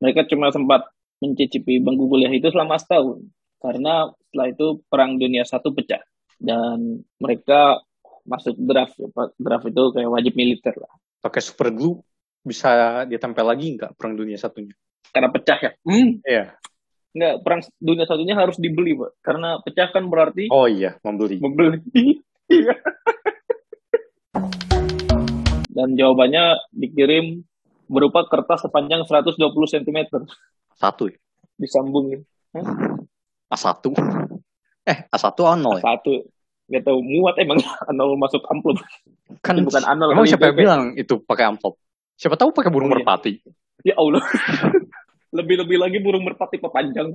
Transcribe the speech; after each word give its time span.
mereka 0.00 0.24
cuma 0.26 0.48
sempat 0.48 0.88
mencicipi 1.20 1.78
bangku 1.78 2.08
kuliah 2.08 2.32
itu 2.32 2.48
selama 2.48 2.80
setahun. 2.80 3.20
Karena 3.60 4.08
setelah 4.28 4.48
itu 4.48 4.66
perang 4.88 5.20
dunia 5.20 5.44
satu 5.44 5.76
pecah. 5.76 6.00
Dan 6.40 7.04
mereka 7.20 7.84
masuk 8.24 8.56
draft 8.56 8.96
draft 9.36 9.66
itu 9.68 9.82
kayak 9.92 10.10
wajib 10.10 10.32
militer 10.32 10.72
lah. 10.80 10.92
Pakai 11.20 11.44
super 11.44 11.68
glue 11.68 12.00
bisa 12.40 13.04
ditempel 13.04 13.44
lagi 13.44 13.76
nggak 13.76 14.00
perang 14.00 14.16
dunia 14.16 14.40
satunya? 14.40 14.72
Karena 15.12 15.28
pecah 15.28 15.58
ya? 15.60 15.72
Hmm. 15.84 16.24
iya. 16.24 16.56
Nggak 17.12 17.34
perang 17.44 17.60
dunia 17.76 18.08
satunya 18.08 18.32
harus 18.32 18.56
dibeli 18.56 18.96
pak. 18.96 19.20
Karena 19.20 19.60
pecah 19.60 19.92
kan 19.92 20.08
berarti 20.08 20.48
oh 20.48 20.64
iya 20.64 20.96
membeli. 21.04 21.36
Membeli. 21.38 21.78
Iya. 22.50 22.74
Dan 25.70 25.94
jawabannya 25.94 26.58
dikirim 26.74 27.46
berupa 27.90 28.22
kertas 28.30 28.62
sepanjang 28.62 29.02
120 29.02 29.50
cm 29.50 29.98
satu 30.78 31.10
ya? 31.10 31.18
disambungin. 31.58 32.22
A1 33.50 33.82
eh 34.86 34.98
A1 35.10 35.26
A0 35.34 35.82
ya? 35.82 35.82
A1 35.82 36.06
Gak 36.70 36.86
tau 36.86 37.02
muat 37.02 37.34
emang. 37.42 37.58
A0 37.90 38.14
masuk 38.14 38.46
amplop. 38.46 38.78
Kan 39.42 39.58
bukan 39.66 39.82
A0 39.82 40.14
emang 40.14 40.26
siapa 40.30 40.54
yang 40.54 40.58
bilang 40.58 40.82
itu 40.94 41.18
pakai 41.18 41.50
amplop? 41.50 41.76
Siapa 42.14 42.38
tahu 42.38 42.54
pakai 42.54 42.70
burung 42.70 42.94
oh, 42.94 42.94
merpati. 42.94 43.42
Ya 43.82 43.98
Allah. 43.98 44.22
Lebih-lebih 45.36 45.78
lagi 45.78 45.98
burung 45.98 46.22
merpati 46.26 46.58
pepanjang 46.62 47.10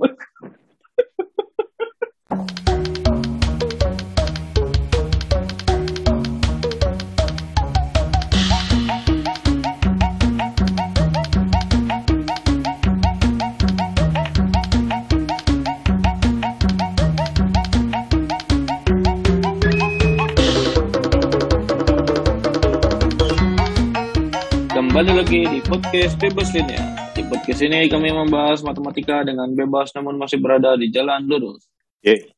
lagi 25.26 25.58
di 25.58 25.60
podcast 25.66 26.14
Bebas 26.22 26.54
Linear. 26.54 27.10
Di 27.10 27.26
podcast 27.26 27.58
ini 27.58 27.90
kami 27.90 28.14
membahas 28.14 28.62
matematika 28.62 29.26
dengan 29.26 29.50
bebas 29.58 29.90
namun 29.98 30.22
masih 30.22 30.38
berada 30.38 30.78
di 30.78 30.86
jalan 30.86 31.26
lurus. 31.26 31.66
Yeah. 31.98 32.30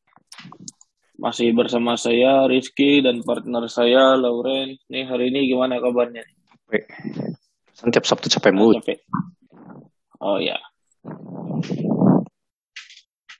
Masih 1.20 1.53
bersama 1.53 2.00
saya 2.00 2.48
Rizky 2.48 3.05
dan 3.05 3.20
partner 3.20 3.69
saya 3.69 4.17
Lauren. 4.17 4.80
Nih 4.89 5.05
hari 5.05 5.28
ini 5.28 5.53
gimana 5.53 5.84
kabarnya? 5.84 6.25
Setiap 7.77 8.08
Sabtu 8.08 8.33
capek 8.33 8.56
mulu. 8.56 8.80
Capek. 8.80 9.05
Oh 10.25 10.41
ya. 10.41 10.56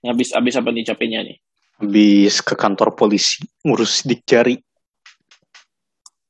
Habis 0.05 0.37
habis 0.37 0.61
apa 0.61 0.69
nih 0.77 0.85
capeknya 0.93 1.25
nih? 1.25 1.41
Habis 1.81 2.45
ke 2.45 2.53
kantor 2.53 2.93
polisi 2.93 3.49
ngurus 3.65 4.05
dik 4.05 4.29
jari. 4.29 4.61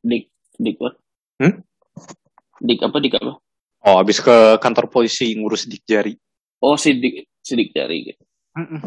Dik 0.06 0.54
dik 0.62 0.78
what? 0.78 0.94
Hmm? 1.42 1.66
Dik 2.58 2.80
apa 2.82 2.96
dik 2.98 3.14
apa? 3.18 3.32
Oh, 3.86 3.96
habis 4.02 4.18
ke 4.18 4.58
kantor 4.58 4.90
polisi 4.90 5.32
ngurus 5.38 5.64
dik 5.70 5.86
jari. 5.86 6.14
Oh, 6.58 6.74
sidik 6.74 7.30
sidik 7.42 7.70
jari 7.70 8.12
gitu. 8.12 8.22
Mm 8.58 8.66
-mm. 8.66 8.80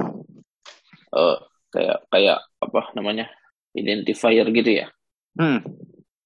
Uh, 1.11 1.37
kayak 1.71 1.99
kayak 2.11 2.39
apa 2.59 2.81
namanya? 2.95 3.31
Identifier 3.71 4.47
gitu 4.51 4.71
ya. 4.83 4.87
Hmm. 5.39 5.63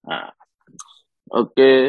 Nah. 0.06 0.34
Oke, 1.26 1.58
okay. 1.58 1.80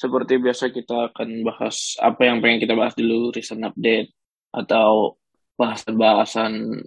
seperti 0.00 0.40
biasa 0.40 0.72
kita 0.72 1.12
akan 1.12 1.44
bahas 1.44 2.00
apa 2.00 2.24
yang 2.24 2.40
pengen 2.40 2.64
kita 2.64 2.72
bahas 2.72 2.96
dulu, 2.96 3.28
recent 3.28 3.60
update 3.60 4.08
atau 4.56 5.20
bahasan-bahasan 5.60 6.80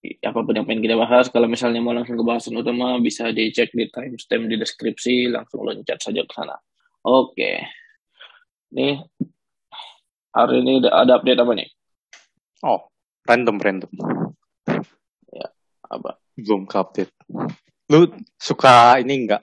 apa 0.00 0.38
pun 0.40 0.54
yang 0.54 0.64
pengen 0.64 0.86
kita 0.86 0.94
bahas. 0.94 1.26
Kalau 1.26 1.50
misalnya 1.50 1.82
mau 1.82 1.90
langsung 1.90 2.14
ke 2.14 2.22
bahasan 2.22 2.54
utama, 2.54 2.96
bisa 3.02 3.34
dicek 3.34 3.74
di 3.74 3.90
timestamp 3.90 4.46
di 4.46 4.56
deskripsi, 4.56 5.26
langsung 5.28 5.66
loncat 5.66 5.98
saja 5.98 6.22
ke 6.22 6.32
sana. 6.32 6.54
Oke. 7.00 7.64
Nih, 8.76 9.00
hari 10.36 10.60
ini 10.60 10.84
ada 10.84 11.16
update 11.16 11.40
apa 11.40 11.52
nih? 11.56 11.68
Oh, 12.60 12.92
random, 13.24 13.56
random. 13.56 13.92
Ya, 15.32 15.48
apa? 15.88 16.20
Belum 16.36 16.68
ke 16.68 16.76
update. 16.76 17.12
Lu 17.88 18.12
suka 18.36 19.00
ini 19.00 19.26
enggak? 19.26 19.42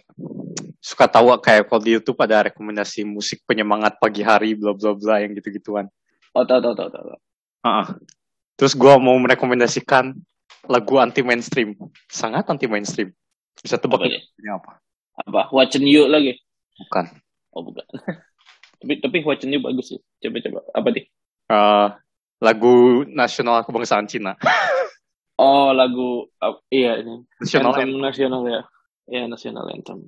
Suka 0.79 1.09
tahu 1.09 1.33
kayak 1.41 1.65
kalau 1.65 1.81
di 1.81 1.97
YouTube 1.97 2.21
ada 2.21 2.47
rekomendasi 2.47 3.03
musik 3.03 3.41
penyemangat 3.49 3.97
pagi 3.97 4.21
hari, 4.21 4.53
bla 4.53 4.77
bla 4.77 4.93
bla 4.93 5.19
yang 5.19 5.33
gitu-gituan. 5.33 5.89
Oh, 6.37 6.45
tahu, 6.45 6.61
tahu, 6.61 6.77
tahu, 6.77 6.89
tahu. 6.93 7.09
Uh 7.09 7.17
-uh. 7.65 7.87
Terus 8.53 8.77
gue 8.77 8.93
mau 9.01 9.17
merekomendasikan 9.17 10.13
lagu 10.69 11.01
anti 11.01 11.25
mainstream, 11.25 11.73
sangat 12.05 12.45
anti 12.47 12.69
mainstream. 12.69 13.09
Bisa 13.57 13.81
tebak 13.81 14.05
apa, 14.05 14.21
apa? 14.53 14.71
Apa? 15.25 15.41
Watching 15.49 15.89
You 15.89 16.05
lagi? 16.05 16.37
Bukan. 16.77 17.26
Oh 17.53 17.63
bukan. 17.63 17.85
tapi 18.81 18.93
tapi 19.01 19.17
Huachenyu 19.23 19.59
bagus 19.63 19.95
sih. 19.95 19.99
Coba 20.23 20.37
coba. 20.43 20.59
Apa 20.75 20.87
nih? 20.93 21.05
Uh, 21.47 21.87
lagu 22.43 23.07
nasional 23.09 23.63
kebangsaan 23.63 24.05
Cina. 24.09 24.35
oh 25.41 25.71
lagu 25.71 26.27
uh, 26.41 26.57
iya 26.69 26.99
ini. 27.01 27.23
Nasional 27.39 27.73
anthem, 27.73 27.89
anthem. 27.93 28.03
nasional 28.03 28.41
ya. 28.45 28.61
Iya 29.07 29.23
nasional 29.31 29.65
anthem. 29.71 29.99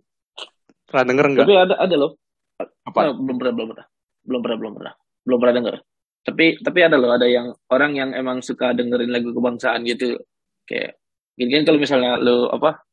Pernah 0.90 1.06
denger 1.06 1.26
enggak? 1.32 1.46
Tapi 1.46 1.56
ada 1.56 1.76
ada 1.78 1.96
loh. 1.96 2.12
Apa? 2.60 3.00
Nah, 3.10 3.14
belum 3.16 3.38
pernah 3.40 3.54
belum 3.56 3.68
pernah. 3.74 3.86
Belum 4.26 4.42
pernah 4.44 4.58
belum 4.58 4.74
pernah. 4.76 4.94
Belum 5.24 5.38
pernah 5.40 5.56
denger. 5.56 5.76
Tapi 6.20 6.46
tapi 6.62 6.80
ada 6.84 6.96
loh 7.00 7.12
ada 7.16 7.26
yang 7.26 7.56
orang 7.72 7.92
yang 7.96 8.10
emang 8.12 8.44
suka 8.44 8.76
dengerin 8.76 9.10
lagu 9.10 9.32
kebangsaan 9.32 9.88
gitu. 9.88 10.20
Kayak 10.68 11.00
gini 11.40 11.56
kan 11.56 11.64
kalau 11.72 11.80
misalnya 11.80 12.20
lo 12.20 12.52
apa 12.52 12.84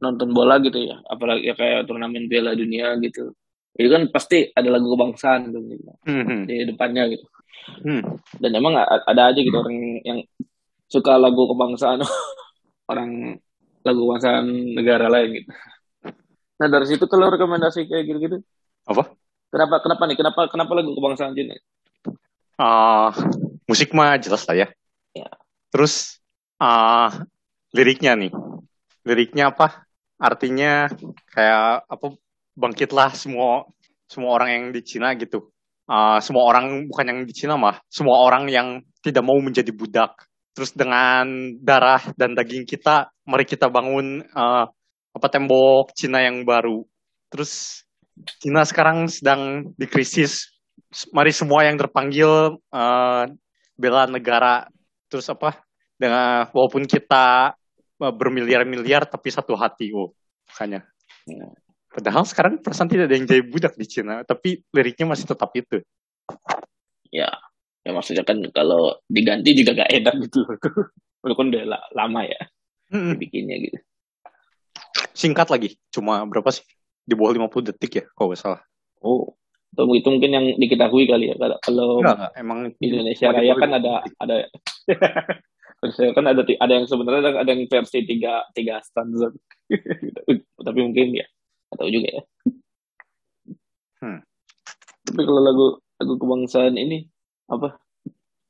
nonton 0.00 0.32
bola 0.32 0.58
gitu 0.60 0.80
ya. 0.80 0.98
Apalagi 1.06 1.46
ya 1.46 1.54
kayak 1.54 1.86
turnamen 1.86 2.26
Piala 2.26 2.56
Dunia 2.56 2.96
gitu. 2.98 3.36
Itu 3.76 3.88
kan 3.88 4.08
pasti 4.10 4.50
ada 4.50 4.66
lagu 4.66 4.90
kebangsaan 4.90 5.54
gitu, 5.54 5.60
mm-hmm. 6.04 6.40
di 6.48 6.56
depannya 6.66 7.04
gitu. 7.12 7.26
Mm. 7.60 8.02
dan 8.40 8.50
emang 8.56 8.72
ada 8.82 9.30
aja 9.30 9.36
gitu 9.36 9.52
orang 9.52 10.00
yang 10.02 10.18
suka 10.90 11.14
lagu 11.20 11.46
kebangsaan. 11.46 12.02
Orang 12.90 13.38
lagu 13.86 14.00
kebangsaan 14.02 14.74
negara 14.74 15.06
lain 15.06 15.38
gitu. 15.38 15.50
Nah 16.58 16.66
dari 16.66 16.90
situ 16.90 17.06
kalau 17.06 17.30
rekomendasi 17.30 17.86
kayak 17.86 18.02
gitu-gitu? 18.10 18.42
Apa? 18.90 19.14
Kenapa 19.54 19.78
kenapa 19.78 20.02
nih? 20.10 20.16
Kenapa 20.18 20.40
kenapa 20.50 20.72
lagu 20.74 20.90
kebangsaan 20.98 21.38
Cina 21.38 21.54
uh, 22.60 23.10
musik 23.64 23.96
mah 23.96 24.20
jelas 24.20 24.44
lah 24.44 24.56
ya. 24.66 24.68
Ya 25.16 25.30
terus 25.72 26.20
uh, 26.60 27.08
liriknya 27.72 28.14
nih. 28.14 28.32
Liriknya 29.08 29.50
apa 29.50 29.88
artinya 30.20 30.86
kayak 31.32 31.88
apa 31.88 32.06
bangkitlah 32.54 33.16
semua 33.16 33.64
semua 34.10 34.36
orang 34.36 34.50
yang 34.50 34.64
di 34.74 34.82
Cina 34.82 35.14
gitu. 35.16 35.54
Uh, 35.90 36.22
semua 36.22 36.46
orang 36.46 36.86
bukan 36.86 37.06
yang 37.06 37.20
di 37.26 37.34
Cina 37.34 37.58
mah, 37.58 37.82
semua 37.90 38.22
orang 38.22 38.46
yang 38.46 38.82
tidak 39.02 39.22
mau 39.26 39.38
menjadi 39.38 39.70
budak. 39.74 40.14
Terus 40.54 40.74
dengan 40.74 41.54
darah 41.62 42.02
dan 42.14 42.34
daging 42.34 42.66
kita, 42.66 43.10
mari 43.26 43.46
kita 43.46 43.70
bangun 43.70 44.22
uh, 44.34 44.66
apa 45.10 45.26
tembok 45.30 45.94
Cina 45.94 46.22
yang 46.22 46.42
baru. 46.42 46.82
Terus 47.30 47.82
Cina 48.42 48.66
sekarang 48.66 49.06
sedang 49.06 49.72
di 49.78 49.86
krisis. 49.86 50.50
Mari 51.14 51.30
semua 51.30 51.66
yang 51.66 51.78
terpanggil 51.78 52.58
uh, 52.70 53.24
bela 53.78 54.10
negara. 54.10 54.66
Terus 55.06 55.30
apa? 55.30 55.58
Dengan 55.98 56.50
walaupun 56.50 56.86
kita 56.86 57.54
bermiliar-miliar 58.00 59.04
tapi 59.04 59.28
satu 59.28 59.52
hati 59.52 59.92
oh 59.92 60.16
makanya. 60.48 60.88
Ya. 61.28 61.46
padahal 61.92 62.24
sekarang 62.24 62.64
perasaan 62.64 62.88
tidak 62.88 63.12
ada 63.12 63.14
yang 63.20 63.28
jadi 63.28 63.44
budak 63.44 63.76
di 63.76 63.84
Cina 63.84 64.24
tapi 64.24 64.64
liriknya 64.72 65.12
masih 65.12 65.28
tetap 65.28 65.52
itu. 65.52 65.84
Ya 67.12 67.28
ya 67.84 67.90
maksudnya 67.92 68.24
kan 68.24 68.40
kalau 68.52 68.96
diganti 69.08 69.56
juga 69.56 69.84
gak 69.84 69.92
enak 69.92 70.14
gitu 70.28 70.44
walaupun 71.24 71.52
udah 71.52 71.64
lama 71.92 72.20
ya 72.24 72.40
bikinnya 73.20 73.60
gitu. 73.60 73.78
Singkat 75.12 75.52
lagi 75.52 75.76
cuma 75.92 76.24
berapa 76.24 76.48
sih? 76.48 76.64
Di 77.04 77.12
bawah 77.18 77.36
50 77.36 77.68
detik 77.74 77.92
ya 78.00 78.04
kalau 78.16 78.32
nggak 78.32 78.40
salah. 78.40 78.62
Oh 79.04 79.36
itu 79.70 80.08
mungkin 80.10 80.30
yang 80.34 80.46
diketahui 80.58 81.06
kali 81.06 81.30
ya 81.30 81.36
kalau 81.62 82.02
enggak, 82.02 82.16
enggak. 82.18 82.32
emang 82.36 82.58
Indonesia 82.82 83.26
Raya 83.30 83.54
kan 83.54 83.70
ada 83.78 83.92
ada 84.18 84.36
saya 85.88 86.12
kan 86.12 86.28
ada 86.28 86.44
ada 86.44 86.72
yang 86.76 86.84
sebenarnya 86.84 87.40
ada 87.40 87.50
yang 87.56 87.64
versi 87.64 88.04
tiga 88.04 88.44
tiga 88.52 88.84
stanza 88.84 89.32
tapi 90.66 90.78
mungkin 90.84 91.16
ya 91.16 91.26
atau 91.72 91.88
juga 91.88 92.20
ya. 92.20 92.22
Hmm. 94.00 94.20
tapi 95.04 95.22
kalau 95.24 95.42
lagu 95.44 95.66
lagu 96.00 96.14
kebangsaan 96.16 96.76
ini 96.76 97.08
apa? 97.48 97.80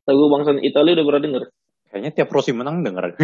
Lagu 0.06 0.20
kebangsaan 0.26 0.58
Italia 0.62 0.98
udah 0.98 1.06
pernah 1.06 1.22
denger? 1.22 1.42
Kayaknya 1.90 2.10
tiap 2.14 2.28
Rossi 2.34 2.52
menang 2.54 2.82
denger. 2.82 3.14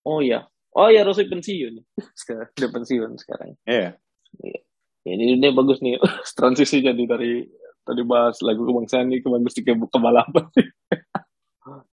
Oh 0.00 0.24
ya 0.24 0.48
oh 0.72 0.88
ya 0.88 1.04
Rossi 1.04 1.28
pensiun. 1.28 1.76
Sekarang 2.18 2.48
udah 2.56 2.70
pensiun 2.72 3.10
sekarang. 3.20 3.52
Iya. 3.68 4.00
Yeah. 4.40 4.62
ya, 5.04 5.12
ini 5.12 5.36
ini 5.36 5.52
bagus 5.52 5.84
nih. 5.84 6.00
Transisi 6.38 6.80
jadi 6.80 7.04
dari 7.04 7.44
tadi 7.84 8.02
bahas 8.08 8.40
lagu 8.40 8.64
kebangsaan 8.64 9.12
kemarin 9.20 9.44
mesti 9.44 9.60
ke, 9.60 9.76
ke 9.76 9.98
balapan 10.00 10.48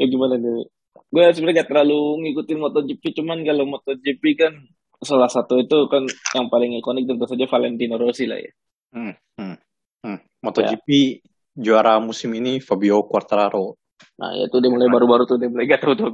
gimana 0.09 0.35
nih 0.39 0.67
gue 1.07 1.23
sebenarnya 1.31 1.63
gak 1.63 1.69
terlalu 1.71 2.27
ngikutin 2.27 2.59
MotoGP 2.59 3.03
cuman 3.21 3.39
kalau 3.47 3.63
MotoGP 3.63 4.23
kan 4.35 4.53
salah 4.99 5.29
satu 5.29 5.61
itu 5.61 5.87
kan 5.87 6.03
yang 6.35 6.49
paling 6.49 6.75
ikonik 6.81 7.05
tentu 7.05 7.29
saja 7.29 7.45
Valentino 7.47 7.95
Rossi 7.95 8.25
lah 8.25 8.41
ya 8.41 8.51
hmm, 8.97 9.13
hmm, 9.39 9.55
hmm. 10.03 10.19
MotoGP 10.43 10.87
ya. 10.89 11.21
juara 11.55 12.01
musim 12.01 12.33
ini 12.35 12.59
Fabio 12.59 13.05
Quartararo 13.07 13.77
nah 14.17 14.33
ya 14.33 14.49
itu 14.49 14.57
dia 14.59 14.71
mulai 14.73 14.89
baru-baru 14.89 15.23
tuh 15.29 15.37
dia 15.37 15.47
mulai 15.47 15.69
gak 15.69 15.85
tahu 15.85 15.93
tuh 15.95 16.09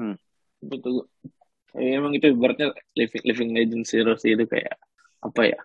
hmm. 0.00 0.16
itu 0.70 0.90
ya, 1.76 1.98
emang 2.00 2.14
itu 2.14 2.30
ibaratnya 2.30 2.72
living 2.94 3.24
living 3.26 3.50
legend 3.52 3.82
si 3.84 4.00
Rossi 4.00 4.32
itu 4.32 4.46
kayak 4.46 4.78
apa 5.20 5.40
ya 5.44 5.58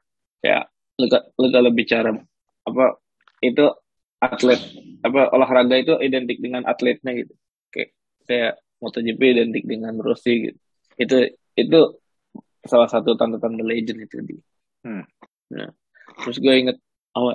kayak 0.44 0.64
lega, 1.00 1.20
lega 1.40 1.60
lebih 1.64 1.86
bicara 1.86 2.12
apa 2.66 2.86
itu 3.40 3.66
atlet 4.26 4.62
apa 5.06 5.30
olahraga 5.30 5.76
itu 5.78 5.94
identik 6.02 6.42
dengan 6.42 6.66
atletnya 6.66 7.14
gitu. 7.14 7.34
Kayak 7.70 7.90
kayak 8.26 8.54
MotoGP 8.82 9.22
identik 9.22 9.64
dengan 9.70 9.94
Rossi 10.02 10.50
gitu. 10.50 10.60
Itu 10.98 11.16
itu 11.56 11.80
salah 12.66 12.90
satu 12.90 13.14
tanda-tanda 13.14 13.62
legend 13.62 14.10
itu 14.10 14.18
di 14.26 14.36
hmm. 14.84 15.04
nah, 15.54 15.70
terus 16.26 16.42
gue 16.42 16.54
inget 16.58 16.78
oh 17.14 17.32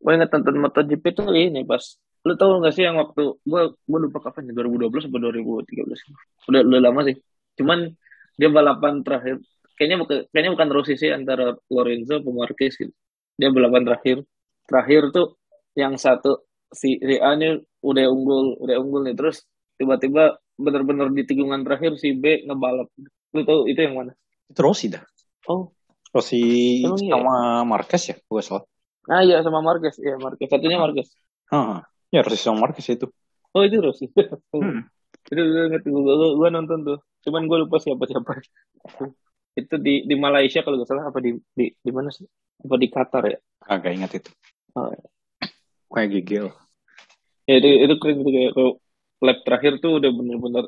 gue 0.00 0.12
inget 0.14 0.30
nonton 0.30 0.56
MotoGP 0.62 1.04
itu 1.10 1.22
ini 1.34 1.66
pas 1.66 1.82
lu 2.20 2.36
tau 2.36 2.60
gak 2.62 2.76
sih 2.76 2.84
yang 2.84 3.00
waktu 3.00 3.36
gue 3.42 3.62
gue 3.74 3.98
lupa 4.06 4.30
kapan 4.30 4.52
ya 4.52 4.62
2012 4.62 5.08
atau 5.08 5.18
2013 5.18 6.48
udah 6.48 6.60
udah 6.68 6.80
lama 6.80 7.00
sih. 7.08 7.16
Cuman 7.58 7.90
dia 8.36 8.48
balapan 8.48 9.00
terakhir 9.04 9.40
kayaknya 9.76 9.96
bukan 10.00 10.18
kayaknya 10.28 10.52
bukan 10.52 10.68
Rossi 10.72 10.94
sih 11.00 11.10
antara 11.10 11.56
Lorenzo 11.72 12.20
Marquez 12.28 12.76
gitu. 12.76 12.92
Dia 13.40 13.48
balapan 13.50 13.88
terakhir 13.88 14.22
terakhir 14.68 15.10
tuh 15.16 15.39
yang 15.74 15.94
satu 15.96 16.46
si 16.70 16.98
si 17.02 17.16
A 17.18 17.34
ini 17.34 17.58
udah 17.82 18.04
unggul 18.10 18.58
udah 18.58 18.76
unggul 18.78 19.02
nih. 19.06 19.16
Terus 19.18 19.42
tiba-tiba 19.78 20.38
benar-benar 20.60 21.08
di 21.10 21.22
tikungan 21.24 21.64
terakhir 21.64 21.96
si 21.96 22.14
B 22.14 22.46
ngebalap. 22.46 22.88
Lu 23.34 23.42
tahu 23.46 23.70
itu 23.70 23.80
yang 23.80 23.94
mana? 23.96 24.12
Itu 24.50 24.60
Rossi 24.60 24.90
dah. 24.90 25.02
Oh. 25.48 25.70
Rossi 26.10 26.82
Emang 26.82 26.98
iya? 27.00 27.14
sama 27.14 27.34
iya? 27.38 27.62
Marquez 27.66 28.02
ya? 28.10 28.16
Gue 28.26 28.42
salah. 28.42 28.64
Ah 29.06 29.22
iya 29.22 29.40
sama 29.40 29.62
Marquez. 29.62 29.96
Ya 30.02 30.18
Marquez. 30.18 30.48
Satunya 30.50 30.78
Marquez. 30.78 31.08
Ah 31.50 31.86
ya 32.10 32.20
Rossi 32.20 32.42
sama 32.42 32.68
Marquez 32.68 32.86
itu. 32.90 33.06
Oh 33.54 33.62
itu 33.62 33.78
Rossi. 33.78 34.06
Hmm. 34.50 34.82
itu 35.30 35.42
gue 35.46 35.64
ngerti 35.68 35.88
gue 35.92 36.48
nonton 36.50 36.78
tuh. 36.82 36.98
Cuman 37.22 37.44
gue 37.46 37.58
lupa 37.62 37.76
siapa 37.78 38.02
siapa. 38.08 38.40
Itu 39.60 39.76
di 39.82 40.06
di 40.06 40.14
Malaysia 40.16 40.62
kalau 40.64 40.80
nggak 40.80 40.88
salah. 40.88 41.04
Apa 41.10 41.18
di 41.20 41.36
di 41.52 41.68
di 41.74 41.90
mana 41.92 42.08
sih? 42.08 42.24
Apa 42.64 42.74
di 42.80 42.86
Qatar 42.88 43.24
ya? 43.28 43.38
Agak 43.68 43.92
ingat 43.92 44.10
itu. 44.16 44.30
Oh, 44.78 44.88
ya. 44.88 45.04
Kayak 45.90 46.08
gigil. 46.14 46.46
Ya 47.44 47.58
itu 47.58 47.68
itu 47.86 47.94
keren 47.98 48.22
itu 48.22 48.30
kayak 48.30 48.50
kalau 48.54 48.72
lap 49.20 49.38
terakhir 49.44 49.72
tuh 49.82 49.98
udah 49.98 50.10
bener-bener 50.14 50.64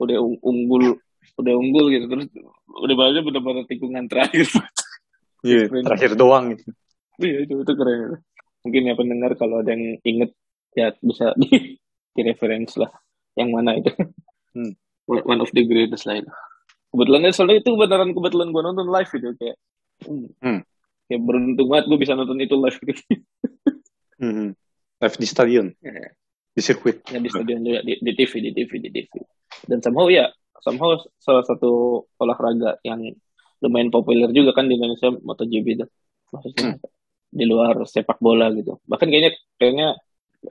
udah 0.00 0.16
unggul 0.40 0.96
udah 1.36 1.54
unggul 1.56 1.92
gitu 1.92 2.04
terus 2.08 2.26
udah 2.68 2.96
banyak 2.96 3.22
bener-bener 3.24 3.64
tikungan 3.68 4.06
terakhir. 4.06 4.46
Iya 5.40 5.72
yeah, 5.72 5.84
terakhir 5.88 6.20
doang 6.20 6.52
gitu. 6.52 6.68
Iya 7.16 7.48
itu 7.48 7.64
itu 7.64 7.72
keren. 7.72 8.20
Mungkin 8.60 8.92
ya 8.92 8.92
pendengar 8.92 9.32
kalau 9.40 9.64
ada 9.64 9.72
yang 9.72 9.96
inget 10.04 10.36
ya 10.76 10.92
bisa 11.00 11.32
di, 11.32 11.80
di 12.12 12.20
reference 12.20 12.76
lah 12.76 12.92
yang 13.40 13.48
mana 13.48 13.80
itu. 13.80 13.88
Hmm. 14.52 14.76
one 15.08 15.40
of 15.40 15.48
the 15.56 15.64
greatest 15.64 16.04
lah 16.04 16.20
itu. 16.20 16.28
Kebetulan 16.92 17.32
soalnya 17.32 17.64
itu 17.64 17.72
beneran 17.72 18.12
kebetulan 18.12 18.52
gue 18.52 18.62
nonton 18.68 18.84
live 18.92 19.10
gitu 19.16 19.32
kayak 19.40 19.56
hmm. 20.04 20.28
hmm. 20.40 20.60
kayak 21.08 21.20
beruntung 21.24 21.68
banget 21.68 21.84
gue 21.88 21.98
bisa 22.00 22.12
nonton 22.16 22.38
itu 22.40 22.56
live 22.56 22.78
gitu 22.84 23.02
hmm. 24.20 24.52
live 25.00 25.16
di 25.16 25.26
stadion 25.26 25.66
yeah. 25.80 26.12
di 26.52 26.60
sirkuit 26.60 27.00
ya 27.08 27.18
di 27.18 27.30
stadion 27.32 27.64
juga 27.64 27.80
di, 27.80 27.96
di 27.98 28.12
TV 28.12 28.32
di 28.44 28.50
TV 28.52 28.70
di 28.84 28.90
TV 28.92 29.12
dan 29.66 29.80
somehow 29.80 30.06
ya 30.12 30.28
somehow 30.60 30.94
salah 31.16 31.44
satu 31.44 32.04
olahraga 32.20 32.76
yang 32.84 33.00
lumayan 33.64 33.88
populer 33.88 34.28
juga 34.32 34.52
kan 34.52 34.68
di 34.68 34.76
Indonesia 34.76 35.08
MotoGP 35.10 35.66
itu 35.80 35.86
maksudnya 36.30 36.76
hmm. 36.76 36.80
di 37.32 37.44
luar 37.48 37.80
sepak 37.88 38.20
bola 38.20 38.52
gitu 38.52 38.76
bahkan 38.84 39.08
kayaknya 39.08 39.32
kayaknya 39.56 39.88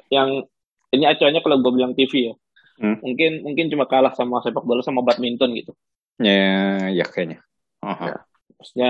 yang 0.10 0.44
ini 0.90 1.06
acaranya 1.06 1.46
kalau 1.46 1.62
gue 1.62 1.72
bilang 1.78 1.94
TV 1.94 2.34
ya 2.34 2.36
hmm. 2.82 3.06
mungkin 3.06 3.32
mungkin 3.46 3.66
cuma 3.70 3.86
kalah 3.86 4.18
sama 4.18 4.42
sepak 4.42 4.66
bola 4.66 4.82
sama 4.82 5.06
badminton 5.06 5.54
gitu 5.54 5.78
Ya, 6.20 6.44
ya 6.92 7.06
kayaknya. 7.08 7.40
Uh-huh. 7.80 8.12
Ya, 8.12 8.16
maksudnya 8.60 8.90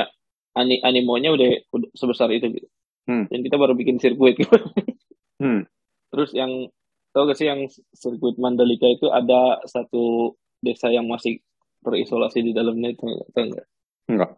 ani 0.57 0.81
animonya 0.81 1.29
udah, 1.29 1.49
udah 1.69 1.89
sebesar 1.93 2.33
itu 2.33 2.49
gitu. 2.49 2.67
Hmm. 3.09 3.25
Dan 3.25 3.41
kita 3.41 3.57
baru 3.57 3.73
bikin 3.73 3.97
sirkuit 3.97 4.37
gitu. 4.37 4.53
hmm. 5.41 5.65
Terus 6.13 6.29
yang 6.37 6.69
tau 7.09 7.25
gak 7.25 7.41
sih 7.41 7.49
yang 7.49 7.65
sirkuit 7.97 8.37
Mandalika 8.37 8.85
itu 8.85 9.09
ada 9.09 9.57
satu 9.65 10.37
desa 10.61 10.93
yang 10.93 11.09
masih 11.09 11.41
terisolasi 11.81 12.45
di 12.45 12.53
dalamnya 12.53 12.93
itu 12.93 13.01
enggak? 13.33 13.65
Enggak. 14.05 14.31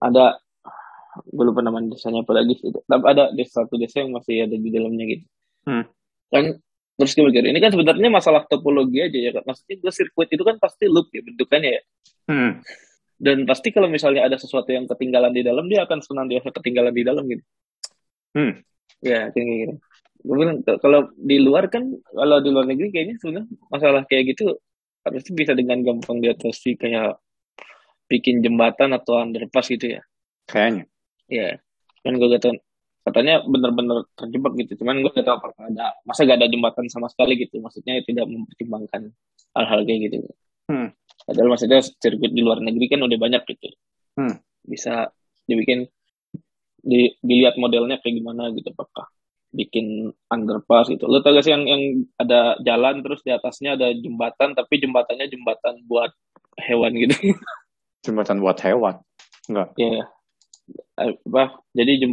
Ada 0.00 0.40
gue 1.28 1.44
lupa 1.44 1.60
nama 1.60 1.84
desanya 1.84 2.24
apa 2.24 2.32
lagi 2.32 2.56
sih. 2.56 2.72
Tapi 2.72 3.04
ada 3.04 3.28
desa 3.36 3.68
satu 3.68 3.76
desa 3.76 4.00
yang 4.00 4.16
masih 4.16 4.48
ada 4.48 4.56
di 4.56 4.70
dalamnya 4.72 5.04
gitu. 5.04 5.24
Hmm. 5.68 5.84
Kan 6.32 6.64
terus 6.94 7.12
gue 7.18 7.26
mikir 7.26 7.42
ini 7.42 7.58
kan 7.58 7.74
sebenarnya 7.74 8.06
masalah 8.06 8.46
topologi 8.46 9.02
aja 9.02 9.18
ya 9.18 9.30
maksudnya 9.42 9.82
gue 9.82 9.92
sirkuit 9.92 10.30
itu 10.30 10.46
kan 10.46 10.62
pasti 10.62 10.86
loop 10.86 11.10
ya 11.10 11.26
bentukannya 11.26 11.70
ya 11.74 11.82
hmm. 12.30 12.52
dan 13.18 13.36
pasti 13.50 13.74
kalau 13.74 13.90
misalnya 13.90 14.22
ada 14.22 14.38
sesuatu 14.38 14.70
yang 14.70 14.86
ketinggalan 14.86 15.34
di 15.34 15.42
dalam 15.42 15.66
dia 15.66 15.82
akan 15.90 15.98
senantiasa 15.98 16.54
ketinggalan 16.54 16.94
di 16.94 17.02
dalam 17.02 17.26
gitu 17.26 17.42
hmm. 18.34 18.52
ya 19.02 19.30
kayak 19.32 19.46
gitu 19.46 19.74
gue 20.24 20.36
bilang 20.40 20.64
kalau 20.80 21.12
di 21.20 21.36
luar 21.36 21.68
kan 21.68 21.84
kalau 22.08 22.40
di 22.40 22.48
luar 22.48 22.64
negeri 22.64 22.88
kayaknya 22.88 23.20
sebenarnya 23.20 23.48
masalah 23.68 24.02
kayak 24.08 24.32
gitu 24.32 24.56
harusnya 25.04 25.32
bisa 25.36 25.52
dengan 25.52 25.84
gampang 25.84 26.24
diatasi 26.24 26.80
kayak 26.80 27.20
bikin 28.08 28.40
jembatan 28.44 28.92
atau 28.96 29.20
underpass 29.20 29.68
gitu 29.68 30.00
ya. 30.00 30.02
Kayaknya. 30.48 30.84
Ya 31.28 31.60
kan 32.04 32.20
gue 32.20 32.28
kata 32.36 32.60
katanya 33.04 33.44
benar-benar 33.44 34.08
terjebak 34.16 34.52
gitu. 34.60 34.80
Cuman 34.84 35.04
gue 35.04 35.12
gak 35.12 35.24
tahu 35.24 35.36
apakah 35.40 35.68
ada 35.68 35.92
masa 36.08 36.24
gak 36.24 36.40
ada 36.40 36.48
jembatan 36.48 36.88
sama 36.88 37.08
sekali 37.12 37.36
gitu. 37.40 37.60
Maksudnya 37.60 38.00
tidak 38.04 38.28
mempertimbangkan 38.28 39.12
hal-hal 39.56 39.80
kayak 39.84 40.00
gitu. 40.10 40.18
Hmm. 40.64 40.96
padahal 41.28 41.52
maksudnya 41.52 41.84
sirkuit 41.84 42.32
di 42.32 42.40
luar 42.40 42.56
negeri 42.64 42.88
kan 42.88 43.04
udah 43.04 43.18
banyak 43.20 43.44
gitu. 43.52 43.68
Hmm. 44.16 44.40
bisa 44.64 45.12
dibikin 45.44 45.84
di, 46.84 47.16
dilihat 47.24 47.56
modelnya 47.56 47.98
kayak 48.04 48.20
gimana 48.20 48.52
gitu 48.52 48.68
apakah 48.76 49.08
bikin 49.54 50.10
underpass 50.28 50.90
gitu. 50.90 51.06
Lo 51.06 51.22
tau 51.22 51.32
gak 51.32 51.46
sih 51.46 51.54
yang 51.54 51.64
yang 51.64 52.04
ada 52.18 52.58
jalan 52.60 53.00
terus 53.00 53.22
di 53.22 53.30
atasnya 53.30 53.78
ada 53.78 53.94
jembatan 53.94 54.52
tapi 54.52 54.82
jembatannya 54.82 55.30
jembatan 55.30 55.80
buat 55.86 56.10
hewan 56.58 56.92
gitu? 56.98 57.14
Jembatan 58.04 58.42
buat 58.42 58.58
hewan? 58.60 59.00
Enggak. 59.48 59.72
Ya 59.80 59.88
yeah. 59.88 60.06
apa 61.24 61.64
jadi 61.72 62.04
jem, 62.04 62.12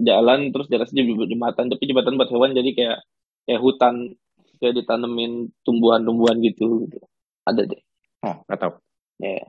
jalan 0.00 0.48
terus 0.54 0.68
jalannya 0.72 1.02
jembatan 1.28 1.66
tapi 1.68 1.82
jembatan 1.84 2.16
buat 2.16 2.30
hewan 2.32 2.56
jadi 2.56 2.70
kayak 2.72 2.98
kayak 3.44 3.60
hutan 3.60 4.16
kayak 4.56 4.80
ditanemin 4.80 5.52
tumbuhan-tumbuhan 5.60 6.40
gitu, 6.40 6.88
gitu 6.88 7.04
ada 7.44 7.68
deh. 7.68 7.82
Oh 8.24 8.40
nggak 8.48 8.58
tahu. 8.62 8.72
Ya 9.20 9.44
yeah. 9.44 9.46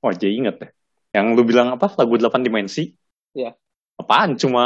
oh 0.00 0.10
jadi 0.14 0.32
inget 0.32 0.56
deh. 0.64 0.70
Yang 1.12 1.26
lu 1.36 1.42
bilang 1.44 1.68
apa? 1.76 1.92
Lagu 1.98 2.14
delapan 2.16 2.40
dimensi? 2.40 2.94
Ya 3.36 3.52
yeah. 3.52 3.54
Apaan? 3.98 4.38
Cuma 4.38 4.64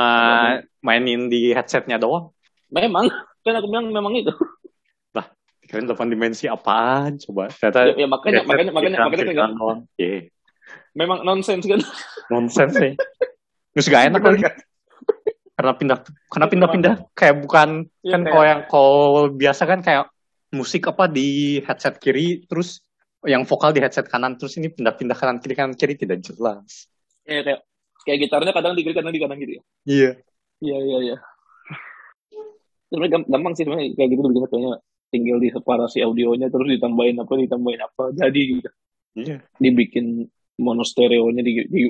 mainin 0.85 1.27
di 1.33 1.57
headsetnya 1.57 1.97
doang. 1.97 2.31
Memang. 2.69 3.09
Kan 3.43 3.59
aku 3.59 3.67
bilang 3.67 3.91
memang 3.91 4.15
itu. 4.15 4.31
Lah 5.17 5.27
keren 5.67 5.89
delapan 5.89 6.13
dimensi 6.13 6.47
apaan? 6.47 7.19
Coba. 7.19 7.51
Ternyata 7.51 7.97
ya, 7.97 8.05
ya 8.05 8.07
makanya 8.07 8.41
makanya 8.47 8.71
makanya 8.71 8.99
makanya 9.03 9.25
makanya 9.33 9.75
yeah. 9.99 10.23
memang 10.95 11.25
nonsens 11.27 11.65
kan? 11.65 11.81
Nonsens 12.31 12.77
sih. 12.77 12.93
Terus 13.73 13.87
gak 13.89 14.13
enak 14.13 14.21
kali 14.21 14.39
karena 15.53 15.73
pindah 15.77 15.99
karena 16.33 16.47
pindah-pindah. 16.49 16.95
Kayak 17.13 17.37
bukan 17.45 17.69
ya, 18.03 18.13
kan 18.17 18.23
kalau 18.27 18.45
yang 18.45 18.61
kalau 18.69 19.07
biasa 19.31 19.63
kan 19.69 19.81
kayak 19.85 20.05
musik 20.53 20.85
apa 20.91 21.09
di 21.09 21.61
headset 21.65 21.97
kiri 21.97 22.45
terus 22.45 22.85
yang 23.25 23.47
vokal 23.47 23.71
di 23.71 23.81
headset 23.81 24.11
kanan 24.11 24.37
terus 24.37 24.59
ini 24.59 24.69
pindah-pindah 24.69 25.17
kanan 25.17 25.39
kiri 25.39 25.55
kanan 25.55 25.75
kiri 25.79 25.95
tidak 25.97 26.21
jelas. 26.25 26.91
Iya 27.25 27.41
kayak 27.47 27.61
kayak 28.03 28.19
gitarnya 28.29 28.53
kadang 28.55 28.75
di 28.75 28.83
kiri 28.83 28.95
kadang 28.95 29.15
di 29.15 29.21
kanan 29.23 29.39
gitu 29.39 29.53
ya. 29.59 29.63
Iya. 29.87 30.11
Iya 30.63 30.79
iya 30.79 30.99
iya. 31.11 31.17
Sebenarnya 32.93 33.25
gampang 33.27 33.55
sih 33.57 33.65
sebenarnya 33.65 33.97
kayak 33.99 34.09
gitu 34.13 34.21
begini 34.23 34.47
kayaknya 34.47 34.73
tinggal 35.13 35.39
di 35.43 35.49
separasi 35.53 35.99
audionya 36.05 36.49
terus 36.49 36.69
ditambahin 36.73 37.21
apa 37.21 37.33
ditambahin 37.37 37.83
apa 37.83 38.03
jadi 38.15 38.41
gitu. 38.59 38.71
Iya. 39.19 39.37
Dibikin 39.59 40.27
mono 40.61 40.85
stereonya 40.87 41.43
di, 41.43 41.53
di 41.67 41.81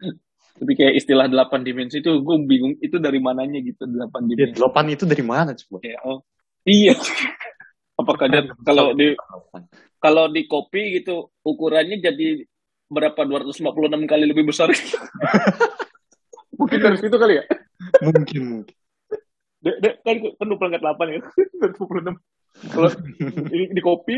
tapi 0.60 0.72
kayak 0.76 0.94
istilah 1.00 1.26
delapan 1.30 1.64
dimensi 1.64 2.04
itu 2.04 2.20
gue 2.20 2.36
bingung 2.44 2.76
itu 2.84 3.00
dari 3.00 3.16
mananya 3.16 3.64
gitu 3.64 3.88
delapan 3.88 4.20
iya, 4.26 4.28
dimensi. 4.28 4.52
Ya, 4.52 4.56
delapan 4.60 4.84
itu 4.92 5.04
dari 5.08 5.24
mana 5.24 5.50
coba? 5.56 5.78
Ya, 5.80 5.98
oh. 6.04 6.20
Iya. 6.68 6.94
Apakah 8.00 8.26
dia 8.32 8.42
kalau 8.64 8.96
di 8.96 9.12
kalau 10.00 10.24
di 10.32 10.48
kopi 10.48 11.00
gitu 11.00 11.28
ukurannya 11.44 12.00
jadi 12.00 12.44
berapa 12.90 13.20
256 13.22 14.10
kali 14.10 14.24
lebih 14.26 14.50
besar? 14.50 14.68
Mungkin 16.58 16.78
dari 16.82 16.98
situ 17.00 17.16
kali 17.16 17.40
ya? 17.40 17.44
mungkin 18.04 18.42
mungkin 18.44 18.76
Dek, 19.60 19.76
dek, 19.84 19.94
kan 20.04 20.16
kan 20.40 20.46
24 20.80 21.12
ya. 21.12 21.20
26. 21.76 22.16
Kalau 22.72 22.90
ini 23.52 23.64
di 23.72 23.82
kopi 23.84 24.16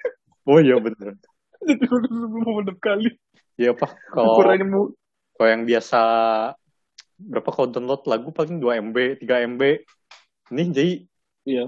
oh 0.48 0.60
iya 0.60 0.76
bener 0.78 1.16
26 1.64 2.76
kali. 2.76 3.08
Iya 3.56 3.72
apa 3.72 3.88
kalau 4.12 4.36
Ukurannya 4.36 4.66
mau 4.68 4.84
kalau 5.36 5.48
yang 5.48 5.64
biasa 5.64 6.00
berapa 7.16 7.48
kalau 7.52 7.68
download 7.72 8.02
lagu 8.04 8.28
paling 8.36 8.60
2 8.60 8.92
MB 8.92 8.96
3 9.24 9.48
MB 9.56 9.62
ini 10.52 10.62
jadi 10.74 10.92
iya, 11.48 11.64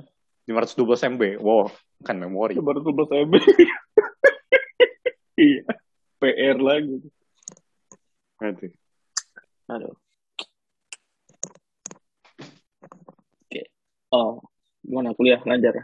512 0.50 1.16
MB 1.16 1.22
wow 1.40 1.64
kan 2.04 2.20
memori 2.20 2.58
baru 2.60 2.84
12 2.84 3.24
MB. 3.28 3.34
iya. 5.40 5.64
PR 6.16 6.56
lagi. 6.56 6.98
Aduh. 8.38 8.72
Aduh. 9.66 9.94
Oke. 13.44 13.62
Oh, 14.10 14.40
gimana 14.80 15.12
kuliah 15.12 15.40
lancar? 15.42 15.74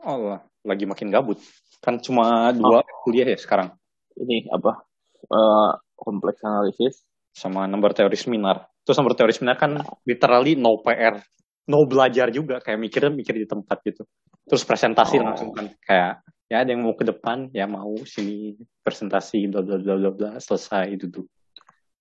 Allah 0.00 0.40
lagi 0.60 0.84
makin 0.84 1.08
gabut 1.08 1.40
kan 1.80 1.96
cuma 1.96 2.52
dua 2.52 2.84
kuliah 3.04 3.24
ya 3.24 3.36
sekarang 3.36 3.72
Ini 4.16 4.52
apa? 4.52 4.84
Eh 5.24 5.70
kompleks 5.96 6.40
analisis. 6.42 7.04
sama 7.30 7.62
nomor 7.64 7.94
teori 7.94 8.18
seminar 8.18 8.66
terus 8.82 8.98
nomor 8.98 9.14
teori 9.14 9.30
seminar 9.30 9.54
kan 9.54 9.78
literally 10.02 10.58
no 10.58 10.82
PR 10.82 11.22
no 11.70 11.86
belajar 11.86 12.26
juga 12.34 12.58
kayak 12.58 12.74
mikirnya 12.76 13.12
mikir 13.14 13.38
di 13.38 13.46
tempat 13.46 13.78
gitu 13.86 14.02
terus 14.44 14.66
presentasi 14.66 15.14
Oh. 15.14 15.22
langsung 15.22 15.54
kan 15.54 15.70
kayak 15.78 16.26
ya 16.50 16.66
ada 16.66 16.74
yang 16.74 16.82
mau 16.82 16.98
ke 16.98 17.06
depan 17.06 17.48
ya 17.54 17.70
mau 17.70 17.94
sini 18.02 18.58
presentasi 18.82 19.46
bla 19.46 19.62
bla 19.62 19.78
bla 19.78 19.94
bla 19.96 20.10
bla 20.10 20.30
selesai 20.42 20.98
duduk 20.98 21.30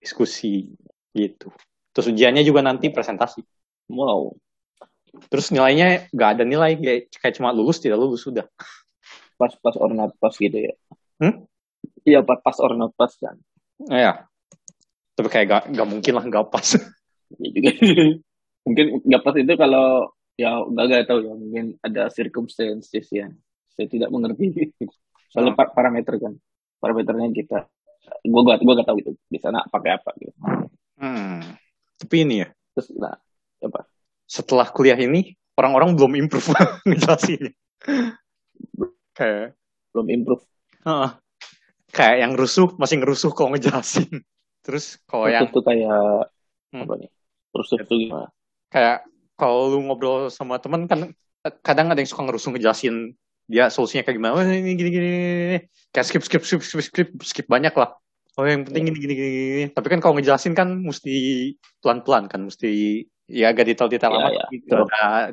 diskusi 0.01 0.73
gitu 1.13 1.53
terus 1.93 2.09
ujiannya 2.09 2.41
juga 2.41 2.65
nanti 2.65 2.89
presentasi 2.89 3.45
Wow. 3.89 4.37
terus 5.33 5.49
nilainya 5.49 6.05
nggak 6.13 6.29
ada 6.37 6.43
nilai 6.45 6.77
kayak, 6.77 7.09
kayak 7.09 7.33
cuma 7.33 7.49
lulus 7.49 7.81
tidak 7.81 7.97
lulus 7.97 8.21
sudah 8.21 8.45
Pas 9.39 9.49
pas 9.63 9.71
or 9.79 9.95
not 9.95 10.11
pas 10.19 10.35
gitu 10.35 10.51
ya. 10.51 10.75
Hmm? 11.15 11.47
Iya, 12.03 12.27
pas 12.27 12.43
pas 12.43 12.59
or 12.59 12.75
not 12.75 12.91
pas 12.99 13.07
kan. 13.15 13.39
ya 13.87 14.27
tapi 15.19 15.27
kayak 15.27 15.47
gak, 15.51 15.63
gak 15.75 15.87
mungkin 15.87 16.13
lah 16.15 16.23
nggak 16.23 16.47
pas 16.47 16.67
Iya 17.43 17.71
mungkin 18.63 18.85
nggak 19.03 19.21
pas 19.23 19.35
itu 19.35 19.53
kalau 19.59 20.15
ya 20.39 20.63
nggak 20.63 20.85
nggak 20.87 21.03
tahu 21.11 21.19
ya 21.27 21.33
mungkin 21.35 21.65
ada 21.83 22.07
circumstances 22.07 23.07
yang 23.11 23.35
saya 23.79 23.87
tidak 23.87 24.11
mengerti. 24.11 24.51
Soalnya 25.31 25.55
par- 25.55 25.71
parameter 25.71 26.19
kan, 26.19 26.35
parameternya 26.83 27.31
kita. 27.31 27.57
Gue 28.27 28.41
gak 28.43 28.59
gue 28.59 28.73
gak 28.75 28.87
tahu 28.89 28.97
itu 28.99 29.11
di 29.31 29.39
sana 29.39 29.63
pakai 29.63 29.95
apa 29.95 30.11
gitu. 30.19 30.35
hmm. 30.99 31.39
tapi 31.95 32.15
ini 32.27 32.43
ya 32.43 32.47
Terus 32.75 32.91
nah 32.99 33.15
apa? 33.61 33.85
setelah 34.25 34.67
kuliah 34.67 34.97
ini 34.97 35.31
orang-orang 35.55 35.95
belum 35.95 36.17
improve 36.19 36.51
ngejelasinnya. 36.87 37.53
kayak 39.15 39.55
Belum 39.95 40.07
improve. 40.11 40.43
heeh. 40.83 41.11
kayak 41.89 42.17
yang 42.21 42.33
rusuh 42.37 42.69
masih 42.77 42.99
ngerusuh 42.99 43.31
kalau 43.33 43.53
ngejelasin. 43.53 44.09
Terus 44.65 44.99
kalau 45.07 45.29
yang 45.29 45.47
itu 45.47 45.61
kayak 45.63 46.27
Hmm. 46.69 46.85
apa 46.85 46.93
nih? 47.01 47.09
Terus 47.49 47.67
itu 47.81 47.93
gimana? 48.05 48.29
kayak 48.69 49.01
kalau 49.33 49.73
lu 49.73 49.81
ngobrol 49.89 50.29
sama 50.29 50.61
temen 50.61 50.85
kan 50.85 51.09
kadang 51.65 51.89
ada 51.89 51.97
yang 51.97 52.05
suka 52.05 52.21
ngerusuh 52.21 52.53
ngejelasin 52.53 53.17
dia 53.49 53.73
solusinya 53.73 54.05
kayak 54.05 54.17
gimana. 54.21 54.33
Oh, 54.37 54.45
ini 54.45 54.77
gini 54.77 54.89
gini. 54.93 54.93
gini. 54.93 55.57
Kayak 55.89 56.05
skip 56.05 56.23
skip 56.23 56.43
skip 56.45 56.61
skip 56.61 56.81
skip 56.85 57.09
skip 57.25 57.47
banyak 57.49 57.73
lah. 57.73 57.97
Oh 58.37 58.45
yang 58.45 58.61
penting 58.63 58.93
gini 58.93 58.97
gini 59.01 59.13
gini. 59.17 59.29
gini. 59.33 59.65
Tapi 59.73 59.87
kan 59.89 59.99
kalau 59.99 60.13
ngejelasin 60.21 60.53
kan 60.53 60.69
mesti 60.79 61.11
pelan-pelan 61.81 62.29
kan, 62.29 62.45
mesti 62.45 63.03
ya 63.25 63.51
agak 63.51 63.73
detail-detail 63.73 64.13
Iya, 64.13 64.19
amat. 64.21 64.31
iya. 64.31 64.45
Gitu, 64.53 64.73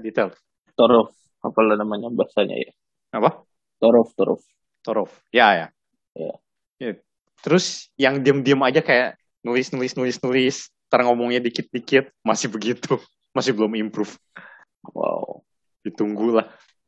detail. 0.03 0.29
Torof, 0.75 1.13
apa 1.45 1.59
lah 1.61 1.77
namanya 1.77 2.09
bahasanya 2.11 2.57
ya? 2.57 2.73
Apa? 3.15 3.45
Torof, 3.79 4.11
torof. 4.17 4.43
Torof. 4.81 5.13
Ya, 5.31 5.53
ya. 5.55 5.67
Iya. 6.17 6.35
Ya. 6.81 6.93
Terus 7.45 7.93
yang 8.01 8.25
diam-diam 8.25 8.61
aja 8.65 8.81
kayak 8.81 9.21
nulis, 9.45 9.71
nulis, 9.71 9.93
nulis, 9.95 10.17
nulis. 10.25 10.57
Ntar 10.89 11.05
ngomongnya 11.05 11.39
dikit-dikit. 11.45 12.11
Masih 12.25 12.49
begitu. 12.49 12.97
Masih 13.37 13.53
belum 13.53 13.77
improve. 13.77 14.17
Wow. 14.93 15.45
Ditunggu 15.85 16.41
lah. 16.43 16.47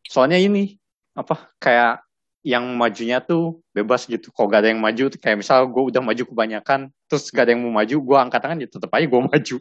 Soalnya 0.08 0.40
ini, 0.40 0.76
apa, 1.18 1.50
kayak 1.58 2.06
yang 2.46 2.64
majunya 2.78 3.18
tuh 3.18 3.58
bebas 3.74 4.06
gitu. 4.06 4.30
Kalau 4.30 4.46
gak 4.46 4.62
ada 4.62 4.70
yang 4.70 4.78
maju, 4.78 5.10
kayak 5.10 5.42
misal 5.42 5.66
gue 5.66 5.82
udah 5.90 5.98
maju 5.98 6.22
kebanyakan, 6.22 6.94
terus 7.10 7.34
gak 7.34 7.50
ada 7.50 7.52
yang 7.58 7.66
mau 7.66 7.74
maju, 7.82 7.96
gue 7.98 8.16
angkat 8.16 8.40
tangan, 8.40 8.62
ya 8.62 8.68
tetap 8.70 8.90
aja 8.94 9.06
gue 9.10 9.22
maju. 9.26 9.56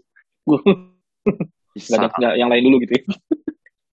Gak 1.77 2.09
ada 2.09 2.33
yang 2.33 2.49
lain 2.49 2.63
dulu 2.65 2.77
gitu 2.85 2.93
ya? 2.97 3.03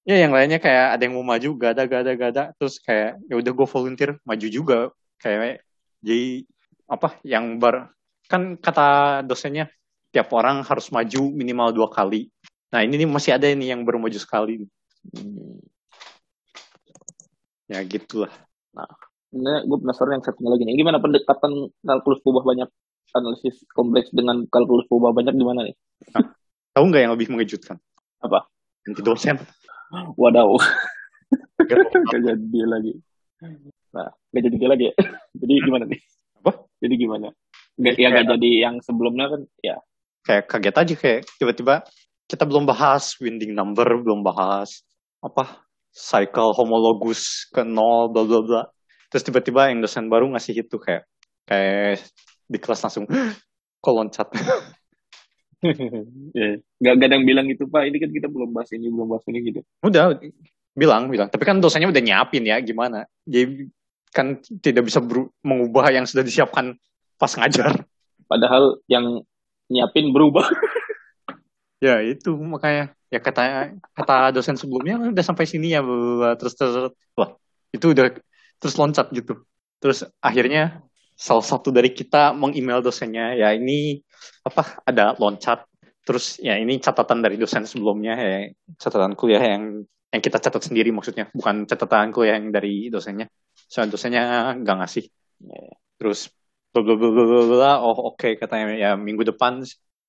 Ya 0.04 0.20
yang 0.20 0.36
lainnya 0.36 0.60
kayak 0.60 1.00
ada 1.00 1.02
yang 1.08 1.16
mau 1.16 1.24
maju, 1.24 1.56
gak 1.56 1.80
ada, 1.80 1.82
gak 1.88 2.00
ada, 2.04 2.12
gak 2.12 2.30
ada. 2.36 2.44
Terus 2.60 2.76
kayak 2.76 3.24
ya 3.24 3.40
udah 3.40 3.52
gue 3.56 3.66
volunteer 3.72 4.10
maju 4.20 4.46
juga. 4.52 4.78
Kayak 5.16 5.64
jadi 6.04 6.44
apa 6.84 7.16
yang 7.24 7.56
bar 7.56 7.88
kan 8.28 8.60
kata 8.60 9.20
dosennya 9.24 9.72
tiap 10.12 10.28
orang 10.36 10.60
harus 10.60 10.92
maju 10.92 11.32
minimal 11.32 11.72
dua 11.72 11.88
kali. 11.88 12.28
Nah 12.68 12.84
ini 12.84 13.00
nih 13.00 13.08
masih 13.08 13.32
ada 13.32 13.48
ini 13.48 13.72
yang 13.72 13.80
baru 13.80 13.96
maju 13.96 14.18
sekali. 14.20 14.68
Hmm. 15.08 15.56
Ya 17.74 17.82
gitulah. 17.82 18.30
Ini 19.34 19.66
gue 19.66 19.78
penasaran 19.82 20.14
yang 20.14 20.22
satunya 20.22 20.54
lagi 20.54 20.62
nih. 20.62 20.78
Gimana 20.78 21.02
pendekatan 21.02 21.74
kalkulus 21.82 22.22
kubah 22.22 22.46
banyak 22.46 22.70
analisis 23.18 23.66
kompleks 23.74 24.14
dengan 24.14 24.46
kalkulus 24.46 24.86
kubah 24.86 25.10
banyak 25.10 25.34
gimana 25.34 25.66
nih? 25.66 25.74
Tahu 26.70 26.84
nggak 26.86 27.02
yang 27.02 27.12
lebih 27.18 27.34
mengejutkan? 27.34 27.82
Apa? 28.22 28.46
Ganti 28.86 29.02
dosen. 29.02 29.42
Wadaw, 30.14 30.54
gak 31.66 32.20
jadi 32.26 32.46
dia 32.50 32.66
lagi. 32.66 32.94
Nah, 33.94 34.10
gak 34.10 34.42
jadi 34.42 34.56
dia 34.58 34.68
lagi 34.70 34.84
ya? 34.90 34.94
Jadi 35.38 35.52
gimana 35.62 35.84
nih? 35.86 36.00
Apa? 36.42 36.66
Jadi 36.82 36.94
gimana? 36.98 37.28
Gak, 37.78 37.94
ya 37.94 38.08
gak 38.10 38.26
jadi 38.34 38.50
yang 38.58 38.74
sebelumnya 38.82 39.30
kan? 39.30 39.40
Ya. 39.62 39.76
kayak 40.24 40.48
kaget 40.48 40.76
aja 40.80 40.94
kayak 40.96 41.20
tiba-tiba 41.36 41.74
kita 42.26 42.48
belum 42.48 42.64
bahas 42.64 43.12
winding 43.20 43.52
number, 43.52 43.84
belum 44.00 44.24
bahas 44.24 44.80
apa 45.20 45.63
cycle 45.94 46.50
homologus 46.58 47.46
ke 47.54 47.62
nol 47.62 48.10
bla 48.10 48.26
bla 48.26 48.40
bla. 48.42 48.62
Terus 49.14 49.22
tiba-tiba 49.22 49.70
yang 49.70 49.78
dosen 49.78 50.10
baru 50.10 50.26
ngasih 50.34 50.66
itu 50.66 50.76
kayak 50.82 51.06
kayak 51.46 52.02
di 52.50 52.58
kelas 52.58 52.82
langsung 52.82 53.06
kok 53.84 53.94
loncat. 53.94 54.28
ya. 56.34 56.58
Gak, 56.82 56.94
gak 56.98 57.06
ada 57.06 57.14
yang 57.14 57.26
bilang 57.26 57.46
itu 57.46 57.64
Pak. 57.70 57.86
Ini 57.86 57.96
kan 58.02 58.10
kita 58.10 58.26
belum 58.26 58.50
bahas 58.50 58.74
ini, 58.74 58.90
belum 58.90 59.06
bahas 59.06 59.24
ini 59.30 59.38
gitu. 59.46 59.60
Udah 59.86 60.18
bilang 60.74 61.06
bilang, 61.06 61.30
tapi 61.30 61.46
kan 61.46 61.62
dosennya 61.62 61.94
udah 61.94 62.02
nyiapin 62.02 62.42
ya 62.42 62.58
gimana. 62.58 63.06
Jadi 63.22 63.70
kan 64.10 64.42
tidak 64.58 64.90
bisa 64.90 64.98
mengubah 65.46 65.94
yang 65.94 66.04
sudah 66.10 66.26
disiapkan 66.26 66.74
pas 67.14 67.30
ngajar. 67.38 67.86
Padahal 68.26 68.82
yang 68.90 69.22
nyiapin 69.70 70.10
berubah. 70.10 70.44
Ya 71.82 72.00
itu 72.00 72.32
makanya 72.40 72.96
ya 73.14 73.20
kata 73.22 73.70
kata 73.94 74.34
dosen 74.34 74.58
sebelumnya 74.58 74.98
udah 75.14 75.24
sampai 75.24 75.46
sini 75.46 75.70
ya 75.70 75.80
bla. 75.86 76.34
terus 76.34 76.58
terus 76.58 76.90
wah 77.14 77.30
itu 77.70 77.86
udah 77.94 78.10
terus 78.58 78.74
loncat 78.74 79.06
gitu. 79.14 79.46
Terus 79.78 80.02
akhirnya 80.18 80.82
salah 81.14 81.46
satu 81.46 81.70
dari 81.70 81.94
kita 81.94 82.34
meng-email 82.34 82.82
dosennya 82.82 83.38
ya 83.38 83.54
ini 83.54 84.02
apa 84.42 84.82
ada 84.82 85.14
loncat. 85.14 85.62
Terus 86.04 86.36
ya 86.42 86.58
ini 86.58 86.82
catatan 86.82 87.22
dari 87.22 87.38
dosen 87.38 87.64
sebelumnya 87.64 88.18
ya 88.18 88.50
catatan 88.76 89.14
kuliah 89.14 89.40
yang 89.40 89.86
yang 90.10 90.22
kita 90.22 90.38
catat 90.42 90.62
sendiri 90.66 90.90
maksudnya. 90.90 91.30
Bukan 91.30 91.70
catatan 91.70 92.10
kuliah 92.10 92.36
yang 92.38 92.50
dari 92.50 92.90
dosennya. 92.90 93.30
Soalnya 93.54 93.90
dosennya 93.94 94.22
nggak 94.58 94.76
ngasih. 94.82 95.04
Terus 96.00 96.28
bla 96.74 96.82
bla 96.82 96.94
bla 96.98 97.10
bla 97.10 97.42
bla, 97.46 97.72
oh 97.78 98.10
oke 98.10 98.34
katanya 98.34 98.74
ya 98.74 98.90
minggu 98.98 99.22
depan 99.30 99.62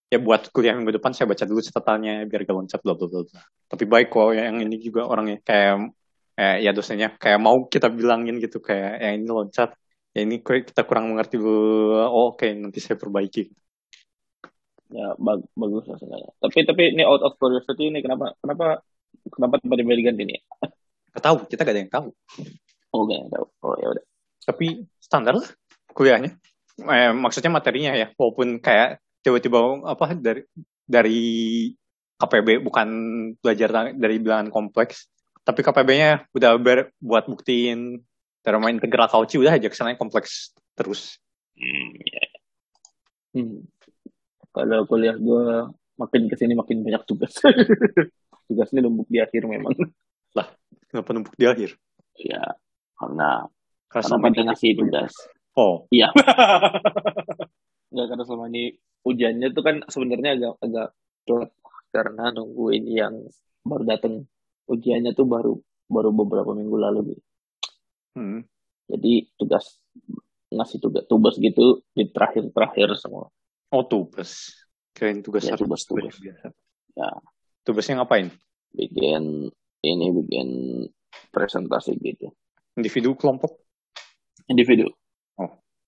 ya 0.09 0.17
buat 0.21 0.53
kuliah 0.53 0.77
minggu 0.77 1.01
depan 1.01 1.11
saya 1.11 1.25
baca 1.25 1.43
dulu 1.43 1.59
catatannya 1.59 2.29
biar 2.29 2.41
gak 2.45 2.55
loncat 2.55 2.79
bla 2.85 2.93
bla 2.93 3.07
bla. 3.09 3.41
Tapi 3.65 3.83
baik 3.89 4.07
kok 4.13 4.31
yang 4.37 4.61
ini 4.61 4.77
juga 4.77 5.09
orangnya 5.09 5.41
kayak 5.41 5.91
eh, 6.37 6.55
ya 6.61 6.71
dosennya 6.75 7.17
kayak 7.17 7.39
mau 7.41 7.65
kita 7.65 7.89
bilangin 7.89 8.37
gitu 8.37 8.61
kayak 8.61 9.01
ya 9.01 9.09
ini 9.17 9.27
loncat 9.27 9.73
ya 10.15 10.19
ini 10.23 10.39
kita 10.43 10.87
kurang 10.87 11.11
mengerti 11.11 11.35
bla. 11.41 12.07
oh 12.11 12.35
oke 12.35 12.47
nanti 12.53 12.79
saya 12.79 12.95
perbaiki. 12.99 13.49
ya 14.95 15.17
bag- 15.17 15.49
bagus 15.57 15.83
lah 15.89 15.97
sebenarnya. 15.97 16.31
Tapi 16.39 16.59
tapi 16.61 16.83
ini 16.93 17.03
out 17.03 17.19
of 17.25 17.33
curiosity 17.41 17.89
ini 17.89 17.99
kenapa 18.05 18.37
kenapa 18.39 18.85
kenapa 19.33 19.57
tiba-tiba 19.59 19.93
diganti 19.97 20.23
nih? 20.23 20.39
Gak 21.15 21.23
tahu 21.25 21.37
kita 21.49 21.65
gak 21.65 21.73
ada 21.73 21.81
yang 21.81 21.91
tahu. 21.91 22.07
Oh 22.93 23.01
gak 23.09 23.27
tahu. 23.33 23.45
Oh 23.65 23.75
ya 23.81 23.87
udah. 23.91 24.05
Tapi 24.45 24.85
standar 25.01 25.33
lah 25.35 25.49
kuliahnya. 25.91 26.37
Eh, 26.75 27.11
maksudnya 27.15 27.49
materinya 27.49 27.95
ya 27.95 28.11
walaupun 28.13 28.59
kayak 28.61 28.99
tiba-tiba 29.25 29.81
apa 29.89 30.13
dari 30.13 30.45
dari 30.85 31.21
KPB 32.21 32.61
bukan 32.61 32.87
belajar 33.41 33.89
dari 33.97 34.21
bilangan 34.21 34.53
kompleks 34.53 35.09
tapi 35.41 35.65
KPB-nya 35.65 36.29
udah 36.33 36.57
ber, 36.61 36.93
buat 37.01 37.25
buktiin 37.25 38.01
teorema 38.45 38.69
integral 38.69 39.09
Cauchy 39.09 39.41
udah 39.41 39.57
aja 39.57 39.65
kesannya 39.65 39.97
kompleks 39.97 40.53
terus 40.77 41.17
Hmm, 41.55 41.91
ya. 42.03 42.25
Hmm. 43.31 43.63
Kalau 44.51 44.83
kuliah 44.87 45.15
gue 45.15 45.71
makin 45.95 46.27
ke 46.27 46.35
sini 46.35 46.51
makin 46.55 46.83
banyak 46.83 47.03
tugas. 47.07 47.31
Tugasnya 48.47 48.83
numpuk 48.83 49.07
di 49.07 49.23
akhir 49.23 49.47
memang. 49.47 49.71
Kenapa 50.91 51.09
numpuk 51.15 51.35
di 51.35 51.47
akhir? 51.47 51.75
Ya, 52.19 52.43
karena 52.99 53.47
Karena 53.91 54.15
karena 54.19 54.43
ngasih 54.51 54.75
tugas. 54.79 55.11
Oh, 55.55 55.87
Iya. 55.91 56.11
Enggak 57.91 58.05
karena 58.11 58.23
selama 58.27 58.45
ini 58.51 58.75
ujiannya 59.05 59.53
tuh 59.53 59.63
kan 59.63 59.75
sebenarnya 59.87 60.35
agak 60.35 60.53
agak 60.65 60.87
telat 61.25 61.51
karena 61.93 62.33
nungguin 62.33 62.85
yang 62.89 63.15
baru 63.63 63.83
datang. 63.85 64.25
Ujiannya 64.65 65.13
tuh 65.13 65.29
baru 65.29 65.53
baru 65.85 66.09
beberapa 66.09 66.51
minggu 66.57 66.75
lalu 66.75 66.99
gitu. 67.13 67.23
hmm. 68.17 68.41
Jadi 68.89 69.29
tugas 69.37 69.77
ngasih 70.49 70.77
tugas 70.81 71.03
tugas 71.05 71.35
gitu 71.37 71.85
di 71.93 72.09
terakhir-terakhir 72.09 72.97
semua. 72.97 73.29
oh 73.69 73.83
tugas. 73.85 74.53
Kirain 74.95 75.19
tugas 75.21 75.43
Ya, 75.45 75.53
satu 75.53 75.67
tugas-tugas. 75.69 76.15
biasa. 76.17 76.47
Ya. 76.95 77.09
Tugasnya 77.67 78.01
ngapain? 78.01 78.31
Bikin 78.71 79.51
ini 79.83 80.05
bikin 80.15 80.49
presentasi 81.29 81.99
gitu. 81.99 82.31
Individu 82.79 83.13
kelompok? 83.19 83.59
Individu. 84.47 84.89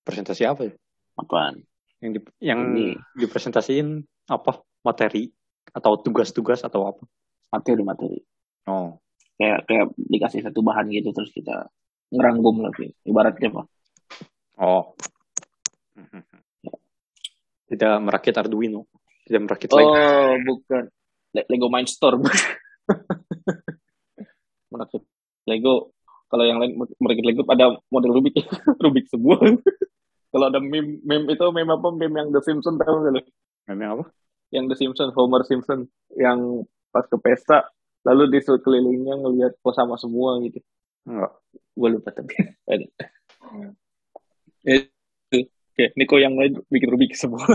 Presentasi 0.03 0.43
apa 0.47 0.67
ya? 0.67 0.73
Apaan? 1.19 1.63
Yang 1.97 2.11
di, 2.13 2.19
yang 2.45 2.59
Ini. 2.77 2.93
dipresentasiin 3.17 4.05
apa? 4.29 4.61
Materi 4.85 5.33
atau 5.73 5.97
tugas-tugas 5.99 6.63
atau 6.63 6.87
apa? 6.87 7.03
Materi-materi. 7.51 8.21
Oh, 8.67 8.99
Kayak 9.37 9.69
kayak 9.69 9.85
dikasih 10.01 10.41
satu 10.49 10.65
bahan 10.65 10.89
gitu 10.89 11.13
terus 11.13 11.29
kita 11.29 11.69
ngerangkum 12.09 12.65
lagi. 12.65 12.89
Ibaratnya 13.05 13.53
apa? 13.53 13.63
oh. 14.61 14.93
Tidak 17.67 17.99
merakit 17.99 18.31
Arduino, 18.31 18.87
tidak 19.27 19.41
merakit 19.43 19.69
Lego. 19.75 19.91
Oh, 19.91 20.31
bukan. 20.39 20.87
Le- 21.35 21.47
Lego 21.51 21.67
Mindstorm. 21.67 22.23
Merakit 24.71 25.03
Lego. 25.43 25.91
Kalau 26.31 26.43
yang 26.47 26.63
lain 26.63 26.79
merakit 26.99 27.23
Lego 27.27 27.43
ada 27.51 27.75
model 27.91 28.15
Rubik. 28.15 28.39
Rubik 28.83 29.11
semua. 29.11 29.35
Kalau 30.33 30.45
ada 30.51 30.59
meme, 30.59 30.99
meme 31.03 31.33
itu 31.33 31.43
meme 31.53 31.71
apa? 31.71 31.87
Meme 31.93 32.15
yang 32.19 32.29
The 32.35 32.41
Simpsons 32.43 32.77
tahu 32.77 32.95
nggak 33.03 33.13
lu? 33.15 33.21
Namanya 33.71 33.89
apa? 33.99 34.03
Yang 34.51 34.65
The 34.71 34.75
Simpsons, 34.79 35.13
Homer 35.15 35.43
Simpson. 35.47 35.79
Yang 36.15 36.69
pas 36.91 37.05
ke 37.07 37.17
pesta, 37.19 37.67
lalu 38.07 38.31
di 38.31 38.39
sekelilingnya 38.43 39.15
ngelihat 39.23 39.53
kok 39.59 39.75
sama 39.75 39.95
semua 39.99 40.39
gitu. 40.43 40.59
Enggak. 41.07 41.31
Gue 41.75 41.89
lupa 41.95 42.09
tapi. 42.11 42.33
Eh, 44.67 44.83
Oke, 45.77 45.93
ini 45.93 46.03
kok 46.09 46.17
yang 46.17 46.33
lain 46.33 46.57
bikin 46.73 46.89
Rubik 46.89 47.13
semua. 47.13 47.45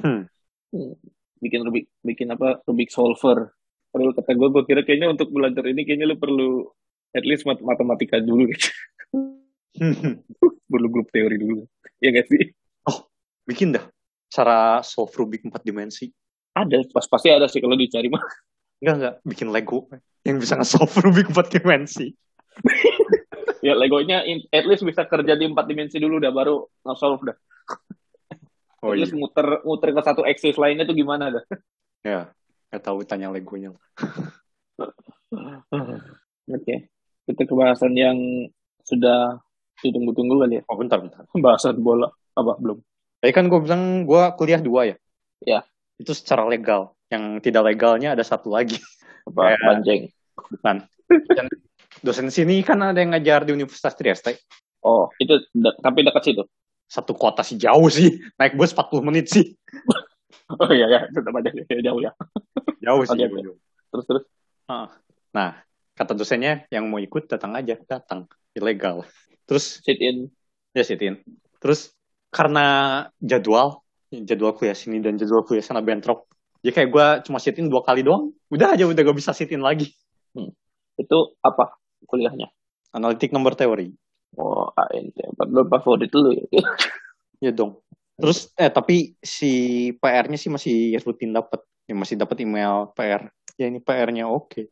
Hmm. 0.00 0.24
Hmm, 0.72 0.96
bikin 1.44 1.60
Rubik 1.60 1.92
bikin 2.00 2.32
apa 2.32 2.64
Rubik 2.64 2.88
solver 2.88 3.52
perlu 3.92 4.16
kata 4.16 4.32
gue 4.32 4.48
gue 4.48 4.64
kira 4.64 4.80
kayaknya 4.80 5.12
untuk 5.12 5.28
belajar 5.28 5.68
ini 5.68 5.84
kayaknya 5.84 6.08
lu 6.08 6.16
perlu 6.16 6.64
at 7.12 7.28
least 7.28 7.44
mat- 7.44 7.60
matematika 7.60 8.16
dulu 8.16 8.48
perlu 10.68 10.88
grup 10.88 11.08
teori 11.08 11.36
dulu 11.36 11.64
ya 11.98 12.12
gak 12.12 12.28
sih 12.28 12.52
Bikin 13.42 13.74
dah. 13.74 13.82
Cara 14.30 14.78
solve 14.86 15.10
Rubik 15.18 15.42
4 15.42 15.66
dimensi. 15.66 16.06
ada 16.54 16.78
pas 16.94 17.02
pasti 17.10 17.26
ada 17.26 17.50
sih 17.50 17.58
kalau 17.58 17.74
dicari 17.74 18.06
mah 18.06 18.22
Enggak, 18.78 18.94
enggak. 18.98 19.14
Bikin 19.26 19.48
Lego 19.50 19.90
yang 20.22 20.38
bisa 20.38 20.54
nge-solve 20.54 20.94
Rubik 21.02 21.34
4 21.34 21.50
dimensi. 21.58 22.14
ya 23.66 23.74
legonya 23.74 24.22
in- 24.22 24.46
at 24.54 24.62
least 24.62 24.86
bisa 24.86 25.06
kerja 25.10 25.34
di 25.34 25.50
empat 25.50 25.66
dimensi 25.66 25.98
dulu 25.98 26.22
dah 26.22 26.30
baru 26.30 26.62
nge-solve 26.86 27.34
dah 27.34 27.36
Oh 28.82 28.94
at 28.94 29.10
iya. 29.10 29.18
muter 29.18 29.46
muter 29.62 29.90
ke 29.94 30.02
satu 30.02 30.22
axis 30.22 30.54
lainnya 30.54 30.86
tuh 30.86 30.94
gimana 30.94 31.30
dah 31.30 31.44
Ya. 32.02 32.30
Nggak 32.70 32.82
tahu 32.82 33.02
tanya 33.02 33.26
Legonya. 33.30 33.74
oke 36.46 36.74
kita 37.26 37.42
ke 37.42 37.54
bahasan 37.54 37.94
yang 37.94 38.18
sudah 38.82 39.38
ditunggu-tunggu 39.82 40.34
kali 40.40 40.54
ya 40.58 40.62
Oh, 40.66 40.78
bentar, 40.78 40.98
bentar. 40.98 41.26
bahasan 41.34 41.78
bola 41.78 42.08
apa 42.32 42.54
belum 42.56 42.78
Tadi 43.18 43.30
kan 43.30 43.46
gue 43.46 43.60
bilang 43.62 44.02
gue 44.02 44.22
kuliah 44.34 44.58
dua 44.58 44.82
ya. 44.82 44.96
Ya. 45.42 45.60
Itu 45.94 46.10
secara 46.10 46.42
legal. 46.42 46.90
Yang 47.06 47.38
tidak 47.46 47.70
legalnya 47.70 48.18
ada 48.18 48.22
satu 48.22 48.50
lagi. 48.50 48.82
apa 49.30 49.54
Kayak- 49.54 49.62
banjeng 49.62 50.02
Bukan. 50.50 50.76
Dan 51.30 51.46
dosen 52.02 52.26
sini 52.34 52.66
kan 52.66 52.82
ada 52.82 52.98
yang 52.98 53.14
ngajar 53.14 53.46
di 53.46 53.54
Universitas 53.54 53.94
Trieste. 53.94 54.42
oh 54.82 55.06
itu 55.22 55.38
de- 55.54 55.78
tapi 55.78 56.02
dekat 56.02 56.22
situ 56.26 56.42
Satu 56.90 57.14
kota 57.14 57.46
sih 57.46 57.54
jauh 57.54 57.86
sih. 57.86 58.18
Naik 58.34 58.58
bus 58.58 58.74
40 58.74 59.06
menit 59.06 59.30
sih. 59.30 59.54
Oh 60.52 60.68
iya 60.68 60.84
ya, 60.84 61.00
tetap 61.08 61.32
aja 61.32 61.48
jauh 61.80 62.00
ya. 62.02 62.10
Jauh 62.82 63.02
sih. 63.06 63.16
Jauh, 63.16 63.38
jauh. 63.38 63.56
Terus 63.88 64.04
terus. 64.04 64.24
Nah, 65.32 65.56
kata 65.94 66.12
dosennya 66.12 66.66
yang 66.68 66.90
mau 66.90 66.98
ikut 66.98 67.24
datang 67.24 67.54
aja. 67.54 67.78
Datang. 67.86 68.26
Ilegal. 68.52 69.06
Terus 69.46 69.82
Sit 69.82 69.98
in. 69.98 70.30
ya 70.72 70.82
sitin. 70.86 71.20
Terus 71.60 71.92
karena 72.32 72.66
jadwal, 73.20 73.84
jadwal 74.08 74.56
kuliah 74.56 74.76
sini 74.76 74.98
dan 75.04 75.20
jadwal 75.20 75.44
kuliah 75.44 75.64
sana 75.64 75.84
bentrok. 75.84 76.26
Jadi 76.62 76.72
kayak 76.72 76.88
gue 76.94 77.06
cuma 77.28 77.38
sitin 77.42 77.66
dua 77.66 77.82
kali 77.82 78.06
doang. 78.06 78.30
Udah 78.48 78.78
aja 78.78 78.86
udah 78.86 79.02
gak 79.02 79.18
bisa 79.18 79.34
sitin 79.34 79.60
lagi. 79.60 79.90
Itu 80.94 81.34
apa 81.42 81.76
kuliahnya? 82.06 82.48
Analitik 82.94 83.34
nomor 83.34 83.58
teori. 83.58 83.90
Oh, 84.38 84.70
ANT. 84.72 85.18
Favorit 85.68 86.12
lu 86.14 86.32
ya. 86.32 86.44
Ya 87.42 87.50
dong. 87.50 87.82
Terus 88.14 88.54
eh 88.54 88.70
tapi 88.70 89.18
si 89.18 89.50
PR-nya 89.98 90.38
sih 90.38 90.46
masih 90.46 90.94
rutin 91.02 91.34
dapat. 91.34 91.58
Ya 91.90 91.98
masih 91.98 92.14
dapat 92.14 92.38
email 92.46 92.94
PR. 92.94 93.26
Ya 93.58 93.66
ini 93.66 93.82
PR-nya 93.82 94.30
oke. 94.30 94.70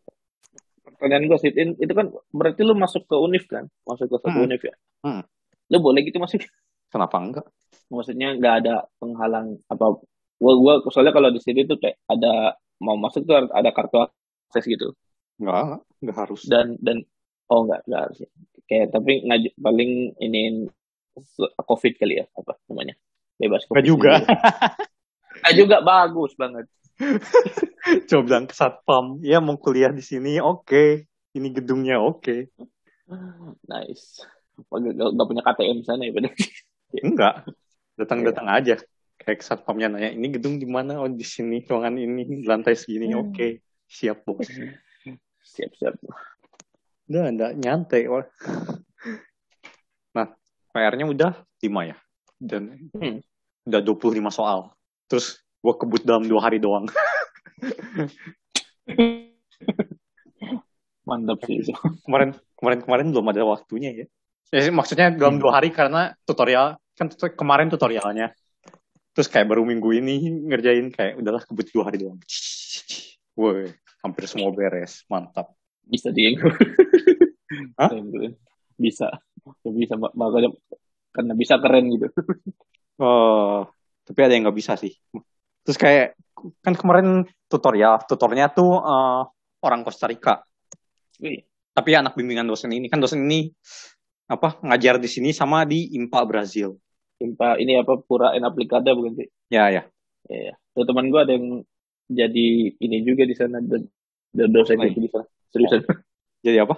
Pertanyaan 1.00 1.24
gue 1.26 1.38
sit 1.40 1.56
in 1.56 1.72
itu 1.80 1.92
kan 1.96 2.12
berarti 2.28 2.60
lu 2.60 2.76
masuk 2.76 3.08
ke 3.08 3.16
univ 3.16 3.48
kan? 3.48 3.64
Masuk 3.88 4.06
ke 4.06 4.16
satu 4.20 4.36
Hmm. 4.36 4.44
univ 4.44 4.60
ya? 4.60 4.74
Hmm. 5.00 5.24
Lu 5.72 5.80
boleh 5.80 6.04
gitu 6.04 6.20
masuk? 6.20 6.44
Kenapa 6.92 7.16
enggak? 7.16 7.46
Maksudnya 7.88 8.36
nggak 8.36 8.54
ada 8.60 8.74
penghalang 9.00 9.56
apa? 9.66 9.96
Gua 10.36 10.52
gua 10.60 10.74
soalnya 10.92 11.10
kalau 11.10 11.32
di 11.32 11.40
sini 11.40 11.64
tuh 11.64 11.80
kayak 11.80 11.96
ada 12.04 12.52
mau 12.78 13.00
masuk 13.00 13.24
tuh 13.24 13.48
ada 13.48 13.70
kartu 13.72 14.04
akses 14.52 14.68
gitu. 14.68 14.92
Enggak, 15.40 15.56
enggak, 15.56 15.80
enggak 16.04 16.16
harus. 16.20 16.40
Dan 16.44 16.66
dan 16.84 16.96
oh 17.48 17.64
nggak 17.64 17.80
nggak 17.88 18.00
harus. 18.04 18.18
ya. 18.20 18.28
Kayak 18.68 18.86
tapi 18.92 19.12
ngaj 19.24 19.42
paling 19.56 19.90
ini 20.20 20.68
COVID 21.56 21.92
kali 21.96 22.20
ya 22.20 22.26
apa 22.30 22.60
namanya? 22.68 22.94
Bebas 23.40 23.64
COVID. 23.64 23.74
Enggak 23.74 23.88
juga. 23.88 24.12
Nggak 25.40 25.56
juga 25.56 25.76
bagus 25.80 26.32
banget. 26.36 26.66
Coba 28.08 28.22
bilang 28.22 28.44
ke 28.46 28.54
satpam, 28.54 29.18
ya 29.24 29.40
mau 29.40 29.56
kuliah 29.56 29.90
di 29.90 30.04
sini, 30.04 30.36
oke. 30.38 31.08
Ini 31.30 31.48
gedungnya 31.54 32.02
oke. 32.02 32.50
Nice. 33.66 34.22
Gak, 34.60 35.10
gak 35.16 35.26
punya 35.26 35.42
KTM 35.46 35.78
sana 35.86 36.04
ya 36.04 36.12
bener. 36.12 36.32
Enggak. 37.06 37.48
Datang-datang 37.96 38.46
aja. 38.50 38.74
Kayak 39.20 39.38
ke 39.40 39.44
satpamnya 39.44 39.92
nanya, 39.92 40.10
ini 40.16 40.32
gedung 40.32 40.56
di 40.56 40.64
mana? 40.64 40.96
Oh, 40.96 41.08
di 41.08 41.24
sini, 41.24 41.60
ruangan 41.68 41.96
ini, 42.00 42.44
lantai 42.44 42.72
segini, 42.72 43.12
Hmm. 43.12 43.28
oke. 43.28 43.60
Siap, 43.90 44.24
bos. 44.24 44.48
Siap 45.52 45.72
siap. 45.76 45.94
Udah, 47.10 47.26
enggak 47.28 47.52
nyantai. 47.58 48.06
Wah. 48.06 48.24
Nah, 50.14 50.26
PR-nya 50.70 51.04
udah 51.04 51.32
5 51.60 51.82
ya. 51.84 51.96
Dan 52.40 52.88
Hmm. 52.96 53.20
udah 53.66 53.80
25 53.84 54.30
soal. 54.32 54.72
Terus 55.10 55.42
gue 55.60 55.74
kebut 55.76 56.02
dalam 56.04 56.24
dua 56.24 56.40
hari 56.48 56.58
doang. 56.58 56.88
Mantap 61.04 61.38
sih 61.44 61.60
itu. 61.60 61.72
kemarin 62.06 62.36
kemarin 62.56 62.78
kemarin 62.84 63.06
belum 63.10 63.26
ada 63.32 63.42
waktunya 63.44 63.90
ya. 63.92 64.06
Ya 64.50 64.66
maksudnya 64.70 65.10
dalam 65.14 65.38
Hmm. 65.38 65.42
dua 65.42 65.52
hari 65.58 65.70
karena 65.70 66.14
tutorial 66.26 66.76
kan 66.96 67.08
kemarin 67.34 67.68
tutorialnya. 67.70 68.32
Terus 69.10 69.26
kayak 69.26 69.50
baru 69.50 69.66
minggu 69.66 69.90
ini 69.96 70.46
ngerjain 70.46 70.90
kayak 70.94 71.18
udahlah 71.18 71.42
kebut 71.42 71.66
dua 71.74 71.90
hari 71.90 71.98
doang. 72.02 72.20
Woi, 73.34 73.72
hampir 74.04 74.24
semua 74.30 74.50
beres, 74.54 75.02
mantap. 75.10 75.50
Bisa 75.82 76.12
dia. 76.14 76.34
Hah? 77.80 77.90
Bisa. 78.78 79.10
Bisa 79.66 79.94
mak- 79.98 80.14
makanya 80.14 80.54
karena 81.10 81.32
bisa 81.34 81.58
keren 81.58 81.90
gitu. 81.90 82.06
Oh, 83.00 83.66
tapi 84.06 84.20
ada 84.22 84.36
yang 84.36 84.46
nggak 84.46 84.58
bisa 84.60 84.76
sih. 84.78 84.94
Terus 85.64 85.78
kayak 85.78 86.06
kan 86.64 86.72
kemarin 86.72 87.28
tutorial, 87.50 88.00
tutornya 88.08 88.48
tuh 88.48 88.80
eh, 88.80 89.22
orang 89.64 89.80
Costa 89.84 90.08
Rica. 90.08 90.40
Wih, 91.20 91.44
Tapi 91.70 91.90
anak 91.94 92.16
bimbingan 92.16 92.48
dosen 92.48 92.72
ini 92.74 92.90
kan 92.90 92.98
dosen 92.98 93.24
ini 93.28 93.52
apa 94.30 94.62
ngajar 94.62 94.98
di 94.98 95.08
sini 95.10 95.30
sama 95.34 95.66
di 95.66 95.94
IMPA 95.94 96.20
Brazil. 96.26 96.78
Timpa 97.20 97.60
ini 97.60 97.76
apa 97.76 98.00
pura 98.00 98.32
en 98.32 98.46
aplikada 98.48 98.96
bukan 98.96 99.20
sih? 99.20 99.28
Ya 99.52 99.68
ya. 99.68 99.82
Ya, 100.30 100.38
ya. 100.52 100.54
Tuh, 100.72 100.88
teman 100.88 101.12
gua 101.12 101.28
ada 101.28 101.36
yang 101.36 101.60
jadi 102.08 102.74
ini 102.74 102.96
juga 103.04 103.28
di 103.28 103.36
sana 103.36 103.60
do- 103.60 103.90
dosen 104.32 104.80
Oh, 104.80 104.86
itu 104.86 105.00
di 105.02 105.10
sana. 105.10 105.26
Seriusan. 105.50 105.82
Jadi 106.40 106.56
apa? 106.62 106.74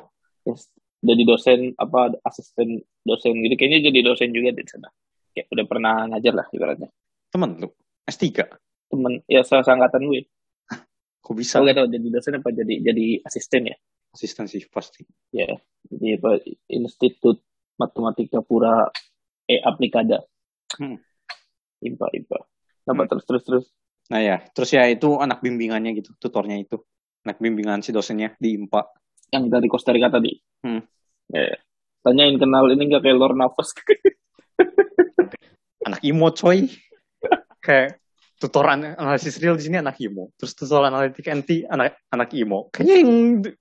Yes. 0.49 0.67
Jadi 1.03 1.23
dosen 1.27 1.59
apa 1.79 2.15
asisten 2.27 2.83
dosen 3.03 3.35
gitu 3.43 3.55
kayaknya 3.59 3.91
jadi 3.91 3.99
dosen 4.07 4.31
juga 4.35 4.51
di 4.55 4.65
sana. 4.67 4.89
Kayak 5.33 5.47
udah 5.51 5.65
pernah 5.67 5.95
ngajar 6.13 6.33
lah 6.37 6.47
ibaratnya. 6.53 6.89
Temen 7.33 7.51
lu 7.63 7.69
S3. 8.07 8.45
Temen 8.93 9.25
ya 9.25 9.41
salah 9.43 9.65
angkatan 9.65 10.07
gue 10.07 10.29
Kok 11.23 11.33
bisa? 11.33 11.57
Aku 11.57 11.65
gak 11.65 11.79
tahu 11.79 11.89
jadi 11.89 12.07
dosen 12.11 12.35
apa 12.37 12.51
jadi 12.51 12.75
jadi 12.83 13.05
asisten 13.25 13.63
ya 13.71 13.77
Asisten 14.13 14.45
sih 14.45 14.61
pasti. 14.69 15.09
ya 15.33 15.49
jadi 15.89 16.21
apa 16.21 16.37
Institut 16.69 17.41
Matematika 17.75 18.39
Pura 18.41 18.87
eh 19.47 19.59
Aplikada 19.59 20.23
Hmm. 20.73 20.97
IPA 21.81 22.07
IPA 22.17 22.39
apa 22.85 22.93
Hmm. 22.95 23.09
terus 23.09 23.25
terus 23.25 23.43
terus 23.43 23.65
Nah 24.11 24.19
ya, 24.19 24.37
terus 24.53 24.69
ya 24.69 24.85
itu 24.87 25.17
anak 25.17 25.41
bimbingannya 25.41 25.95
gitu, 25.95 26.11
tutornya 26.19 26.59
itu. 26.59 26.75
Anak 27.23 27.39
bimbingan 27.39 27.81
si 27.81 27.91
dosennya 27.91 28.35
di 28.37 28.59
IMPA. 28.59 28.83
yang 29.33 29.49
dari 29.49 29.65
Costa 29.65 29.89
Rica 29.89 30.11
tadi 30.11 30.29
Hmm. 30.61 30.83
ya 31.29 31.57
tanyain 32.03 32.37
kenal 32.37 32.69
ini 32.69 32.91
gak 32.91 33.01
kayak 33.01 33.17
Lord 33.17 33.37
Nafas 33.39 33.73
Anak 35.87 36.01
IMO 36.03 36.31
coy. 36.31 36.69
Kayak 37.65 38.02
tutor 38.43 38.67
an- 38.67 38.99
analisis 38.99 39.39
real 39.39 39.55
di 39.55 39.71
sini 39.71 39.79
anak 39.79 40.03
IMO. 40.03 40.35
Terus 40.35 40.59
tutor 40.59 40.83
analitik 40.83 41.31
NT 41.31 41.71
anak 41.71 42.03
anak 42.11 42.35
IMO. 42.35 42.75
Kayaknya 42.75 42.97
yang 42.99 43.11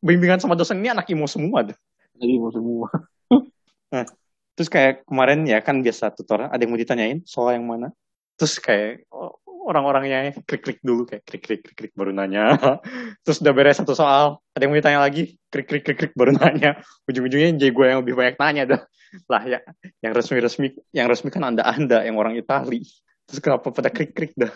bimbingan 0.02 0.42
sama 0.42 0.58
dosen 0.58 0.82
ini 0.82 0.90
anak 0.90 1.06
IMO 1.14 1.30
semua 1.30 1.70
deh. 1.70 1.78
jadi 2.18 2.38
mau 2.38 2.54
semua 2.54 2.90
Terus 4.58 4.70
kayak 4.70 5.06
kemarin 5.06 5.46
ya 5.46 5.62
kan 5.62 5.86
biasa 5.86 6.14
tutor 6.18 6.50
ada 6.50 6.58
yang 6.58 6.74
mau 6.74 6.82
ditanyain 6.82 7.22
soal 7.30 7.54
yang 7.54 7.70
mana. 7.70 7.94
Terus 8.38 8.58
kayak 8.58 9.06
oh, 9.14 9.38
orang-orangnya 9.46 10.34
klik-klik 10.50 10.82
dulu 10.82 11.06
kayak 11.06 11.24
klik-klik 11.30 11.62
klik-klik 11.62 11.94
baru 11.94 12.10
nanya. 12.10 12.58
Terus 13.26 13.38
udah 13.46 13.54
beres 13.54 13.78
satu 13.78 13.94
soal, 13.94 14.42
ada 14.58 14.62
yang 14.66 14.74
mau 14.74 14.80
ditanya 14.82 15.02
lagi, 15.02 15.38
klik-klik 15.54 15.86
klik-klik 15.86 16.14
baru 16.18 16.34
nanya. 16.34 16.82
Ujung-ujungnya 17.06 17.54
jadi 17.62 17.72
gue 17.72 17.86
yang 17.86 18.00
lebih 18.02 18.18
banyak 18.18 18.36
nanya 18.42 18.64
dah. 18.66 18.82
Lah 19.30 19.44
ya, 19.46 19.60
yang 20.02 20.14
resmi-resmi 20.18 20.74
yang 20.96 21.06
resmi 21.06 21.30
kan 21.30 21.46
Anda-anda 21.46 22.02
yang 22.02 22.18
orang 22.18 22.34
Itali. 22.34 22.82
Terus 23.30 23.40
kenapa 23.40 23.70
pada 23.70 23.94
klik-klik 23.94 24.34
dah? 24.36 24.52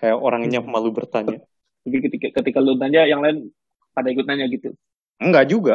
Kayak 0.00 0.16
orangnya 0.16 0.60
malu 0.64 0.90
bertanya. 0.90 1.38
jadi 1.84 1.96
ketika 2.08 2.26
ketika 2.40 2.58
lu 2.60 2.76
nanya 2.76 3.04
yang 3.04 3.20
lain 3.20 3.52
pada 3.92 4.08
ikut 4.12 4.24
nanya 4.24 4.48
gitu 4.48 4.72
Enggak 5.20 5.46
juga. 5.52 5.74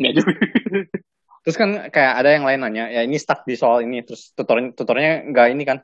nggak 0.00 0.14
juga 0.18 0.32
Terus 1.40 1.56
kan 1.56 1.70
kayak 1.88 2.14
ada 2.20 2.30
yang 2.36 2.44
lain 2.44 2.60
nanya, 2.60 2.84
ya 2.92 3.00
ini 3.00 3.16
stuck 3.16 3.48
di 3.48 3.56
soal 3.56 3.80
ini, 3.80 4.04
terus 4.04 4.36
tutor 4.36 4.60
tutornya 4.76 5.24
nggak 5.24 5.46
ini 5.56 5.62
kan, 5.64 5.80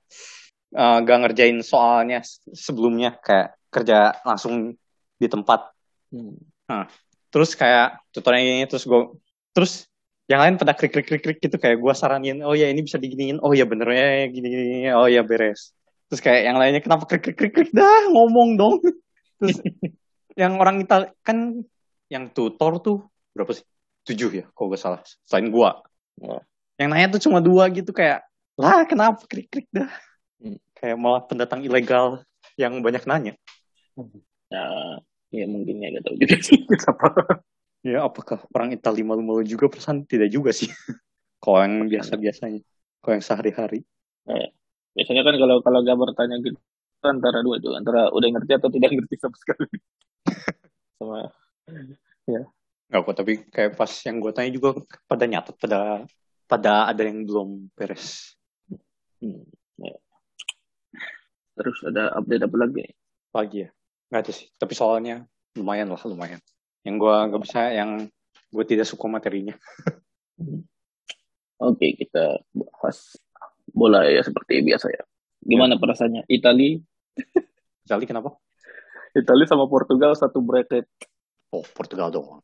eh, 0.76 0.96
nggak 1.00 1.18
ngerjain 1.24 1.58
soalnya 1.64 2.20
sebelumnya, 2.52 3.16
kayak 3.24 3.56
kerja 3.72 4.20
langsung 4.28 4.76
di 5.16 5.26
tempat. 5.32 5.72
Hmm. 6.12 6.84
Terus 7.32 7.56
kayak 7.56 8.04
tutornya 8.12 8.44
ini, 8.44 8.68
terus 8.68 8.84
gue, 8.84 9.16
terus 9.56 9.88
yang 10.28 10.44
lain 10.44 10.60
pada 10.60 10.76
klik 10.76 10.92
klik 10.92 11.08
klik 11.08 11.22
klik 11.24 11.38
gitu, 11.40 11.56
kayak 11.56 11.80
gue 11.80 11.92
saranin, 11.96 12.44
oh 12.44 12.52
ya 12.52 12.68
ini 12.68 12.84
bisa 12.84 13.00
diginiin, 13.00 13.40
oh 13.40 13.56
ya 13.56 13.64
bener 13.64 13.88
ya 13.96 14.28
gini 14.28 14.46
gini, 14.52 14.92
oh 14.92 15.08
ya 15.08 15.24
beres. 15.24 15.72
Terus 16.06 16.20
kayak 16.22 16.42
yang 16.46 16.56
lainnya 16.58 16.82
kenapa 16.82 17.04
klik 17.10 17.22
klik 17.26 17.36
klik 17.36 17.52
klik 17.52 17.70
dah 17.74 18.10
ngomong 18.14 18.54
dong. 18.54 18.74
Terus 19.42 19.58
yang 20.40 20.60
orang 20.62 20.84
Itali 20.84 21.10
kan 21.26 21.66
yang 22.06 22.30
tutor 22.30 22.78
tuh 22.78 22.98
berapa 23.34 23.50
sih? 23.50 23.66
Tujuh 24.06 24.30
ya, 24.30 24.44
kalau 24.54 24.70
gak 24.70 24.82
salah. 24.82 25.00
Selain 25.26 25.50
gua. 25.50 25.82
Oh. 26.22 26.38
Yang 26.78 26.88
nanya 26.94 27.06
tuh 27.10 27.22
cuma 27.26 27.42
dua 27.42 27.66
gitu 27.74 27.90
kayak, 27.90 28.22
lah 28.54 28.86
kenapa 28.86 29.26
klik-klik 29.26 29.66
dah? 29.74 29.90
Hmm. 30.38 30.62
Kayak 30.78 30.96
malah 31.02 31.26
pendatang 31.26 31.66
ilegal 31.66 32.22
yang 32.54 32.78
banyak 32.80 33.02
nanya. 33.02 33.34
ya 34.46 34.64
ya 35.34 35.46
mungkin 35.50 35.82
ya 35.82 35.90
gak 35.98 36.04
tahu 36.06 36.16
juga 36.22 36.36
sih 36.38 36.60
siapa 36.84 37.08
Ya 37.86 38.02
apakah 38.02 38.42
orang 38.50 38.74
Itali 38.74 39.06
malu-malu 39.06 39.46
juga 39.46 39.70
perasaan? 39.70 40.02
Tidak 40.06 40.26
juga 40.26 40.50
sih. 40.50 40.66
kalau 41.42 41.62
yang 41.62 41.86
biasa-biasanya. 41.86 42.62
Kalau 42.98 43.14
yang 43.14 43.24
sehari-hari. 43.26 43.86
Biasanya 44.96 45.22
kan 45.28 45.34
kalau 45.36 45.56
kalau 45.60 45.78
gak 45.84 45.98
bertanya 46.00 46.40
gitu 46.40 46.56
antara 47.04 47.44
dua 47.44 47.60
itu 47.60 47.70
antara 47.76 48.10
udah 48.10 48.28
ngerti 48.32 48.52
atau 48.56 48.72
tidak 48.72 48.90
ngerti 48.96 49.14
sama 49.20 49.36
sekali 49.36 49.68
sama 50.98 51.30
Nggak 52.86 53.02
kok, 53.02 53.16
tapi 53.18 53.32
kayak 53.50 53.72
pas 53.74 53.90
yang 54.06 54.22
gue 54.22 54.30
tanya 54.30 54.50
juga 54.54 54.68
pada 55.10 55.24
nyatet, 55.26 55.58
pada 55.58 56.06
pada 56.46 56.72
ada 56.86 57.02
yang 57.02 57.26
belum 57.26 57.74
beres. 57.74 58.38
hmm, 59.18 59.42
ya. 59.82 59.96
terus 61.58 61.82
ada 61.82 62.14
update 62.14 62.46
apa 62.46 62.56
lagi? 62.62 62.86
Pagi 63.34 63.66
ya? 63.66 63.70
Nggak 64.06 64.20
ada 64.22 64.32
sih. 64.32 64.46
Tapi 64.54 64.72
soalnya 64.78 65.26
lumayan 65.58 65.90
lah, 65.90 65.98
lumayan. 66.06 66.38
Yang 66.86 66.94
gue 67.02 67.16
nggak 67.26 67.42
bisa, 67.42 67.60
yang 67.74 67.90
gue 68.54 68.64
tidak 68.70 68.86
suka 68.86 69.10
materinya. 69.10 69.58
oke 71.66 71.86
kita 71.96 72.44
bahas 72.52 73.16
bola 73.76 74.08
ya 74.08 74.24
seperti 74.24 74.64
biasa 74.64 74.88
ya 74.88 75.04
gimana 75.44 75.76
perasaannya 75.76 76.24
Itali 76.26 76.80
Itali 77.86 78.04
kenapa? 78.08 78.34
Itali 79.12 79.44
sama 79.44 79.68
Portugal 79.68 80.16
satu 80.16 80.40
bracket 80.40 80.88
Oh, 81.52 81.62
Portugal 81.62 82.10
doang. 82.10 82.40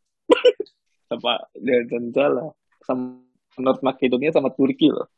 sama 1.10 1.40
dan 1.58 2.12
salah 2.14 2.52
sama 2.84 3.20
North 3.58 3.82
Makedonia 3.82 4.30
sama 4.30 4.52
Turki 4.52 4.92
loh 4.92 5.08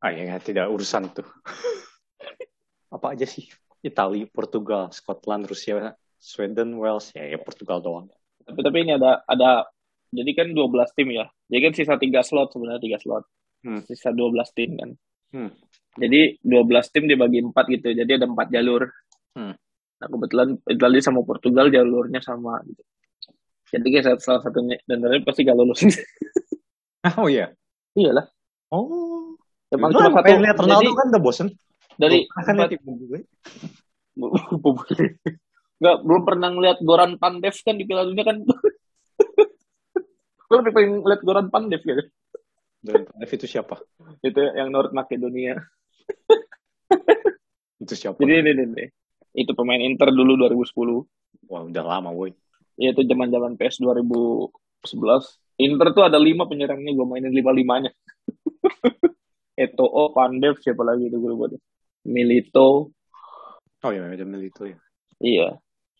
Ah 0.00 0.16
ya, 0.16 0.40
tidak 0.40 0.72
urusan 0.72 1.12
tuh. 1.12 1.28
Apa 2.96 3.12
aja 3.12 3.28
sih? 3.28 3.44
Itali, 3.84 4.24
Portugal, 4.24 4.88
Scotland, 4.96 5.44
Rusia, 5.44 5.92
Sweden, 6.16 6.72
Wales, 6.80 7.12
ya, 7.12 7.28
ya 7.28 7.36
Portugal 7.36 7.84
doang. 7.84 8.08
tapi 8.40 8.60
tapi 8.64 8.76
ini 8.82 8.96
ada 8.96 9.20
ada 9.28 9.68
jadi 10.10 10.30
kan 10.34 10.48
12 10.50 10.96
tim 10.96 11.12
ya 11.14 11.28
jadi 11.46 11.60
kan 11.70 11.72
sisa 11.76 11.94
tiga 12.00 12.24
slot 12.24 12.50
sebenarnya 12.50 12.82
tiga 12.82 12.98
slot 12.98 13.28
Hmm. 13.60 13.82
sisa 13.82 14.08
12 14.08 14.50
tim 14.50 14.74
kan 14.74 14.90
Hmm. 15.30 15.46
jadi 15.94 16.34
12 16.40 16.88
tim 16.88 17.04
dibagi 17.04 17.38
empat 17.40 17.64
gitu 17.68 17.92
jadi 17.92 18.14
ada 18.14 18.26
empat 18.26 18.48
jalur 18.48 18.88
Hmm. 19.30 19.52
nah 19.96 20.06
kebetulan 20.06 20.56
Italia 20.64 21.00
sama 21.00 21.20
Portugal 21.20 21.68
jalurnya 21.68 22.18
sama 22.18 22.58
gitu 22.64 22.80
jadi 23.70 23.86
kayak 23.86 24.18
salah 24.18 24.40
satunya 24.40 24.74
dan 24.82 24.98
ternyata 24.98 25.24
pasti 25.24 25.42
gak 25.42 25.54
lulus 25.54 25.82
oh 27.16 27.26
iya. 27.26 27.48
iyalah 27.92 28.24
Oh. 28.68 29.34
emang 29.68 29.90
Lu 29.90 30.00
cuma 30.00 30.16
satu 30.16 30.30
lihat 30.36 30.56
Ronaldo 30.56 30.84
jadi 30.84 30.94
kan 30.94 31.06
udah 31.08 31.20
bosen. 31.20 31.46
dari 31.92 32.22
Lu 32.22 32.40
kan 32.40 32.54
lihat 32.56 32.72
ibu 32.72 32.90
gue. 32.98 33.18
nggak 35.76 35.96
belum 36.00 36.22
pernah 36.22 36.48
ngeliat 36.50 36.78
Goran 36.80 37.16
Pandev 37.16 37.56
kan 37.56 37.74
di 37.74 37.82
Piala 37.82 38.04
Dunia 38.04 38.22
kan 38.22 38.36
gue 40.48 40.56
lebih 40.56 40.70
pengen 40.70 41.00
ngeliat 41.00 41.20
Goran 41.20 41.48
Pandev 41.48 41.80
gitu 41.80 42.02
Dan 42.80 43.04
Pandev 43.04 43.30
itu 43.30 43.46
siapa? 43.46 43.76
itu 44.24 44.40
yang 44.56 44.72
North 44.72 44.90
Makedonia 44.90 45.54
Itu 47.80 47.94
siapa? 47.96 48.16
jadi 48.20 48.44
ini, 48.44 48.50
ini, 48.52 48.64
ini. 48.76 48.86
itu 49.36 49.52
pemain 49.54 49.78
Inter 49.80 50.10
dulu 50.10 50.34
2010 50.36 51.46
Wah, 51.48 51.62
udah 51.66 51.84
lama, 51.84 52.10
boy. 52.10 52.32
ya 52.74 52.90
itu 52.90 53.04
zaman 53.04 53.28
zaman 53.28 53.52
PS 53.56 53.80
2011 53.82 54.50
Inter 55.60 55.86
tuh 55.92 56.04
ada 56.08 56.16
lima 56.16 56.48
penyerangnya 56.48 56.92
gue 56.92 57.06
mainin 57.06 57.32
lima 57.32 57.52
limanya 57.52 57.90
Eto'o 59.60 60.10
Pandev 60.10 60.56
siapa 60.58 60.80
lagi 60.80 61.06
itu 61.06 61.16
gue 61.16 61.30
lupa. 61.30 61.46
Milito 62.08 62.90
Oh 63.80 63.90
iya, 63.92 64.08
ada 64.08 64.24
Milito 64.24 64.64
ya. 64.64 64.76
iya 65.20 65.48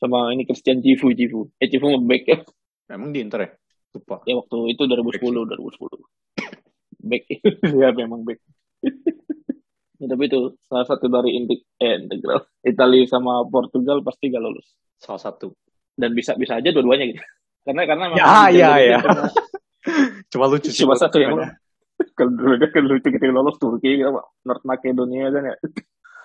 sama 0.01 0.33
ini 0.33 0.49
Christian 0.49 0.81
Cifu 0.81 1.13
Cifu 1.13 1.53
eh 1.61 1.69
Cifu 1.69 1.93
nge-back 1.93 2.23
ya 2.25 2.39
Emang 2.91 3.13
di 3.13 3.21
Inter 3.21 3.41
ya? 3.45 3.51
Lupa. 3.91 4.23
ya 4.25 4.39
waktu 4.39 4.57
itu 4.73 4.83
2010 4.87 5.51
2010 5.61 6.50
back. 7.03 7.25
Ya 7.81 7.89
memang 7.93 8.23
back. 8.25 8.41
Ya, 10.01 10.07
tapi 10.09 10.33
itu 10.33 10.57
salah 10.65 10.87
satu 10.89 11.13
dari 11.13 11.37
intik 11.37 11.69
eh, 11.77 12.01
integral. 12.01 12.49
Italia 12.65 13.05
sama 13.05 13.45
Portugal 13.45 14.01
pasti 14.01 14.33
gak 14.33 14.41
lulus. 14.41 14.77
Salah 14.97 15.21
satu. 15.21 15.53
dan 16.01 16.17
bisa 16.17 16.33
bisa 16.33 16.57
aja 16.57 16.73
dua-duanya 16.73 17.13
gitu. 17.13 17.21
Karena 17.61 17.85
karena 17.85 18.05
Ya, 18.17 18.49
ya, 18.49 18.71
ya. 18.81 18.99
cuma, 20.33 20.49
lucu 20.49 20.73
sih. 20.73 20.81
cuma 20.81 20.97
satu 20.97 21.21
yang 21.21 21.37
kalau 22.17 22.33
dulu 22.33 22.57
kan 22.73 22.85
lucu 22.89 23.13
ketika 23.13 23.29
lolos 23.29 23.61
Turki 23.61 24.01
gitu, 24.01 24.09
North 24.49 24.65
Makedonia 24.65 25.29
kan 25.29 25.53
ya. 25.53 25.57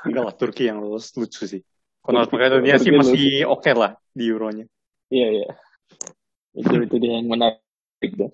Enggak 0.07 0.23
lah, 0.31 0.33
Turki 0.39 0.71
yang 0.71 0.79
lolos 0.79 1.11
lucu 1.19 1.43
sih. 1.43 1.59
Kalau 1.99 2.23
North 2.23 2.31
Macedonia 2.31 2.79
sih 2.79 2.95
masih 2.95 3.43
oke 3.51 3.67
lah 3.75 3.99
di 4.15 4.31
Euronya. 4.31 4.63
iya 5.11 5.43
iya. 5.43 5.49
Itu 6.55 6.71
itu 6.79 6.95
dia 6.95 7.19
yang 7.19 7.27
menarik 7.27 7.59
tuh 8.15 8.31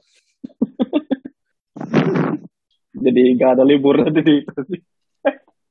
jadi 2.91 3.21
gak 3.39 3.51
ada 3.59 3.63
libur 3.63 3.99
nanti 4.01 4.21
di 4.21 4.35
itu 4.43 4.61
sih 4.69 4.81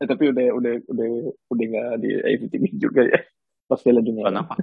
Eh, 0.01 0.09
tapi 0.09 0.33
udah 0.33 0.57
udah 0.57 0.75
udah 0.88 1.09
udah 1.53 1.64
nggak 1.68 1.88
di 2.01 2.09
IPTV 2.16 2.64
juga 2.81 3.05
ya 3.05 3.20
pas 3.68 3.77
Piala 3.85 4.01
Dunia 4.01 4.25
Bulan 4.25 4.40
apa? 4.40 4.55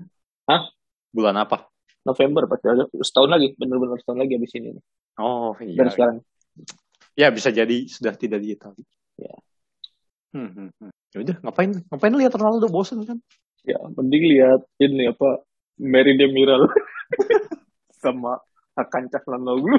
Hah? 0.50 0.62
Bulan 1.14 1.38
apa? 1.38 1.70
November 2.02 2.50
pasti 2.50 2.66
ada 2.66 2.90
setahun 3.06 3.30
lagi 3.38 3.54
bener-bener 3.54 4.02
setahun 4.02 4.18
lagi 4.26 4.34
abis 4.34 4.58
ini 4.58 4.74
Oh 5.22 5.54
iya. 5.62 5.78
dari 5.78 5.94
sekarang 5.94 6.18
Ya 7.14 7.30
bisa 7.30 7.54
jadi 7.54 7.86
sudah 7.86 8.18
tidak 8.18 8.42
di 8.42 8.58
Italia. 8.58 8.86
Ya. 9.18 9.34
Hmm, 10.34 10.50
hmm, 10.54 10.70
hmm. 10.74 10.92
Ya 11.14 11.18
udah 11.22 11.36
ngapain 11.46 11.72
ngapain 11.86 12.14
lihat 12.18 12.34
Ronaldo 12.34 12.66
bosen 12.74 13.06
kan? 13.06 13.22
ya 13.68 13.78
mending 14.00 14.24
lihat 14.32 14.64
ini 14.80 15.12
apa 15.12 15.44
Mary 15.76 16.16
Demiral 16.16 16.72
sama 18.04 18.40
Hakan 18.80 19.12
Calhanoglu 19.12 19.76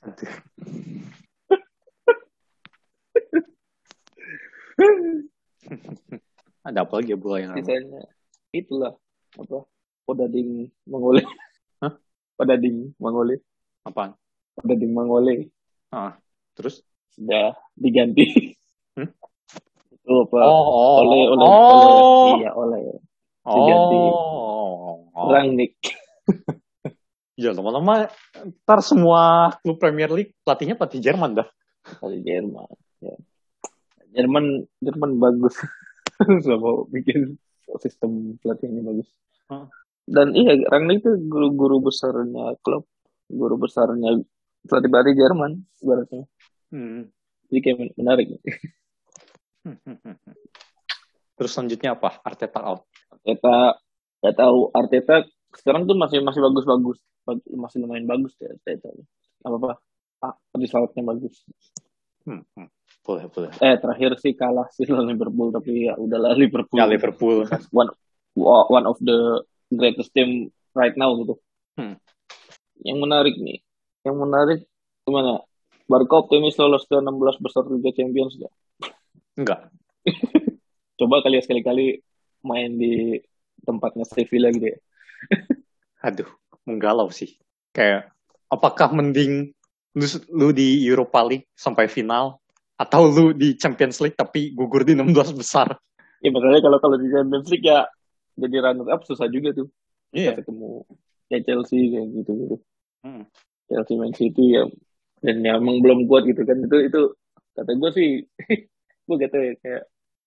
Ada 6.64 6.88
apa 6.88 6.92
lagi 6.96 7.12
ya 7.12 7.18
bola 7.20 7.36
yang 7.40 7.52
Sisanya 7.60 8.00
itulah 8.56 8.96
apa? 9.36 9.68
Podading 10.08 10.72
Mangole. 10.88 11.20
Hah? 11.84 11.92
Podading 12.40 12.96
Mangole. 12.96 13.44
apaan? 13.84 14.16
Podading 14.56 14.92
Mangole 14.92 15.48
Ah, 15.92 16.16
terus? 16.56 16.80
sudah 17.12 17.52
diganti. 17.76 18.24
Hmm? 18.90 19.06
Itu 19.94 20.26
apa? 20.26 20.50
Oh, 20.50 20.66
oh, 20.66 21.06
oleh 21.06 21.30
oleh 21.30 21.46
oh, 21.46 21.78
oleh 21.78 22.42
iya 22.42 22.50
oleh 22.58 22.82
diganti. 23.46 24.02
oh, 24.10 25.06
oh. 25.14 25.30
Rangnick. 25.30 25.78
Ya 27.38 27.54
lama-lama 27.54 28.10
ntar 28.64 28.80
semua 28.84 29.54
klub 29.64 29.80
Premier 29.80 30.10
League 30.12 30.36
pelatihnya 30.44 30.78
pelatih 30.78 31.00
Jerman 31.02 31.42
dah. 31.42 31.48
dari 32.00 32.20
Jerman. 32.20 32.70
Ya. 33.00 33.16
Jerman 34.10 34.66
Jerman 34.82 35.10
bagus 35.16 35.56
sama 36.46 36.84
bikin 36.90 37.40
sistem 37.80 38.36
pelatihnya 38.42 38.82
bagus. 38.82 39.08
Hmm. 39.48 39.66
Dan 40.10 40.34
iya 40.34 40.58
Rangnick 40.66 41.06
itu 41.06 41.14
guru-guru 41.30 41.86
besarnya 41.86 42.58
klub, 42.60 42.86
guru 43.30 43.56
besarnya 43.58 44.18
pelatih 44.66 44.90
pelatih 44.90 45.14
Jerman 45.16 45.64
ibaratnya. 45.80 46.26
Hmm. 46.70 47.08
Jadi 47.50 47.58
kayak 47.62 47.76
men- 47.78 47.94
menarik. 47.98 48.26
Terus 51.36 51.50
selanjutnya 51.56 51.96
apa? 51.96 52.20
Arteta 52.20 52.60
out. 52.60 52.84
Arteta 53.10 53.80
nggak 54.20 54.36
tahu 54.36 54.58
Arteta 54.76 55.24
sekarang 55.56 55.88
tuh 55.88 55.96
masih 55.98 56.22
masih 56.22 56.38
bagus-bagus, 56.44 57.02
Bag- 57.19 57.19
masih 57.54 57.78
lumayan 57.82 58.06
bagus 58.06 58.34
ya 58.40 58.50
Arteta. 58.50 58.90
Apa 59.46 59.56
apa? 59.56 59.70
Ah, 60.20 60.34
resultnya 60.56 61.02
bagus. 61.04 61.44
Hmm, 62.28 62.44
hmm. 62.56 62.68
Boleh, 63.00 63.24
boleh. 63.32 63.50
Eh 63.64 63.76
terakhir 63.80 64.20
sih 64.20 64.36
kalah 64.36 64.68
sih 64.76 64.84
Liverpool 64.84 65.48
tapi 65.50 65.88
ya 65.88 65.96
udahlah 65.96 66.36
Liverpool. 66.36 66.76
Ya 66.76 66.84
Liverpool. 66.84 67.48
one 67.72 67.90
one 68.68 68.86
of 68.86 69.00
the 69.00 69.42
greatest 69.72 70.12
team 70.12 70.52
right 70.76 70.94
now 70.94 71.16
gitu. 71.16 71.40
Hmm. 71.80 71.96
Yang 72.80 72.98
menarik 73.00 73.34
nih, 73.40 73.58
yang 74.04 74.16
menarik 74.20 74.64
gimana? 75.04 75.44
Barca 75.90 76.22
optimis 76.22 76.54
lolos 76.54 76.86
ke 76.86 77.02
16 77.02 77.42
besar 77.42 77.66
Liga 77.66 77.90
Champions 77.90 78.38
nggak? 78.38 78.54
Enggak. 79.42 79.60
Coba 81.02 81.24
kali 81.24 81.40
ya 81.40 81.42
sekali-kali 81.42 81.98
main 82.46 82.78
di 82.78 83.18
tempatnya 83.66 84.06
Sevilla 84.06 84.54
gitu 84.54 84.70
ya. 84.70 84.78
Aduh, 86.06 86.30
menggalau 86.66 87.08
sih. 87.12 87.36
Kayak, 87.72 88.10
apakah 88.50 88.90
mending 88.92 89.54
lu, 89.94 90.06
lu 90.30 90.48
di 90.50 90.82
Europa 90.84 91.20
League 91.24 91.46
sampai 91.54 91.86
final 91.86 92.40
atau 92.80 93.06
lu 93.08 93.36
di 93.36 93.54
Champions 93.56 94.00
League 94.00 94.16
tapi 94.16 94.52
gugur 94.56 94.82
di 94.82 94.96
16 94.96 95.36
besar? 95.36 95.76
Ya 96.20 96.30
makanya 96.32 96.60
kalau 96.64 96.78
kalau 96.80 96.96
di 97.00 97.08
Champions 97.08 97.48
League 97.48 97.64
ya 97.64 97.88
jadi 98.36 98.56
runner 98.64 98.88
up 98.92 99.04
susah 99.04 99.28
juga 99.28 99.52
tuh. 99.56 99.68
Iya. 100.12 100.34
Kita 100.34 100.44
ketemu 100.44 100.68
kayak 101.30 101.42
Chelsea 101.46 101.80
kayak 101.94 102.08
gitu 102.20 102.30
gitu. 102.36 102.56
Hmm. 103.00 103.24
Chelsea 103.70 103.94
Man 103.96 104.12
City 104.12 104.58
ya 104.58 104.64
dan 105.20 105.44
ya 105.44 105.60
emang 105.60 105.84
belum 105.84 106.08
kuat 106.08 106.24
gitu 106.24 106.42
kan 106.48 106.58
itu 106.64 106.76
itu 106.90 107.00
kata 107.52 107.76
gue 107.76 107.90
sih 107.92 108.08
gue 109.06 109.16
kata 109.20 109.36
ya 109.36 109.52
kayak 109.60 109.82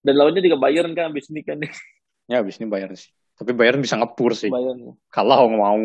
dan 0.06 0.14
lawannya 0.16 0.42
juga 0.46 0.58
Bayern 0.62 0.94
kan 0.94 1.10
abis 1.12 1.34
ini 1.34 1.42
kan 1.42 1.58
Ya, 2.32 2.40
habis 2.40 2.56
ini 2.60 2.72
Bayern 2.72 2.96
sih. 2.96 3.12
Tapi 3.36 3.52
Bayern 3.52 3.84
bisa 3.84 4.00
ngepur 4.00 4.32
sih. 4.38 4.48
Bayern 4.48 4.96
Kalau 5.12 5.52
mau. 5.52 5.80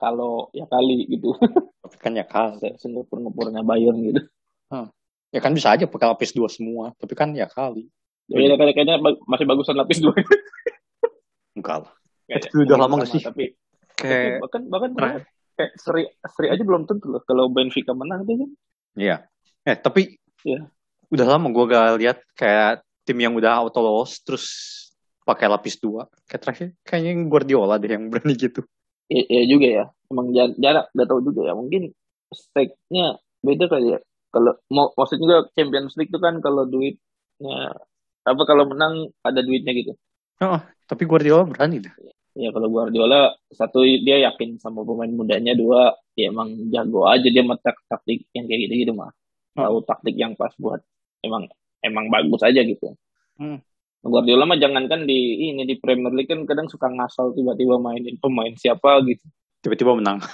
Kalau 0.00 0.48
ya 0.50 0.64
kali 0.64 1.04
gitu 1.06 1.36
Tapi 1.84 1.96
kan 2.00 2.12
ya 2.16 2.24
kalah. 2.24 2.56
Singapura 2.80 3.20
ngepurnya 3.20 3.60
Bayern 3.60 4.00
gitu 4.00 4.22
Ya 5.30 5.38
kan 5.38 5.54
bisa 5.54 5.70
aja 5.70 5.86
pakai 5.86 6.10
lapis 6.10 6.34
dua 6.34 6.50
semua. 6.50 6.90
Tapi 6.98 7.14
kan 7.14 7.30
ya 7.30 7.46
kali. 7.46 7.86
jadi 8.26 8.50
kayaknya, 8.58 8.74
kayaknya 8.74 8.96
ba- 8.98 9.20
masih 9.28 9.46
bagusan 9.46 9.78
lapis 9.78 10.02
dua 10.02 10.10
Enggak 11.58 11.86
lah. 11.86 11.92
Kayaknya 12.26 12.48
Itu 12.50 12.56
udah 12.66 12.76
lama 12.78 12.94
nggak 12.98 13.10
sih? 13.10 13.22
tapi, 13.22 13.44
Kayak, 13.94 14.40
bahkan 14.42 14.62
bahkan 14.66 14.90
Pernah. 14.96 15.22
kayak 15.54 15.72
seri 15.76 16.02
seri 16.24 16.46
aja 16.48 16.62
belum 16.64 16.88
tentu 16.88 17.12
loh 17.12 17.20
kalau 17.22 17.46
Benfica 17.46 17.92
menang 17.92 18.24
tuh 18.24 18.32
kan 18.40 18.50
iya. 18.96 19.16
Eh, 19.62 19.76
tapi 19.76 20.16
Iya. 20.40 20.66
udah 21.12 21.26
lama 21.36 21.52
gue 21.52 21.64
gak 21.68 21.86
lihat 22.00 22.18
kayak 22.32 22.80
tim 23.04 23.20
yang 23.20 23.36
udah 23.36 23.60
auto 23.60 23.78
lolos 23.78 24.18
terus 24.24 24.46
pakai 25.22 25.46
lapis 25.46 25.76
dua. 25.76 26.08
Kayak 26.26 26.40
terakhir 26.42 26.66
kayaknya 26.80 27.10
yang 27.12 27.22
Guardiola 27.28 27.76
deh 27.76 27.92
yang 27.92 28.08
berani 28.08 28.34
gitu. 28.34 28.64
Iya 29.10 29.24
iya 29.26 29.42
juga 29.50 29.66
ya. 29.66 29.84
Emang 30.10 30.26
jar- 30.34 30.56
jarak 30.58 30.86
nggak 30.94 31.08
tahu 31.10 31.20
juga 31.26 31.40
ya. 31.50 31.52
Mungkin 31.58 31.82
stake-nya 32.30 33.18
beda 33.42 33.66
kali 33.66 33.86
ya. 33.94 33.98
Kalau 34.30 34.54
mau 34.70 34.94
maksudnya 34.94 35.50
Champions 35.58 35.98
League 35.98 36.14
itu 36.14 36.20
kan 36.22 36.38
kalau 36.38 36.62
duitnya 36.66 37.74
apa 38.22 38.42
kalau 38.46 38.64
menang 38.70 39.10
ada 39.26 39.40
duitnya 39.42 39.74
gitu. 39.74 39.92
Oh, 40.40 40.60
tapi 40.86 41.04
Guardiola 41.04 41.44
berani 41.50 41.82
dah. 41.82 41.94
Ya 42.38 42.54
kalau 42.54 42.70
Guardiola 42.70 43.34
satu 43.50 43.82
dia 43.82 44.22
yakin 44.30 44.62
sama 44.62 44.86
pemain 44.86 45.10
mudanya, 45.10 45.52
dua 45.58 45.98
ya 46.14 46.30
emang 46.30 46.70
jago 46.70 47.10
aja 47.10 47.26
dia 47.26 47.42
sama 47.42 47.58
tak- 47.58 47.82
taktik 47.90 48.30
yang 48.30 48.46
kayak 48.46 48.70
gitu-gitu 48.70 48.94
mah. 48.94 49.10
Tahu 49.66 49.82
taktik 49.82 50.14
yang 50.14 50.38
pas 50.38 50.54
buat 50.56 50.78
emang 51.26 51.50
emang 51.82 52.06
bagus 52.06 52.40
aja 52.46 52.62
gitu. 52.62 52.94
Hmm. 53.36 53.58
Guardiola 54.00 54.48
mah 54.48 54.56
jangankan 54.56 55.04
di 55.04 55.50
ini 55.52 55.68
di 55.68 55.76
Premier 55.76 56.08
League 56.12 56.32
kan 56.32 56.40
kadang 56.48 56.66
suka 56.66 56.88
ngasal 56.88 57.36
tiba-tiba 57.36 57.76
mainin 57.76 58.16
pemain 58.16 58.52
siapa 58.56 59.04
gitu. 59.04 59.24
Tiba-tiba 59.60 59.92
menang. 59.92 60.24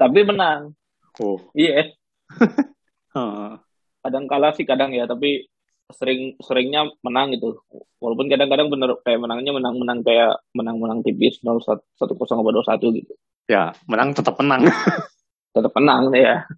Tapi 0.00 0.24
menang. 0.24 0.72
Oh. 1.20 1.36
Iya, 1.52 1.92
Heeh. 3.16 3.52
kadang 4.00 4.24
kalah 4.24 4.56
sih 4.56 4.64
kadang 4.64 4.90
ya 4.96 5.04
tapi 5.04 5.44
sering 5.92 6.40
seringnya 6.40 6.88
menang 7.04 7.36
gitu 7.36 7.60
walaupun 8.00 8.32
kadang-kadang 8.32 8.72
bener 8.72 8.96
kayak 9.04 9.20
menangnya 9.20 9.52
menang-menang 9.52 10.00
kayak 10.00 10.40
menang-menang 10.56 11.04
tipis 11.04 11.36
0 11.44 11.60
satu 11.60 12.16
kosong 12.16 12.40
apa 12.40 12.50
dua 12.50 12.64
satu 12.64 12.88
gitu 12.90 13.12
Ya, 13.44 13.76
menang 13.84 14.16
tetap 14.16 14.40
menang. 14.40 14.64
tetap 15.54 15.68
menang 15.76 16.08
ya 16.16 16.48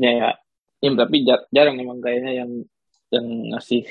ya, 0.00 0.10
ya. 0.16 0.30
Ya, 0.80 0.90
tapi 0.96 1.26
jar- 1.28 1.44
jarang 1.52 1.76
emang 1.76 2.00
kayaknya 2.00 2.32
yang 2.40 2.50
yang 3.12 3.26
ngasih 3.52 3.84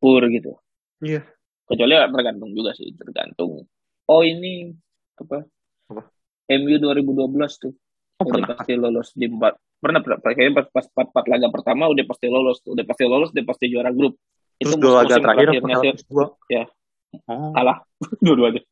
pur 0.00 0.24
gitu 0.32 0.56
Iya. 1.04 1.28
Kecuali 1.68 1.92
ya 1.92 2.08
tergantung 2.08 2.50
juga 2.50 2.72
sih 2.72 2.88
tergantung 2.92 3.62
oh 4.04 4.22
ini 4.22 4.72
apa 5.16 5.44
Apa? 5.88 6.02
MU 6.50 6.76
2012 6.76 7.28
tuh 7.60 7.74
Oh, 8.18 8.26
udah 8.26 8.34
pernah. 8.34 8.50
pasti 8.50 8.72
lolos 8.74 9.08
di 9.14 9.26
empat 9.26 9.54
pernah 9.78 10.02
pernah 10.02 10.18
kayaknya 10.18 10.58
pas 10.58 10.66
pas 10.74 10.82
empat, 10.84 11.06
empat 11.14 11.24
laga 11.28 11.46
pertama 11.54 11.86
udah 11.86 12.02
pasti 12.02 12.26
lolos 12.26 12.58
udah 12.66 12.82
pasti 12.82 13.04
lolos 13.06 13.30
udah 13.30 13.44
pasti 13.46 13.64
juara 13.68 13.94
grup 13.94 14.18
Terus 14.58 14.74
itu 14.74 14.74
dua 14.74 14.92
laga 14.98 15.14
terakhir 15.14 15.46
terakhirnya 15.46 15.60
pakai 15.62 15.78
sih 15.94 16.06
dua. 16.10 16.26
Ya. 16.50 16.64
Oh, 17.24 17.54
kalah 17.54 17.78
dua-duanya 18.26 18.66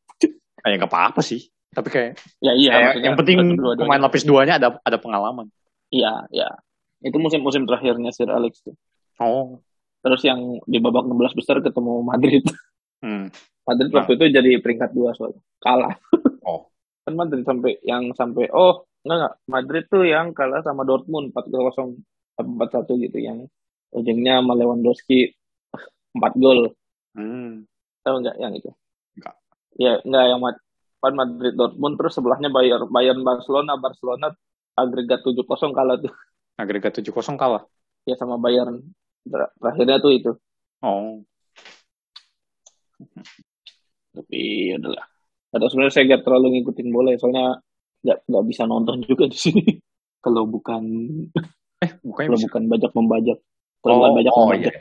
kayak 0.59 0.75
nggak 0.77 0.91
apa-apa 0.91 1.23
sih. 1.23 1.47
Tapi 1.71 1.87
kayak, 1.87 2.11
ya 2.37 2.51
iya 2.51 2.71
kayak 2.91 3.07
yang 3.07 3.15
penting 3.15 3.37
dua-duanya. 3.55 3.79
pemain 3.79 4.01
lapis 4.03 4.23
duanya 4.23 4.53
ada 4.57 4.67
ada 4.83 4.97
pengalaman. 4.99 5.47
iya 5.87 6.27
iya 6.27 6.51
itu 6.99 7.15
musim-musim 7.15 7.63
terakhirnya 7.63 8.11
Sir 8.11 8.27
Alex 8.27 8.67
tuh 8.67 8.75
Oh. 9.17 9.63
terus 10.03 10.19
yang 10.21 10.37
di 10.61 10.77
babak 10.77 11.07
16 11.07 11.15
besar 11.33 11.63
ketemu 11.63 12.03
Madrid 12.03 12.43
Hmm. 12.97 13.29
Madrid 13.63 13.89
Nah. 13.89 13.97
waktu 14.01 14.11
itu 14.15 14.25
jadi 14.31 14.51
peringkat 14.57 14.89
dua 14.91 15.11
soalnya 15.13 15.41
kalah 15.59 15.93
Oh. 16.41 16.67
kan 17.05 17.13
Madrid 17.13 17.43
sampai 17.43 17.77
yang 17.81 18.11
sampai 18.11 18.49
oh 18.49 18.83
enggak 19.01 19.17
enggak 19.17 19.33
Madrid 19.45 19.83
tuh 19.87 20.03
yang 20.03 20.31
kalah 20.31 20.59
sama 20.59 20.83
Dortmund 20.83 21.31
4-0 21.31 22.03
4-1 22.35 23.03
gitu 23.03 23.17
yang 23.17 23.47
ujungnya 23.89 24.39
sama 24.39 24.53
Lewandowski 24.53 25.31
4 26.17 26.33
gol 26.35 26.73
Hmm. 27.13 27.65
tahu 28.01 28.21
nggak 28.21 28.37
yang 28.37 28.53
itu 28.53 28.69
Enggak. 29.15 29.35
ya 29.75 29.93
enggak 29.99 30.25
yang 30.27 30.39
Mad- 30.39 30.63
kan 30.97 31.13
Madrid 31.13 31.53
Dortmund 31.53 31.95
terus 31.95 32.13
sebelahnya 32.13 32.49
Bayern 32.49 32.85
Bayern 32.87 33.21
Barcelona 33.21 33.73
Barcelona 33.75 34.29
agregat 34.73 35.21
7-0 35.21 35.45
kalah 35.71 35.97
tuh 35.97 36.13
Agregat 36.55 36.93
7-0 36.95 37.09
kalah. 37.35 37.63
ya 38.03 38.13
sama 38.13 38.35
Bayern 38.35 38.81
Ter- 39.23 39.53
terakhirnya 39.55 39.97
tuh 39.97 40.11
itu 40.11 40.31
Oh. 40.79 41.21
Tapi 44.13 44.41
udahlah 44.73 45.05
atau 45.47 45.67
sebenarnya 45.69 45.93
saya 45.93 46.05
nggak 46.09 46.23
terlalu 46.23 46.47
ngikutin 46.59 46.87
bola 46.91 47.09
ya, 47.13 47.17
soalnya 47.17 47.45
nggak 48.03 48.17
nggak 48.27 48.43
bisa 48.45 48.63
nonton 48.65 48.97
juga 49.01 49.25
di 49.25 49.37
sini 49.37 49.63
kalau 50.25 50.43
bukan 50.45 50.83
Bukannya 52.01 52.27
kalau 52.27 52.37
bisa. 52.37 52.47
bukan 52.49 52.63
bajak 52.67 52.91
membajak 52.93 53.37
kalau 53.79 53.93
Oh, 53.93 53.99
bukan 54.01 54.13
bajak 54.17 54.33
oh, 54.33 54.39
membajak 54.43 54.73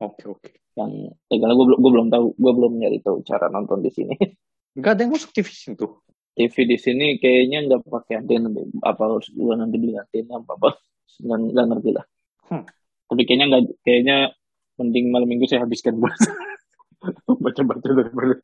Oke, 0.00 0.24
oke. 0.26 0.50
yang 0.72 0.90
ya, 1.28 1.36
karena 1.36 1.52
gue 1.52 1.66
belum 1.68 1.78
gue 1.78 1.90
belum 1.92 2.06
tahu 2.08 2.26
gue 2.32 2.52
belum 2.56 2.72
nyari 2.80 2.98
tahu 3.00 3.16
cara 3.20 3.46
nonton 3.48 3.84
di 3.84 3.92
sini 3.92 4.16
Enggak 4.80 4.96
ada 4.96 5.00
yang 5.02 5.12
masuk 5.12 5.30
TV 5.30 5.46
sini 5.46 5.74
tuh. 5.74 5.98
TV 6.30 6.54
di 6.64 6.78
sini 6.78 7.06
kayaknya 7.18 7.58
nggak 7.66 7.80
pakai 7.84 8.22
antena 8.22 8.48
deh. 8.48 8.64
apa 8.80 9.02
harus 9.04 9.28
gue 9.28 9.52
nanti 9.52 9.76
beli 9.76 9.92
antena 9.94 10.38
apa 10.38 10.56
apa 10.56 10.68
nggak 11.20 11.38
nggak 11.52 11.66
ngerti 11.68 11.90
lah 11.92 12.06
Hmm. 12.50 12.66
tapi 13.06 13.22
kayaknya 13.22 13.46
nggak 13.46 13.62
kayaknya 13.86 14.16
mending 14.74 15.14
malam 15.14 15.28
minggu 15.28 15.46
saya 15.46 15.62
habiskan 15.62 16.02
buat 16.02 16.16
baca 17.44 17.60
baca 17.64 17.88
daripada 17.90 18.34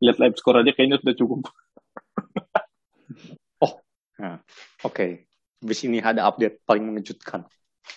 lihat 0.00 0.16
live 0.20 0.36
score 0.36 0.60
aja 0.64 0.72
kayaknya 0.76 1.00
sudah 1.00 1.16
cukup 1.16 1.40
Oke. 4.84 5.28
Habis 5.60 5.80
ini 5.84 6.00
ada 6.00 6.28
update 6.28 6.64
paling 6.64 6.84
mengejutkan. 6.84 7.44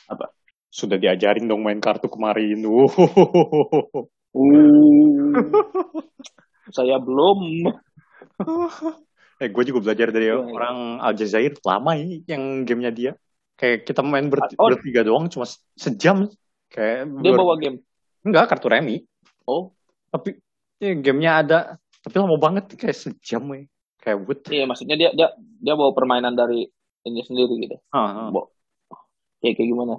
Apa? 0.07 0.31
Sudah 0.71 0.99
diajarin 0.99 1.47
dong 1.47 1.63
main 1.63 1.79
kartu 1.83 2.07
kemarin. 2.07 2.63
Uh 2.63 2.87
saya 6.75 6.97
belum. 6.99 7.39
eh, 9.39 9.49
gue 9.51 9.63
juga 9.67 9.79
belajar 9.83 10.07
dari 10.15 10.31
iya. 10.31 10.39
orang 10.39 11.03
Aljazair 11.03 11.59
lama 11.63 11.91
ini 11.99 12.23
yang 12.27 12.63
gamenya 12.63 12.91
dia. 12.91 13.11
Kayak 13.59 13.85
kita 13.87 14.01
main 14.01 14.31
ber 14.31 14.47
Oh. 14.57 14.71
bertiga 14.71 15.03
doang 15.03 15.27
cuma 15.27 15.43
sejam. 15.75 16.31
Kayak 16.71 17.11
Dia 17.19 17.31
ber- 17.35 17.39
bawa 17.39 17.55
game. 17.59 17.77
enggak 18.23 18.47
kartu 18.47 18.67
remi. 18.71 19.03
Oh, 19.49 19.75
Tapi 20.13 20.37
ya, 20.79 20.93
gamenya 20.95 21.31
ada. 21.43 21.59
Tapi 22.03 22.15
lama 22.19 22.35
banget 22.35 22.75
kayak 22.75 22.95
sejam 22.95 23.43
ya. 23.55 23.63
Kayak 24.03 24.17
what? 24.27 24.43
iya 24.51 24.67
maksudnya 24.67 24.99
dia 24.99 25.09
dia 25.15 25.31
dia 25.37 25.73
bawa 25.79 25.95
permainan 25.95 26.35
dari 26.35 26.67
ini 27.07 27.21
sendiri 27.23 27.55
gitu. 27.63 27.79
Ah, 27.95 28.27
ah. 28.27 28.29
Bawa. 28.31 28.51
Kayak 29.39 29.53
kayak 29.59 29.69
gimana? 29.71 29.93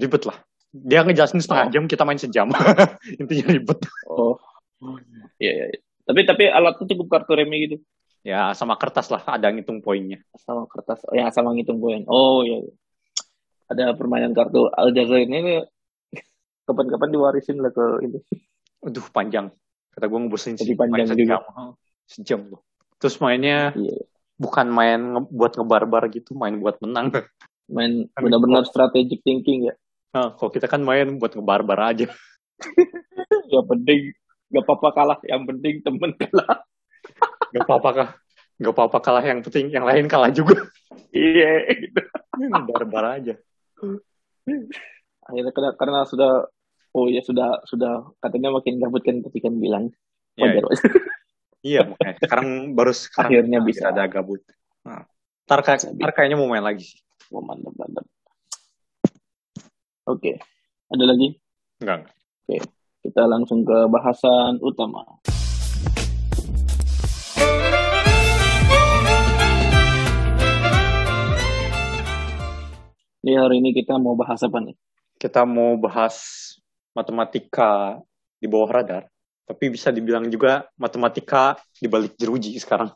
ribet 0.00 0.22
lah. 0.26 0.36
Dia 0.72 1.04
ngejelasin 1.04 1.40
setengah 1.44 1.68
Oh. 1.68 1.72
jam, 1.72 1.84
kita 1.84 2.02
main 2.02 2.20
sejam. 2.20 2.48
Intinya 3.20 3.46
ribet. 3.52 3.80
Oh. 4.08 4.40
Iya, 5.40 5.52
iya. 5.52 5.64
iya. 5.72 5.80
Tapi 6.02 6.20
tapi 6.26 6.44
alatnya 6.50 6.84
cukup 6.96 7.06
kartu 7.12 7.32
remi 7.38 7.68
gitu. 7.68 7.76
Ya 8.22 8.54
sama 8.54 8.78
kertas 8.78 9.10
lah, 9.10 9.22
ada 9.26 9.50
ngitung 9.50 9.82
poinnya. 9.82 10.22
sama 10.38 10.66
kertas 10.70 11.02
oh, 11.10 11.14
ya 11.14 11.30
sama 11.34 11.54
ngitung 11.54 11.82
poin 11.82 12.06
oh 12.06 12.46
iya 12.46 12.62
iya. 12.62 12.74
ada 13.66 13.84
permainan 13.98 14.30
kartu 14.30 14.70
Aljazair 14.70 15.26
ini 15.26 15.62
kapan-kapan 16.66 17.10
diwarisin 17.10 17.58
lah 17.58 17.74
ke 17.74 17.86
ini 18.06 18.18
Aduh 18.82 19.06
panjang. 19.10 19.50
Kata 19.92 20.08
gue 20.08 20.18
ngebosenin 20.24 20.56
sih, 20.56 20.74
panjang 20.74 21.06
sejam. 21.12 21.18
juga. 21.18 21.36
Sejam 22.08 22.40
loh. 22.48 22.60
Terus 22.98 23.18
mainnya 23.20 23.74
iya 23.76 23.96
bukan 24.42 24.66
main 24.74 24.98
nge- 24.98 25.30
buat 25.30 25.52
ngebarbar 25.54 26.10
gitu, 26.10 26.34
main 26.34 26.58
buat 26.58 26.82
menang. 26.82 27.14
main 27.70 28.10
benar-benar 28.24 28.66
strategic 28.66 29.22
thinking 29.22 29.70
ya 29.70 29.74
Nah, 30.12 30.36
kalau 30.36 30.52
kita 30.52 30.68
kan 30.68 30.82
main 30.84 31.16
buat 31.16 31.32
ngebarbar 31.32 31.78
aja. 31.94 32.04
yang 33.54 33.64
penting 33.64 34.12
gak 34.52 34.64
apa-apa 34.68 34.88
kalah 34.92 35.18
yang 35.24 35.48
penting 35.48 35.80
temen 35.80 36.12
kalah 36.20 36.60
Gak 37.56 37.64
apa-apa 37.64 37.90
kah? 37.96 38.08
Gak 38.60 38.72
apa-apa 38.76 38.98
kalah 39.00 39.24
yang 39.24 39.40
penting, 39.40 39.72
yang 39.72 39.88
lain 39.88 40.04
kalah 40.12 40.28
juga. 40.28 40.60
iya 41.16 41.64
Barbar 42.68 43.20
aja. 43.20 43.34
akhirnya 45.22 45.52
karena, 45.54 45.70
karena 45.80 45.98
sudah 46.04 46.50
oh 46.92 47.06
ya 47.08 47.20
sudah 47.20 47.60
sudah 47.64 48.12
katanya 48.18 48.52
makin 48.52 48.76
gabut 48.78 49.02
kan 49.02 49.20
ketika 49.30 49.48
bilang 49.48 49.88
Iya, 50.32 50.48
wajar 50.48 50.64
wajar. 50.64 50.92
iya 51.60 51.80
makanya. 51.84 52.16
Sekarang 52.24 52.48
baru 52.72 52.92
sekarang 52.92 53.28
Akhirnya 53.28 53.58
bisa. 53.60 53.84
ada 53.92 54.08
gabut. 54.08 54.40
Nah, 54.82 55.04
ntar, 55.44 55.60
kayak- 55.60 55.92
ntar 55.92 56.10
kayaknya 56.10 56.36
mau 56.36 56.48
main 56.48 56.64
lagi 56.64 56.84
sih. 56.86 57.00
oh, 57.32 57.40
mantap 57.40 57.72
mantap 57.76 58.04
oke 60.04 60.32
ada 60.88 61.04
lagi 61.06 61.38
Enggak, 61.80 62.10
enggak. 62.44 62.64
kita 63.00 63.22
langsung 63.24 63.64
ke 63.64 63.88
bahasan 63.88 64.60
utama 64.60 65.06
Ini 73.22 73.38
hari 73.38 73.62
ini 73.62 73.70
kita 73.70 74.02
mau 74.02 74.18
bahas 74.18 74.42
apa 74.42 74.58
nih? 74.58 74.74
Kita 75.14 75.46
mau 75.46 75.78
bahas 75.78 76.41
matematika 76.92 77.98
di 78.38 78.46
bawah 78.48 78.70
radar. 78.70 79.02
Tapi 79.42 79.74
bisa 79.74 79.90
dibilang 79.90 80.30
juga 80.30 80.64
matematika 80.78 81.58
di 81.76 81.90
balik 81.90 82.14
jeruji 82.16 82.56
sekarang. 82.56 82.94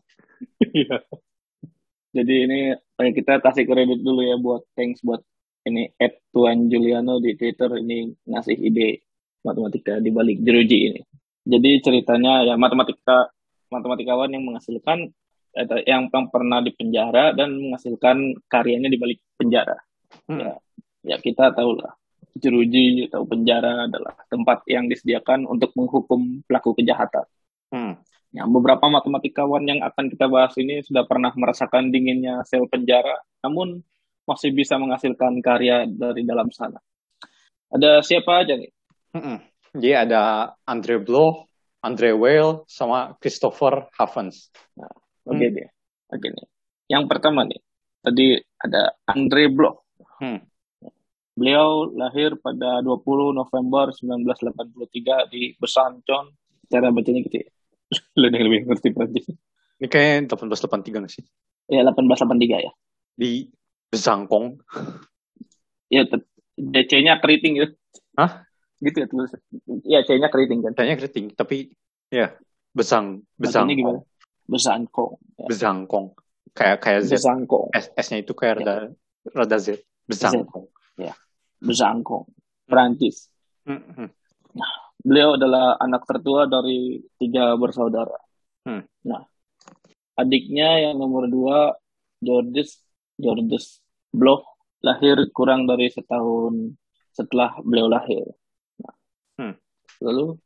Jadi 2.16 2.34
ini 2.48 2.58
eh, 2.72 3.12
kita 3.12 3.44
kasih 3.44 3.68
kredit 3.68 4.00
dulu 4.00 4.24
ya 4.24 4.40
buat 4.40 4.64
thanks 4.72 5.04
buat 5.04 5.20
ini 5.68 5.92
Ed 6.00 6.22
Tuan 6.32 6.70
Juliano 6.70 7.20
di 7.20 7.34
Twitter 7.36 7.68
ini 7.76 8.08
ngasih 8.24 8.56
ide 8.56 9.04
matematika 9.44 10.00
di 10.00 10.08
balik 10.14 10.40
jeruji 10.40 10.78
ini. 10.92 11.00
Jadi 11.46 11.70
ceritanya 11.84 12.46
ya 12.46 12.54
matematika 12.56 13.28
matematikawan 13.68 14.32
yang 14.32 14.46
menghasilkan 14.48 15.12
eh, 15.58 15.66
yang, 15.84 16.08
yang 16.08 16.26
pernah 16.32 16.64
di 16.64 16.72
penjara 16.72 17.36
dan 17.36 17.52
menghasilkan 17.58 18.38
karyanya 18.48 18.88
di 18.88 18.96
balik 18.96 19.20
penjara. 19.36 19.76
Hmm. 20.30 20.40
Ya, 20.40 20.52
ya 21.04 21.16
kita 21.20 21.52
tahu 21.52 21.76
lah 21.76 21.92
jeruji 22.36 23.08
atau 23.08 23.24
penjara 23.24 23.88
adalah 23.88 24.14
tempat 24.28 24.62
yang 24.68 24.86
disediakan 24.86 25.48
untuk 25.48 25.72
menghukum 25.74 26.44
pelaku 26.44 26.76
kejahatan. 26.76 27.26
Hmm. 27.72 27.92
Ya, 28.34 28.44
beberapa 28.44 28.84
matematikawan 28.92 29.64
yang 29.64 29.80
akan 29.80 30.12
kita 30.12 30.28
bahas 30.28 30.52
ini 30.60 30.84
sudah 30.84 31.08
pernah 31.08 31.32
merasakan 31.32 31.88
dinginnya 31.88 32.44
sel 32.44 32.68
penjara, 32.68 33.16
namun 33.40 33.80
masih 34.26 34.52
bisa 34.52 34.76
menghasilkan 34.76 35.40
karya 35.40 35.88
dari 35.88 36.26
dalam 36.26 36.52
sana. 36.52 36.82
Ada 37.72 38.02
siapa 38.04 38.44
aja 38.44 38.58
nih? 38.58 38.70
Mm-mm. 39.16 39.38
Jadi 39.78 39.92
ada 39.94 40.52
Andre 40.66 41.00
Bloch, 41.00 41.48
Andre 41.80 42.12
Weil, 42.12 42.66
sama 42.66 43.14
Christopher 43.22 43.88
Havens. 43.94 44.50
Oke 45.24 45.46
deh. 45.48 45.68
Oke 46.12 46.28
nih. 46.28 46.46
Yang 46.90 47.04
pertama 47.08 47.46
nih, 47.46 47.62
tadi 48.02 48.36
ada 48.60 48.94
Andre 49.06 49.44
Bloch. 49.48 49.86
Hmm. 50.20 50.42
Beliau 51.36 51.92
lahir 51.92 52.40
pada 52.40 52.80
20 52.80 53.36
November 53.36 53.92
1983 53.92 55.28
di 55.28 55.52
Besançon. 55.60 56.32
Cara 56.72 56.88
bacanya 56.88 57.20
gitu 57.28 57.44
ya. 57.44 57.48
Lu 58.18 58.32
yang 58.32 58.48
lebih 58.48 58.72
ngerti 58.72 58.88
Prancis. 58.96 59.28
Ini 59.76 59.86
kayaknya 59.92 60.32
1883 60.32 60.96
nggak 61.04 61.12
sih? 61.12 61.24
Ya 61.68 61.84
1883 61.84 62.64
ya. 62.64 62.72
Di 63.20 63.52
Zangkong. 63.92 64.64
Ya 65.92 66.08
te- 66.08 66.24
DC-nya 66.56 67.20
keriting 67.20 67.60
gitu. 67.60 67.76
Hah? 68.16 68.48
Gitu 68.80 68.96
ya 68.96 69.06
tulis. 69.06 69.30
Ya 69.84 70.00
C-nya 70.08 70.32
keriting 70.32 70.64
kan. 70.64 70.72
Kayaknya 70.72 70.96
keriting, 71.04 71.26
tapi 71.36 71.68
ya 72.08 72.32
Bezang, 72.72 73.24
Bacanya 73.36 73.76
Bezangkong. 73.76 73.76
gimana? 73.76 74.00
Besankong. 74.48 75.12
Ya. 75.36 75.46
Bezangkong. 75.52 76.06
Kayak 76.56 76.76
kayak 76.80 77.00
Z. 77.04 77.10
Besangkong. 77.20 77.68
S-nya 77.76 78.18
itu 78.24 78.32
kayak 78.32 78.64
rada 78.64 78.74
rada 79.36 79.56
Z. 79.60 79.84
Bezangkong. 80.08 80.72
Besangkong. 81.66 82.30
Perancis. 82.66 83.30
Mm-mm. 83.66 84.10
Beliau 85.02 85.38
adalah 85.38 85.78
anak 85.78 86.02
tertua 86.06 86.50
dari 86.50 86.98
tiga 87.18 87.54
bersaudara. 87.54 88.18
Hmm. 88.66 88.82
Nah, 89.06 89.22
adiknya 90.18 90.90
yang 90.90 90.98
nomor 90.98 91.30
dua, 91.30 91.78
Georges, 92.18 92.82
Georges 93.14 93.78
Bloch, 94.10 94.42
lahir 94.82 95.14
kurang 95.30 95.70
dari 95.70 95.86
setahun 95.86 96.74
setelah 97.14 97.54
beliau 97.62 97.86
lahir. 97.86 98.26
Nah, 98.82 98.94
Hmm. 99.36 99.54
Lalu, 100.02 100.40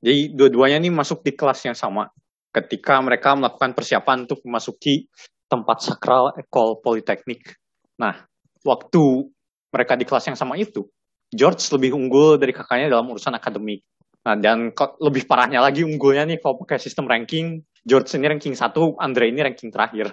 Jadi 0.00 0.32
dua-duanya 0.32 0.80
nih 0.80 0.88
masuk 0.88 1.20
di 1.20 1.36
kelas 1.36 1.60
yang 1.68 1.76
sama. 1.76 2.08
Ketika 2.56 2.96
mereka 3.04 3.36
melakukan 3.36 3.76
persiapan 3.76 4.24
untuk 4.24 4.40
memasuki 4.48 5.04
tempat 5.44 5.84
sakral 5.84 6.32
Ecole 6.40 6.80
Politeknik. 6.80 7.60
Nah, 8.00 8.16
waktu 8.64 9.28
mereka 9.70 9.94
di 9.94 10.04
kelas 10.04 10.26
yang 10.26 10.38
sama 10.38 10.58
itu, 10.58 10.86
George 11.30 11.62
lebih 11.70 11.94
unggul 11.94 12.36
dari 12.36 12.50
kakaknya 12.50 12.90
dalam 12.90 13.06
urusan 13.10 13.34
akademik. 13.34 13.86
Nah, 14.20 14.36
dan 14.36 14.74
lebih 15.00 15.24
parahnya 15.24 15.64
lagi 15.64 15.80
unggulnya 15.80 16.28
nih 16.28 16.42
kalau 16.42 16.60
pakai 16.60 16.76
sistem 16.76 17.08
ranking, 17.08 17.64
George 17.86 18.12
ini 18.12 18.28
ranking 18.28 18.52
1, 18.52 18.98
Andre 19.00 19.32
ini 19.32 19.40
ranking 19.40 19.72
terakhir. 19.72 20.12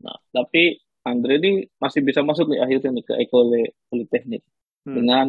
nah, 0.00 0.16
tapi 0.32 0.80
Andre 1.00 1.40
ini 1.40 1.50
masih 1.80 2.04
bisa 2.04 2.20
masuk 2.20 2.52
nih 2.52 2.60
akhirnya 2.60 2.92
nih 2.92 3.04
ke 3.04 3.14
Ecole 3.16 3.72
Polytechnique 3.88 4.44
Hmm. 4.80 4.96
dengan 4.96 5.26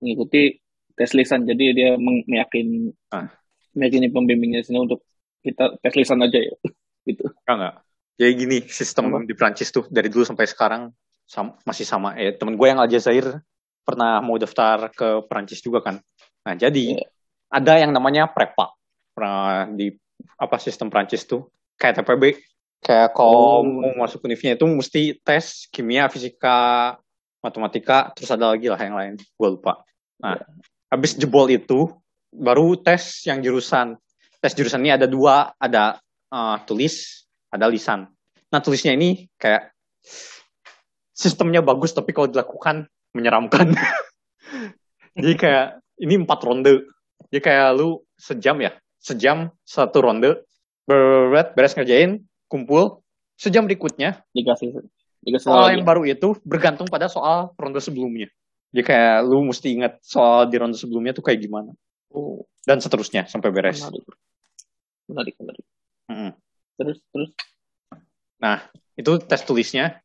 mengikuti 0.00 0.56
tes 0.96 1.12
lisan. 1.12 1.44
Jadi 1.44 1.76
dia 1.76 1.96
meng- 1.96 2.24
meyakin 2.24 2.88
Ah. 3.12 3.28
meyakini 3.76 4.08
pembimbingnya 4.08 4.64
sini 4.64 4.80
untuk 4.80 5.04
kita 5.44 5.76
tes 5.80 5.92
lisan 5.92 6.24
aja 6.24 6.40
ya. 6.40 6.54
gitu. 7.08 7.24
Enggak, 7.44 7.52
enggak. 7.56 7.74
Jadi 8.18 8.32
gini, 8.34 8.58
sistem 8.66 9.04
Apa? 9.12 9.28
di 9.28 9.34
Prancis 9.36 9.68
tuh 9.68 9.84
dari 9.88 10.08
dulu 10.08 10.24
sampai 10.24 10.48
sekarang 10.48 10.88
sam- 11.28 11.54
masih 11.68 11.84
sama. 11.84 12.16
Eh, 12.16 12.32
temen 12.32 12.56
gue 12.56 12.66
yang 12.66 12.80
Aljazair 12.80 13.44
pernah 13.84 14.18
mau 14.24 14.40
daftar 14.40 14.88
ke 14.88 15.22
Prancis 15.28 15.60
juga 15.60 15.84
kan. 15.84 16.00
Nah, 16.48 16.54
jadi 16.56 16.96
Iya. 16.96 17.06
ada 17.52 17.72
yang 17.76 17.92
namanya 17.92 18.26
prepa. 18.32 18.72
Pernah 19.12 19.68
di 19.76 19.92
apa 20.40 20.56
sistem 20.56 20.88
Prancis 20.88 21.28
tuh 21.28 21.52
kayak 21.76 22.00
TPB. 22.00 22.40
Kayak 22.80 23.12
kalau 23.12 23.66
mau 23.66 24.06
masuk 24.06 24.24
univnya 24.24 24.54
itu 24.56 24.64
mesti 24.64 25.18
tes 25.20 25.66
kimia, 25.68 26.06
fisika, 26.08 26.94
matematika, 27.42 28.10
terus 28.14 28.30
ada 28.30 28.54
lagi 28.54 28.70
lah 28.70 28.78
yang 28.80 28.96
lain. 28.96 29.14
Gue 29.36 29.48
lupa. 29.58 29.82
Nah, 30.22 30.38
habis 30.88 31.14
jebol 31.18 31.50
itu 31.50 31.90
baru 32.30 32.78
tes 32.78 33.26
yang 33.26 33.42
jurusan. 33.42 33.98
Tes 34.38 34.54
jurusan 34.54 34.80
ini 34.80 34.94
ada 34.94 35.10
dua, 35.10 35.52
ada 35.58 35.98
eh, 36.30 36.56
tulis, 36.68 37.26
ada 37.50 37.66
lisan. 37.66 38.06
Nah 38.48 38.60
tulisnya 38.60 38.92
ini 38.96 39.28
kayak 39.36 39.72
sistemnya 41.18 41.58
bagus 41.58 41.90
tapi 41.90 42.14
kalau 42.14 42.30
dilakukan 42.30 42.86
menyeramkan. 43.10 43.74
Jadi 45.18 45.34
kayak 45.34 45.82
ini 45.98 46.22
empat 46.22 46.38
ronde. 46.46 46.86
Jadi 47.34 47.40
kayak 47.42 47.74
lu 47.74 48.06
sejam 48.14 48.62
ya, 48.62 48.70
sejam 49.02 49.50
satu 49.66 49.98
ronde, 49.98 50.46
beres, 50.86 51.50
beres 51.58 51.74
ngerjain, 51.74 52.22
kumpul, 52.46 53.02
sejam 53.34 53.66
berikutnya 53.66 54.22
Dikasih 54.30 54.78
dikasih 55.18 55.50
soal 55.50 55.74
yang 55.74 55.82
baru 55.82 56.06
itu 56.06 56.38
bergantung 56.46 56.86
pada 56.86 57.10
soal 57.10 57.50
ronde 57.58 57.82
sebelumnya. 57.82 58.30
Jadi 58.70 58.82
kayak 58.86 59.26
lu 59.26 59.42
mesti 59.50 59.74
ingat 59.74 59.98
soal 60.06 60.46
di 60.46 60.54
ronde 60.54 60.78
sebelumnya 60.78 61.10
tuh 61.10 61.26
kayak 61.26 61.42
gimana. 61.42 61.74
Oh, 62.14 62.46
dan 62.62 62.78
seterusnya 62.78 63.26
sampai 63.26 63.50
beres. 63.50 63.82
menarik. 63.82 64.04
Menarik, 65.08 65.34
menarik. 65.42 65.64
Mm-mm. 66.08 66.30
Terus, 66.78 66.98
terus. 67.10 67.30
Itu 68.94 69.18
tes 69.18 69.42
tulisnya. 69.42 70.00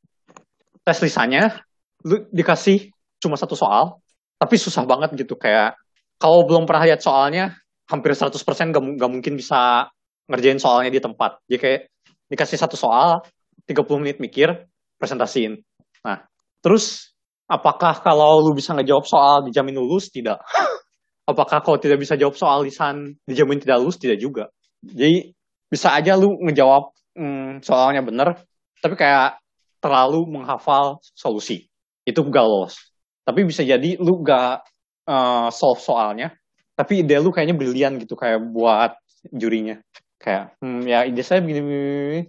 Tes 0.83 0.99
lisannya, 0.99 1.63
lu 2.03 2.27
dikasih 2.29 2.91
cuma 3.23 3.39
satu 3.39 3.55
soal, 3.55 4.03
tapi 4.35 4.59
susah 4.59 4.83
banget 4.83 5.15
gitu. 5.15 5.39
Kayak, 5.39 5.79
kalau 6.19 6.43
belum 6.43 6.67
pernah 6.67 6.83
lihat 6.91 6.99
soalnya, 6.99 7.55
hampir 7.87 8.11
100% 8.11 8.35
gak, 8.75 8.83
gak 8.99 9.11
mungkin 9.11 9.33
bisa 9.39 9.87
ngerjain 10.27 10.59
soalnya 10.59 10.91
di 10.91 10.99
tempat. 10.99 11.39
Jadi 11.47 11.59
kayak, 11.59 11.81
dikasih 12.27 12.59
satu 12.59 12.75
soal, 12.75 13.23
30 13.63 14.03
menit 14.03 14.17
mikir, 14.19 14.51
presentasiin. 14.99 15.55
Nah, 16.03 16.27
terus, 16.59 17.15
apakah 17.47 18.03
kalau 18.03 18.43
lu 18.43 18.51
bisa 18.51 18.75
ngejawab 18.75 19.07
soal 19.07 19.35
dijamin 19.47 19.79
lulus? 19.79 20.11
Tidak. 20.11 20.39
Apakah 21.31 21.63
kalau 21.63 21.79
tidak 21.79 22.03
bisa 22.03 22.19
jawab 22.19 22.35
soal 22.35 22.67
lisan 22.67 23.15
dijamin 23.23 23.55
tidak 23.55 23.79
lulus? 23.79 23.95
Tidak 23.95 24.19
juga. 24.19 24.51
Jadi, 24.83 25.31
bisa 25.71 25.95
aja 25.95 26.19
lu 26.19 26.35
ngejawab 26.43 26.91
hmm, 27.17 27.63
soalnya 27.63 28.03
bener, 28.03 28.35
tapi 28.83 28.93
kayak 28.99 29.41
terlalu 29.83 30.23
menghafal 30.39 31.03
solusi. 31.11 31.67
Itu 32.07 32.23
gak 32.23 32.45
lolos. 32.47 32.79
Tapi 33.27 33.43
bisa 33.43 33.67
jadi 33.67 33.99
lu 33.99 34.23
gak 34.23 34.63
eh, 35.03 35.47
solve 35.51 35.83
soalnya, 35.83 36.31
tapi 36.79 37.03
ide 37.03 37.19
lu 37.19 37.35
kayaknya 37.35 37.55
brilian 37.59 37.99
gitu, 37.99 38.15
kayak 38.15 38.39
buat 38.39 38.95
jurinya. 39.35 39.83
Kayak, 40.15 40.55
hmm, 40.63 40.87
ya 40.87 41.03
ide 41.03 41.19
saya 41.19 41.43
begini, 41.43 41.59
begini, 41.59 42.21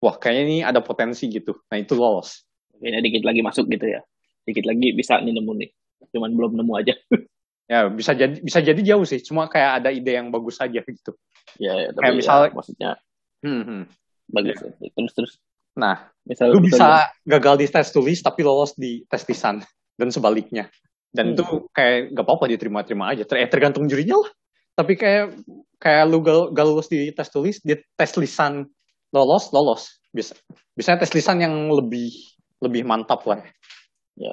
wah 0.00 0.16
kayaknya 0.16 0.42
ini 0.48 0.56
ada 0.64 0.80
potensi 0.80 1.28
gitu. 1.28 1.52
Nah 1.68 1.76
itu 1.76 1.92
lolos. 1.92 2.48
Kayaknya 2.80 3.00
dikit 3.04 3.22
lagi 3.28 3.40
masuk 3.44 3.68
gitu 3.68 3.86
ya. 3.92 4.00
Dikit 4.48 4.64
lagi 4.64 4.96
bisa 4.96 5.20
nih 5.20 5.36
nemu 5.36 5.52
nih. 5.60 5.70
Cuman 6.16 6.32
belum 6.32 6.56
nemu 6.56 6.72
aja. 6.80 6.96
Ya 7.70 7.88
bisa 7.88 8.12
jadi 8.12 8.36
bisa 8.42 8.60
jadi 8.60 8.76
jauh 8.84 9.06
sih, 9.08 9.22
cuma 9.24 9.48
kayak 9.48 9.80
ada 9.80 9.88
ide 9.88 10.12
yang 10.18 10.28
bagus 10.28 10.60
aja 10.60 10.82
gitu. 10.84 11.16
ya, 11.56 11.72
ya, 11.72 11.88
tapi 11.96 12.04
Kayak 12.04 12.12
ya, 12.12 12.18
misal- 12.20 12.52
maksudnya 12.52 12.90
Hmm, 13.40 13.62
hmm. 13.64 13.82
bagus. 14.28 14.58
Terus, 14.92 15.12
terus. 15.16 15.32
Nah, 15.72 16.12
Misal, 16.22 16.54
lu 16.54 16.62
misal- 16.62 16.78
bisa 16.78 16.90
gagal 17.26 17.54
di 17.58 17.66
tes 17.66 17.88
tulis 17.90 18.18
tapi 18.22 18.46
lolos 18.46 18.76
di 18.78 19.02
tes 19.10 19.26
lisan 19.26 19.58
dan 19.98 20.08
sebaliknya 20.14 20.70
dan 21.12 21.32
Hmm. 21.32 21.34
itu 21.36 21.44
kayak 21.74 22.14
gak 22.16 22.24
apa-apa 22.24 22.44
diterima-terima 22.48 23.10
aja 23.12 23.26
Ter- 23.26 23.42
eh, 23.42 23.50
tergantung 23.50 23.84
jurinya 23.90 24.22
lah 24.22 24.30
tapi 24.72 24.94
kayak 24.96 25.34
kayak 25.76 26.04
lu 26.08 26.22
gak, 26.24 26.54
gak 26.56 26.64
lulus 26.64 26.88
di 26.88 27.10
tes 27.12 27.28
tulis 27.28 27.58
di 27.60 27.74
tes 27.98 28.10
lisan 28.16 28.64
lolos 29.12 29.50
lolos 29.52 30.00
bisa 30.08 30.32
bisa 30.72 30.94
tes 30.96 31.10
lisan 31.12 31.42
yang 31.42 31.54
lebih 31.68 32.08
lebih 32.62 32.86
mantap 32.86 33.26
lah 33.26 33.42
Ya. 34.14 34.32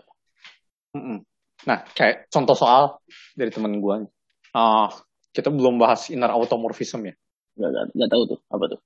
Mm-mm. 0.93 1.23
nah 1.65 1.81
kayak 1.95 2.27
contoh 2.29 2.53
soal 2.55 2.99
dari 3.33 3.49
temen 3.51 3.79
gue 3.79 4.05
Ah, 4.53 4.89
kita 5.31 5.49
belum 5.53 5.77
bahas 5.81 6.09
inner 6.13 6.29
automorphism 6.31 7.01
ya 7.07 7.15
Gak, 7.59 7.69
gak, 7.75 7.85
gak 7.97 8.09
tahu 8.13 8.23
tuh. 8.29 8.39
Apa 8.47 8.65
tuh? 8.71 8.79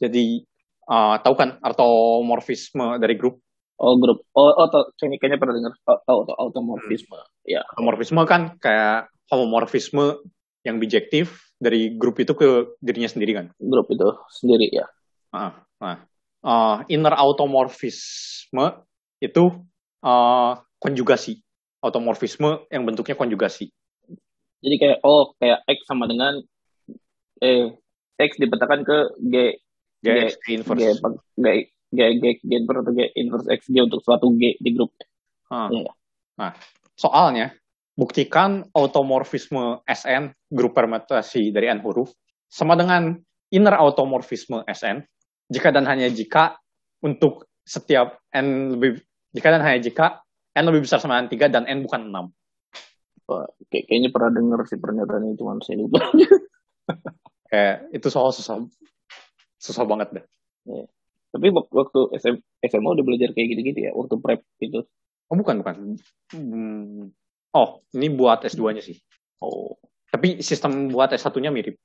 jadi 0.00 0.46
ah, 0.90 1.16
tahu 1.22 1.34
kan 1.38 1.62
automorfisme 1.62 2.98
dari 2.98 3.14
grup 3.14 3.38
Oh, 3.80 3.96
grup. 3.96 4.28
Oh, 4.36 4.52
oh 4.52 4.68
tau, 4.68 4.92
kayaknya, 5.00 5.16
kayaknya 5.16 5.38
pernah 5.40 5.56
dengar. 5.56 5.72
Oh, 5.88 5.98
tahu, 6.04 6.18
tahu. 6.28 6.36
Automorfisme. 6.36 7.16
Ya. 7.48 7.64
Homomorfisme 7.80 8.20
kan 8.28 8.60
kayak 8.60 9.08
homomorfisme 9.32 10.20
yang 10.68 10.76
bijektif 10.76 11.48
dari 11.56 11.96
grup 11.96 12.20
itu 12.20 12.36
ke 12.36 12.76
dirinya 12.84 13.08
sendiri 13.08 13.32
kan. 13.40 13.46
Grup 13.56 13.88
itu 13.88 14.04
sendiri 14.36 14.68
ya. 14.68 14.84
Nah, 15.32 15.64
nah. 15.80 15.96
Uh, 16.40 16.84
inner 16.92 17.16
automorfisme 17.16 18.84
itu 19.16 19.44
uh, 20.04 20.52
konjugasi. 20.76 21.40
Automorfisme 21.80 22.68
yang 22.68 22.84
bentuknya 22.84 23.16
konjugasi. 23.16 23.72
Jadi 24.60 24.76
kayak, 24.76 24.98
oh, 25.00 25.32
kayak 25.40 25.64
X 25.64 25.88
sama 25.88 26.04
dengan, 26.04 26.36
eh, 27.40 27.72
X 28.20 28.36
dipetakan 28.36 28.84
ke 28.84 28.96
G, 29.24 29.56
G, 30.00 30.08
G, 30.32 30.46
inverse. 30.56 30.80
G, 30.80 30.86
G, 31.36 31.46
G, 31.92 32.00
G, 32.20 32.24
G 32.40 32.52
inverse 32.56 32.80
atau 32.84 32.92
G 32.96 33.00
inverse 33.16 33.48
X, 33.52 33.60
G 33.68 33.76
untuk 33.84 34.00
suatu 34.00 34.32
G 34.36 34.56
di 34.56 34.70
grup. 34.72 34.92
Ah. 35.52 35.68
Iya. 35.68 35.92
Nah, 36.40 36.52
soalnya 36.96 37.52
buktikan 37.98 38.64
automorfisme 38.72 39.84
SN 39.84 40.32
grup 40.48 40.72
permutasi 40.72 41.52
dari 41.52 41.68
n 41.68 41.84
huruf 41.84 42.08
sama 42.48 42.72
dengan 42.72 43.12
inner 43.52 43.76
automorfisme 43.76 44.64
SN 44.64 45.04
jika 45.52 45.68
dan 45.68 45.84
hanya 45.84 46.08
jika 46.08 46.56
untuk 47.04 47.50
setiap 47.60 48.24
n 48.32 48.78
lebih 48.78 49.04
jika 49.36 49.52
dan 49.52 49.60
hanya 49.60 49.80
jika 49.84 50.24
n 50.56 50.64
lebih 50.64 50.88
besar 50.88 51.02
sama 51.02 51.20
dengan 51.20 51.52
3 51.52 51.54
dan 51.60 51.64
n 51.68 51.84
bukan 51.84 52.08
6. 52.08 53.28
Wah, 53.30 53.46
kayak, 53.70 53.84
kayaknya 53.86 54.10
pernah 54.10 54.30
dengar 54.34 54.60
sih 54.66 54.78
pernyataan 54.80 55.30
itu, 55.30 55.42
saya 55.62 55.76
lupa. 55.78 56.02
Kayak 57.50 57.90
itu 57.94 58.08
soal 58.10 58.30
susah 58.30 58.62
susah 59.60 59.84
banget 59.84 60.08
deh. 60.16 60.24
Tapi 61.30 61.46
wak- 61.52 61.70
waktu 61.70 62.00
SM, 62.16 62.36
SMA 62.64 62.90
udah 62.90 63.04
belajar 63.06 63.30
kayak 63.30 63.48
gitu-gitu 63.54 63.80
ya, 63.86 63.92
waktu 63.94 64.16
prep 64.18 64.40
gitu. 64.58 64.82
Oh 65.30 65.36
bukan 65.38 65.62
bukan. 65.62 65.74
Hmm. 66.34 67.12
Oh, 67.54 67.82
ini 67.94 68.10
buat 68.10 68.42
S2-nya 68.42 68.82
sih. 68.82 68.98
Oh, 69.42 69.78
Tapi 70.10 70.42
sistem 70.42 70.90
buat 70.90 71.12
S1-nya 71.12 71.54
mirip. 71.54 71.78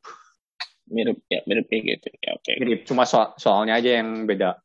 mirip 0.86 1.18
ya, 1.30 1.42
mirip 1.46 1.66
kayak 1.66 1.84
gitu. 1.98 2.08
Ya, 2.22 2.38
oke. 2.38 2.52
mirip 2.58 2.80
cuma 2.86 3.06
soal 3.06 3.34
soalnya 3.38 3.78
aja 3.78 4.02
yang 4.02 4.30
beda 4.30 4.62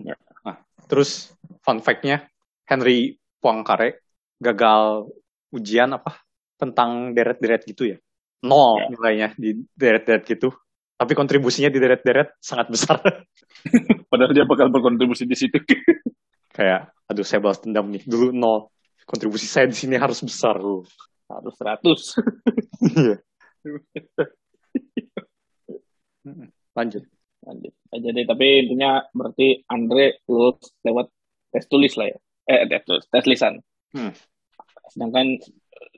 Ya. 0.00 0.16
nah, 0.42 0.56
terus 0.88 1.30
fun 1.60 1.78
fact-nya 1.78 2.24
Henry 2.66 3.20
Poincaré 3.38 4.00
gagal 4.40 5.12
ujian 5.52 5.92
apa 5.92 6.18
tentang 6.56 7.12
deret-deret 7.12 7.62
gitu 7.68 7.92
ya 7.92 7.96
nol 8.42 8.80
Ya. 8.80 8.86
nilainya 8.90 9.28
di 9.36 9.60
deret-deret 9.76 10.24
gitu 10.26 10.50
tapi 11.02 11.18
kontribusinya 11.18 11.66
di 11.66 11.82
deret-deret 11.82 12.38
sangat 12.38 12.70
besar 12.70 13.02
Padahal 14.10 14.30
dia 14.36 14.46
bakal 14.46 14.70
berkontribusi 14.70 15.26
di 15.26 15.34
situ. 15.34 15.58
kayak 16.56 16.92
aduh 17.08 17.24
saya 17.24 17.40
balas 17.40 17.64
dendam 17.64 17.88
nih 17.88 18.04
dulu 18.04 18.28
nol 18.28 18.68
kontribusi 19.08 19.48
saya 19.48 19.64
di 19.64 19.72
sini 19.72 19.96
harus 19.96 20.20
besar 20.20 20.60
loh 20.60 20.84
Harus 21.32 21.56
100. 21.56 22.20
Iya. 22.92 23.16
lanjut 26.76 27.08
Lanjut. 27.42 27.74
Nah, 27.90 27.98
jadi 27.98 28.22
tapi 28.22 28.46
intinya 28.62 29.02
berarti 29.10 29.66
Andre 29.66 30.22
lulus 30.30 30.70
lewat 30.86 31.10
tes 31.50 31.66
tulis 31.66 31.98
lah 31.98 32.14
ya. 32.14 32.18
Eh, 32.46 32.70
tes 32.70 32.82
tulis, 32.86 33.04
tes 33.10 33.24
lisan. 33.26 33.58
Hmm. 33.90 34.14
Sedangkan 34.86 35.42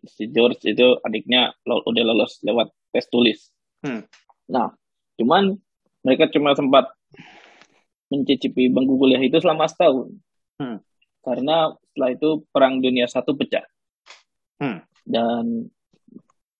si 0.08 0.32
George 0.32 0.64
itu 0.64 0.96
adiknya 1.04 1.52
udah 1.68 2.04
lolos 2.04 2.40
lewat 2.40 2.72
tes 2.96 3.04
tulis. 3.12 3.52
Hmm. 3.84 4.08
Nah, 4.48 4.72
cuman 5.20 5.56
mereka 6.04 6.28
cuma 6.32 6.52
sempat 6.52 6.92
mencicipi 8.12 8.68
bangku 8.68 9.00
kuliah 9.00 9.20
itu 9.20 9.40
selama 9.40 9.64
setahun. 9.66 10.12
Hmm. 10.60 10.78
Karena 11.24 11.72
setelah 11.72 12.10
itu 12.12 12.30
Perang 12.52 12.84
Dunia 12.84 13.08
Satu 13.08 13.32
pecah. 13.32 13.64
Hmm. 14.60 14.84
Dan 15.02 15.72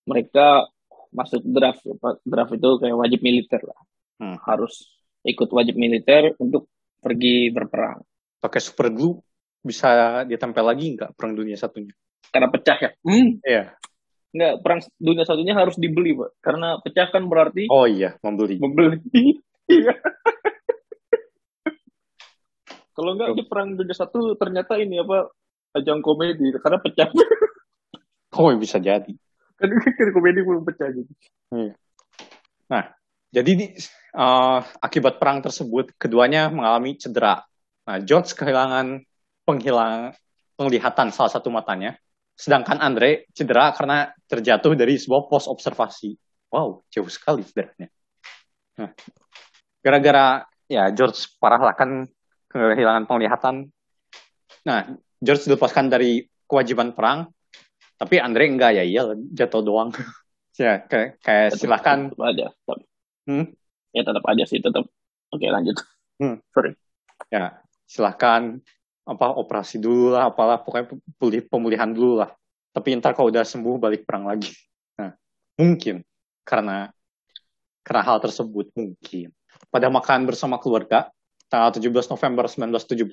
mereka 0.09 0.67
masuk 1.13 1.45
draft. 1.45 1.85
Draft 2.25 2.53
itu 2.57 2.69
kayak 2.81 2.97
wajib 2.97 3.19
militer 3.21 3.61
lah. 3.61 3.79
Hmm. 4.17 4.37
Harus 4.41 4.89
ikut 5.25 5.49
wajib 5.53 5.77
militer 5.77 6.33
untuk 6.37 6.69
pergi 7.01 7.53
berperang. 7.53 8.01
pakai 8.41 8.61
super 8.61 8.93
glue 8.93 9.17
bisa 9.65 10.21
ditempel 10.29 10.61
lagi 10.61 10.93
nggak 10.93 11.17
perang 11.17 11.33
dunia 11.33 11.57
satunya 11.57 11.89
Karena 12.29 12.45
pecah 12.53 12.77
ya. 12.77 12.91
Hmm. 13.01 13.41
iya 13.41 13.73
Enggak, 14.35 14.53
perang 14.59 14.79
dunia 14.99 15.23
satunya 15.23 15.55
harus 15.55 15.79
dibeli, 15.79 16.11
Pak. 16.11 16.43
Karena 16.43 16.75
pecah 16.83 17.07
kan 17.07 17.23
berarti 17.25 17.71
oh 17.71 17.87
iya 17.87 18.19
membeli 18.21 18.59
membeli. 18.59 18.99
Iya. 19.65 19.97
Kalau 22.93 23.17
enggak 23.17 23.33
di 23.33 23.43
perang 23.49 23.73
dunia 23.73 23.97
satu 23.97 24.37
ternyata 24.37 24.77
ini 24.77 25.01
apa 25.01 25.25
ajang 25.73 26.05
komedi 26.05 26.53
karena 26.61 26.77
pecah. 26.77 27.09
oh 28.37 28.53
bisa 28.61 28.77
jadi 28.77 29.09
kan 29.57 29.69
komedi 30.15 30.45
belum 30.45 30.61
pecah 30.61 30.93
gitu. 30.93 31.09
Jadi 33.35 33.51
di, 33.51 33.67
eh, 34.15 34.59
akibat 34.79 35.19
perang 35.19 35.43
tersebut 35.43 35.91
keduanya 35.99 36.47
mengalami 36.47 36.95
cedera. 36.95 37.43
Nah, 37.83 37.99
George 37.99 38.31
kehilangan 38.31 39.03
penghilang 39.43 40.15
penglihatan 40.55 41.11
salah 41.11 41.35
satu 41.35 41.51
matanya, 41.51 41.99
sedangkan 42.35 42.83
Andre 42.83 43.25
cedera 43.31 43.71
karena 43.71 44.11
terjatuh 44.27 44.75
dari 44.75 44.99
sebuah 44.99 45.31
pos 45.31 45.47
observasi. 45.47 46.13
Wow, 46.51 46.83
jauh 46.91 47.07
sekali 47.07 47.41
cederanya. 47.47 47.87
Nah, 48.75 48.91
gara-gara 49.79 50.43
ya 50.67 50.91
George 50.91 51.39
parah 51.39 51.59
lah 51.63 51.75
kan 51.75 52.07
kehilangan 52.51 53.07
penglihatan. 53.07 53.71
Nah, 54.67 54.79
George 55.23 55.47
dilepaskan 55.47 55.87
dari 55.87 56.23
kewajiban 56.45 56.91
perang, 56.91 57.31
tapi 57.95 58.19
Andre 58.19 58.51
enggak 58.51 58.71
ya 58.75 58.83
iya 58.83 59.01
jatuh 59.31 59.63
doang. 59.63 59.89
ya 60.59 60.83
kayak, 60.85 61.19
kayak 61.23 61.47
Tetap- 61.55 61.59
silahkan 61.59 61.99
tetap 62.11 62.23
aja. 62.27 62.45
Tetap. 62.51 62.77
Hmm? 63.25 63.45
Ya 63.95 64.01
tetap 64.03 64.23
aja 64.27 64.43
sih, 64.43 64.59
tetap. 64.59 64.85
Oke, 65.31 65.47
lanjut. 65.47 65.79
Hmm. 66.19 66.39
Sorry. 66.51 66.75
ya 67.31 67.57
silahkan 67.87 68.59
apa 69.05 69.37
operasi 69.37 69.77
dulu 69.77 70.17
lah 70.17 70.33
apalah 70.33 70.57
pokoknya 70.59 70.97
pulih 71.21 71.45
pemulihan 71.45 71.89
dulu 71.93 72.25
lah 72.25 72.33
tapi 72.75 72.91
ntar 72.99 73.15
kalau 73.15 73.31
udah 73.31 73.47
sembuh 73.47 73.79
balik 73.79 74.03
perang 74.03 74.27
lagi. 74.27 74.51
Nah, 74.99 75.15
mungkin 75.55 76.03
karena 76.43 76.91
karena 77.87 78.03
hal 78.03 78.19
tersebut 78.19 78.67
mungkin 78.75 79.31
pada 79.71 79.87
makan 79.87 80.27
bersama 80.27 80.59
keluarga 80.59 81.07
tanggal 81.47 81.71
17 81.71 82.11
November 82.11 82.51
1917 82.51 83.07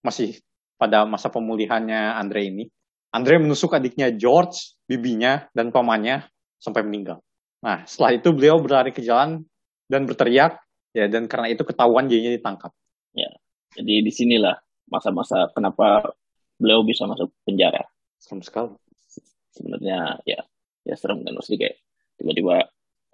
masih 0.00 0.40
pada 0.80 1.04
masa 1.04 1.28
pemulihannya 1.28 2.16
Andre 2.16 2.48
ini. 2.48 2.64
Andre 3.12 3.36
menusuk 3.40 3.72
adiknya 3.76 4.12
George, 4.12 4.76
bibinya, 4.84 5.44
dan 5.56 5.72
pamannya 5.72 6.24
sampai 6.60 6.84
meninggal. 6.84 7.20
Nah, 7.64 7.84
setelah 7.88 8.16
itu 8.16 8.28
beliau 8.32 8.60
berlari 8.60 8.92
ke 8.92 9.00
jalan 9.00 9.40
dan 9.88 10.04
berteriak, 10.04 10.60
ya 10.92 11.08
dan 11.08 11.24
karena 11.24 11.48
itu 11.48 11.64
ketahuan 11.64 12.08
jadinya 12.12 12.36
ditangkap. 12.36 12.72
Ya, 13.16 13.32
jadi 13.72 14.04
di 14.04 14.12
sinilah 14.12 14.60
masa-masa 14.86 15.50
kenapa 15.52 16.14
beliau 16.56 16.82
bisa 16.86 17.04
masuk 17.04 17.30
penjara. 17.44 17.84
Serem 18.16 18.40
sekali 18.40 18.74
sebenarnya 19.56 20.20
ya 20.28 20.40
ya 20.84 20.94
serem 21.00 21.24
kan 21.24 21.32
maksudnya 21.32 21.66
kayak 21.66 21.76
tiba-tiba 22.20 22.56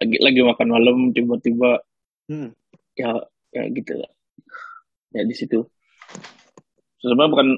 lagi 0.03 0.17
lagi 0.19 0.39
makan 0.43 0.67
malam 0.67 0.97
tiba-tiba 1.15 1.79
hmm. 2.27 2.51
ya 2.99 3.23
ya 3.55 3.63
gitu 3.71 3.93
lah 3.95 4.11
ya 5.15 5.23
di 5.23 5.35
situ 5.35 5.63
sebenarnya 6.99 7.31
bukan 7.31 7.49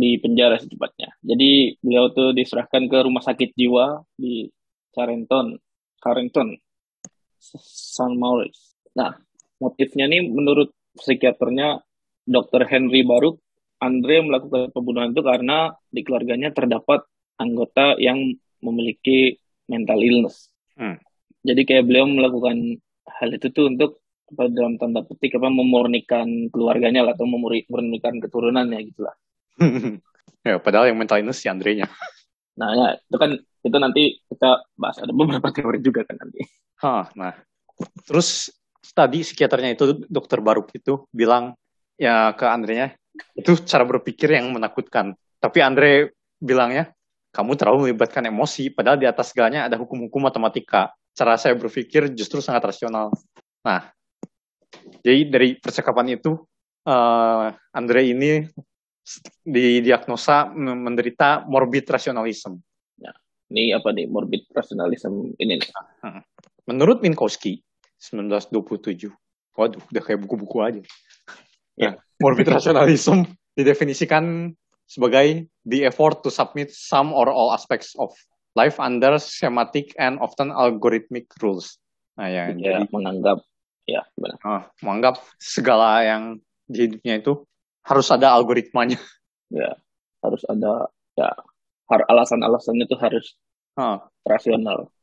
di 0.00 0.16
penjara 0.16 0.56
secepatnya 0.56 1.12
jadi 1.20 1.76
beliau 1.84 2.08
tuh 2.16 2.32
diserahkan 2.32 2.88
ke 2.88 2.98
rumah 3.04 3.20
sakit 3.20 3.52
jiwa 3.52 4.00
di 4.16 4.48
Charenton 4.96 5.60
Carrington 6.00 6.56
San 7.38 8.16
Maurice 8.16 8.80
nah 8.96 9.12
motifnya 9.60 10.08
nih 10.08 10.24
menurut 10.24 10.72
psikiaternya 10.96 11.84
Dr. 12.24 12.64
Henry 12.64 13.04
Baruk 13.04 13.44
Andre 13.80 14.20
melakukan 14.20 14.70
pembunuhan 14.76 15.16
itu 15.16 15.24
karena 15.24 15.72
di 15.88 16.04
keluarganya 16.04 16.52
terdapat 16.52 17.00
anggota 17.40 17.96
yang 17.96 18.36
memiliki 18.60 19.40
mental 19.64 20.04
illness. 20.04 20.52
Hmm. 20.76 21.00
Jadi 21.40 21.64
kayak 21.64 21.88
beliau 21.88 22.04
melakukan 22.04 22.76
hal 23.08 23.28
itu 23.32 23.48
tuh 23.48 23.72
untuk 23.72 24.04
apa 24.30 24.46
dalam 24.52 24.76
tanda 24.76 25.02
petik 25.02 25.40
apa 25.40 25.48
memurnikan 25.48 26.52
keluarganya 26.52 27.02
lah, 27.02 27.16
atau 27.16 27.26
memurnikan 27.26 28.20
keturunannya 28.20 28.78
gitu 28.92 29.08
lah. 29.08 29.16
ya, 30.46 30.60
padahal 30.60 30.92
yang 30.92 31.00
mental 31.00 31.18
illness 31.18 31.40
si 31.40 31.48
Andre-nya. 31.48 31.88
Nah, 32.60 32.70
ya, 32.76 32.88
itu 33.00 33.16
kan 33.16 33.30
itu 33.40 33.76
nanti 33.80 34.02
kita 34.28 34.68
bahas 34.76 35.00
ada 35.00 35.10
beberapa 35.16 35.48
teori 35.56 35.80
juga 35.80 36.04
kan 36.04 36.20
nanti. 36.20 36.44
Hah, 36.84 37.08
nah. 37.16 37.34
Terus 38.04 38.52
tadi 38.92 39.24
psikiaternya 39.24 39.72
itu 39.72 40.04
dokter 40.04 40.44
Baruk 40.44 40.68
itu 40.76 41.08
bilang 41.08 41.56
ya 41.96 42.36
ke 42.36 42.44
Andre-nya 42.44 42.99
itu 43.34 43.58
cara 43.66 43.82
berpikir 43.86 44.30
yang 44.32 44.50
menakutkan. 44.52 45.14
Tapi 45.40 45.58
Andre 45.64 46.14
bilangnya 46.40 46.92
kamu 47.30 47.54
terlalu 47.54 47.90
melibatkan 47.90 48.26
emosi, 48.26 48.74
padahal 48.74 48.98
di 48.98 49.06
atas 49.06 49.30
segalanya 49.30 49.70
ada 49.70 49.78
hukum-hukum 49.78 50.26
matematika. 50.26 50.90
Cara 51.14 51.38
saya 51.38 51.54
berpikir 51.54 52.10
justru 52.14 52.42
sangat 52.42 52.74
rasional. 52.74 53.14
Nah, 53.62 53.90
jadi 55.02 55.30
dari 55.30 55.48
percakapan 55.58 56.18
itu, 56.18 56.34
uh, 56.86 57.50
Andre 57.70 58.00
ini 58.02 58.46
didiagnosa 59.46 60.50
menderita 60.54 61.46
morbid 61.46 61.86
rasionalism. 61.86 62.58
Ya, 62.98 63.14
ini 63.50 63.74
apa 63.74 63.94
nih 63.94 64.06
morbid 64.10 64.50
rasionalism 64.50 65.34
ini? 65.38 65.58
Nah, 66.02 66.22
menurut 66.66 67.02
Minkowski, 67.02 67.62
1927. 67.98 69.10
Waduh, 69.54 69.82
udah 69.92 70.02
kayak 70.02 70.20
buku-buku 70.24 70.56
aja. 70.62 70.82
Ya, 71.80 71.96
morbid 72.20 72.52
rasionalism 72.52 73.24
didefinisikan 73.56 74.52
sebagai 74.84 75.48
the 75.64 75.88
effort 75.88 76.20
to 76.20 76.28
submit 76.28 76.68
some 76.74 77.16
or 77.16 77.32
all 77.32 77.56
aspects 77.56 77.96
of 77.96 78.12
life 78.52 78.76
under 78.76 79.16
schematic 79.16 79.94
and 79.96 80.20
often 80.20 80.52
algorithmic 80.52 81.30
rules. 81.40 81.80
Nah, 82.20 82.28
ya, 82.28 82.52
ya 82.52 82.84
jadi 82.84 82.84
menganggap 82.92 83.40
ya 83.88 84.04
benar. 84.18 84.38
Uh, 84.44 84.62
menganggap 84.84 85.24
segala 85.40 86.04
yang 86.04 86.22
di 86.68 86.86
hidupnya 86.86 87.22
itu 87.22 87.32
harus 87.86 88.06
ada 88.12 88.34
algoritmanya. 88.34 89.00
Ya, 89.50 89.74
harus 90.22 90.46
ada 90.46 90.86
ya 91.18 91.34
alasan-alasannya 91.90 92.86
itu 92.86 92.94
harus 93.02 93.34
uh. 93.74 93.98
rasional. 94.22 94.94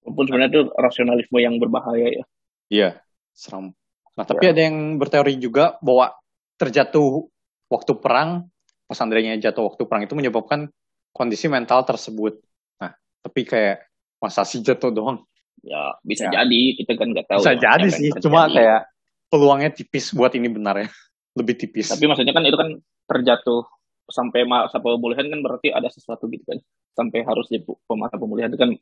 Walaupun 0.00 0.24
sebenarnya 0.24 0.50
itu 0.56 0.62
rasionalisme 0.72 1.36
yang 1.36 1.60
berbahaya 1.60 2.08
ya. 2.08 2.24
Iya, 2.72 2.90
seram. 3.36 3.76
Nah, 4.18 4.26
tapi 4.26 4.50
ya. 4.50 4.52
ada 4.52 4.62
yang 4.66 4.98
berteori 4.98 5.38
juga 5.38 5.78
bahwa 5.78 6.10
terjatuh 6.58 7.30
waktu 7.70 7.92
perang, 8.02 8.50
pas 8.90 8.98
Andrenya 8.98 9.38
jatuh 9.38 9.70
waktu 9.70 9.86
perang 9.86 10.10
itu 10.10 10.18
menyebabkan 10.18 10.66
kondisi 11.14 11.46
mental 11.46 11.86
tersebut. 11.86 12.42
Nah, 12.82 12.98
tapi 13.22 13.46
kayak 13.46 13.86
masa 14.18 14.42
sih 14.42 14.58
jatuh 14.58 14.90
doang. 14.90 15.22
Ya, 15.62 15.94
bisa 16.02 16.26
ya. 16.34 16.42
jadi, 16.42 16.62
kita 16.82 16.98
kan 16.98 17.14
nggak 17.14 17.26
tahu. 17.30 17.40
Bisa 17.46 17.54
ya, 17.54 17.60
jadi 17.62 17.88
sih, 17.94 18.10
cuma 18.18 18.50
kayak 18.50 18.90
peluangnya 19.30 19.70
tipis 19.70 20.10
buat 20.10 20.34
ini 20.34 20.50
benar 20.50 20.82
ya. 20.82 20.88
Lebih 21.38 21.54
tipis. 21.54 21.94
Tapi 21.94 22.10
maksudnya 22.10 22.34
kan 22.34 22.42
itu 22.42 22.58
kan 22.58 22.74
terjatuh 23.06 23.62
sampai 24.10 24.42
masa 24.50 24.82
pemulihan 24.82 25.30
kan 25.30 25.38
berarti 25.46 25.70
ada 25.70 25.86
sesuatu 25.94 26.26
gitu 26.26 26.42
kan. 26.42 26.58
Sampai 26.98 27.22
harus 27.22 27.46
di 27.46 27.62
masa 27.94 28.18
pemulihan 28.18 28.50
itu 28.50 28.58
kan 28.58 28.74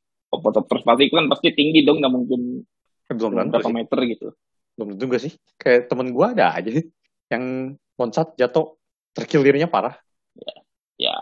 terus 0.65 0.81
pasti 0.81 1.13
itu 1.13 1.15
kan 1.21 1.29
pasti 1.29 1.53
tinggi 1.53 1.85
dong, 1.85 2.01
nggak 2.01 2.13
mungkin 2.13 2.65
belum 3.13 3.53
berapa 3.53 3.69
meter 3.69 4.01
gitu. 4.09 4.33
Belum 4.77 4.95
tentu 4.95 5.05
gak 5.09 5.23
sih? 5.25 5.33
Kayak 5.57 5.89
temen 5.89 6.13
gue 6.13 6.27
ada 6.37 6.53
aja 6.53 6.71
yang 7.33 7.75
loncat 7.97 8.37
jatuh 8.37 8.77
terkilirnya 9.17 9.67
parah. 9.67 9.97
Ya 10.37 10.55
ya. 11.01 11.17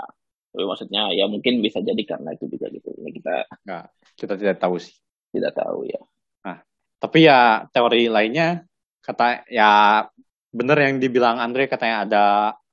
Tapi 0.55 0.65
maksudnya 0.71 1.11
ya 1.11 1.27
mungkin 1.27 1.59
bisa 1.63 1.83
jadi 1.83 1.99
karena 2.07 2.35
itu 2.35 2.47
juga 2.47 2.71
gitu. 2.71 2.95
Ini 2.95 3.11
kita 3.11 3.35
nggak 3.67 3.85
kita 4.15 4.35
tidak 4.39 4.57
tahu 4.63 4.79
sih. 4.79 4.95
Tidak 5.35 5.51
tahu 5.51 5.87
ya. 5.91 5.99
Nah 6.47 6.63
tapi 7.03 7.27
ya 7.27 7.67
teori 7.71 8.07
lainnya 8.07 8.63
kata 9.03 9.51
ya 9.51 10.03
benar 10.55 10.79
yang 10.79 11.03
dibilang 11.03 11.43
Andre 11.43 11.67
katanya 11.67 11.97
ada 12.07 12.25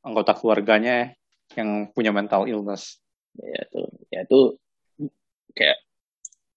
anggota 0.06 0.38
keluarganya 0.38 1.14
yang 1.58 1.90
punya 1.90 2.14
mental 2.14 2.46
illness. 2.46 3.02
Ya 3.34 3.66
itu 3.66 3.82
ya 4.14 4.20
itu 4.30 4.40
kayak 5.58 5.78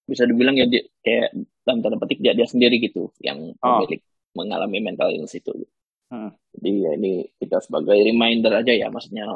bisa 0.04 0.28
dibilang 0.28 0.60
ya 0.60 0.68
dia, 0.68 0.84
kayak 1.00 1.32
dalam 1.64 1.80
tanda 1.80 1.96
petik 1.96 2.20
dia 2.20 2.36
dia 2.36 2.44
sendiri 2.44 2.76
gitu 2.84 3.08
yang 3.24 3.56
oh. 3.64 3.88
Mengalami 4.34 4.82
mental 4.82 5.10
illness 5.14 5.38
itu 5.38 5.54
Hmm. 6.14 6.30
Jadi 6.54 6.70
ya 6.78 6.90
ini 6.94 7.12
kita 7.40 7.58
sebagai 7.58 7.98
reminder 7.98 8.54
aja 8.54 8.70
ya, 8.70 8.86
maksudnya 8.92 9.26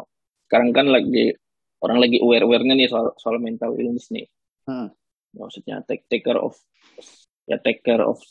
sekarang 0.47 0.71
kan 0.71 0.87
lagi 0.87 1.35
orang 1.83 1.99
lagi 1.99 2.23
aware-awarenya 2.23 2.75
nih 2.79 2.89
soal 2.91 3.11
soal 3.19 3.43
mental 3.43 3.75
illness 3.75 4.15
nih. 4.15 4.31
Hmm. 4.69 4.95
Maksudnya 5.35 5.83
take 5.91 6.07
take 6.07 6.23
care 6.23 6.39
of 6.39 6.55
ya 7.51 7.59
take 7.59 7.83
care 7.83 8.05
of 8.05 8.23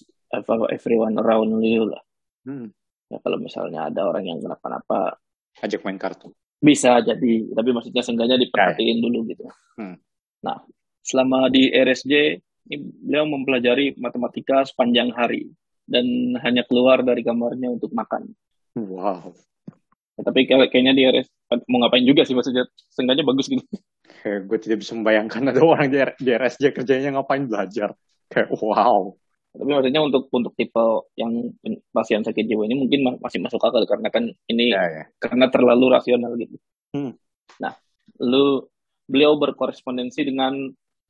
everyone 0.72 1.20
around 1.20 1.60
you 1.60 1.92
lah. 1.92 2.04
Hmm. 2.48 2.72
Ya 3.12 3.20
kalau 3.20 3.40
misalnya 3.40 3.92
ada 3.92 4.08
orang 4.08 4.28
yang 4.28 4.40
kenapa-napa, 4.40 5.20
ajak 5.64 5.84
main 5.84 6.00
kartu. 6.00 6.32
Bisa 6.58 7.00
jadi, 7.06 7.54
tapi 7.54 7.70
maksudnya 7.70 8.02
seenggaknya 8.02 8.36
diperhatiin 8.42 9.00
dulu 9.00 9.30
gitu. 9.30 9.46
Hmm. 9.78 9.96
Nah, 10.44 10.60
selama 11.06 11.48
di 11.48 11.72
RSJ 11.72 12.14
ini 12.68 12.76
beliau 12.82 13.24
mempelajari 13.30 13.96
matematika 13.96 14.68
sepanjang 14.68 15.16
hari 15.16 15.48
dan 15.88 16.36
hanya 16.44 16.68
keluar 16.68 17.02
dari 17.02 17.24
kamarnya 17.24 17.72
untuk 17.72 17.96
makan. 17.96 18.36
Wow. 18.76 19.34
Ya, 20.18 20.22
tapi 20.28 20.46
kayaknya 20.46 20.94
dia 20.94 21.10
mau 21.72 21.80
ngapain 21.82 22.04
juga 22.04 22.28
sih 22.28 22.36
maksudnya 22.36 22.68
seenggaknya 22.92 23.24
bagus 23.24 23.48
gitu. 23.48 23.64
Kayak 24.22 24.50
gue 24.52 24.58
tidak 24.60 24.78
bisa 24.84 24.92
membayangkan 24.94 25.42
ada 25.50 25.62
orang 25.64 25.88
di, 25.88 25.98
di 26.20 26.32
RSJ 26.36 26.76
kerjanya 26.76 27.18
ngapain 27.18 27.48
belajar. 27.48 27.96
Kayak 28.28 28.52
wow. 28.60 29.16
Tapi 29.58 29.72
maksudnya 29.74 30.02
untuk 30.06 30.30
untuk 30.30 30.54
tipe 30.54 31.10
yang 31.18 31.50
pasien 31.90 32.22
sakit 32.22 32.46
jiwa 32.46 32.70
ini 32.70 32.78
mungkin 32.78 33.18
masih 33.18 33.42
masuk 33.42 33.58
akal 33.64 33.82
karena 33.90 34.14
kan 34.14 34.30
ini 34.52 34.70
ya, 34.70 34.86
ya. 34.86 35.04
karena 35.18 35.50
terlalu 35.50 35.98
rasional 35.98 36.38
gitu. 36.38 36.58
Hmm. 36.94 37.18
Nah, 37.58 37.74
lu 38.22 38.70
beliau 39.10 39.40
berkorespondensi 39.40 40.22
dengan 40.28 40.54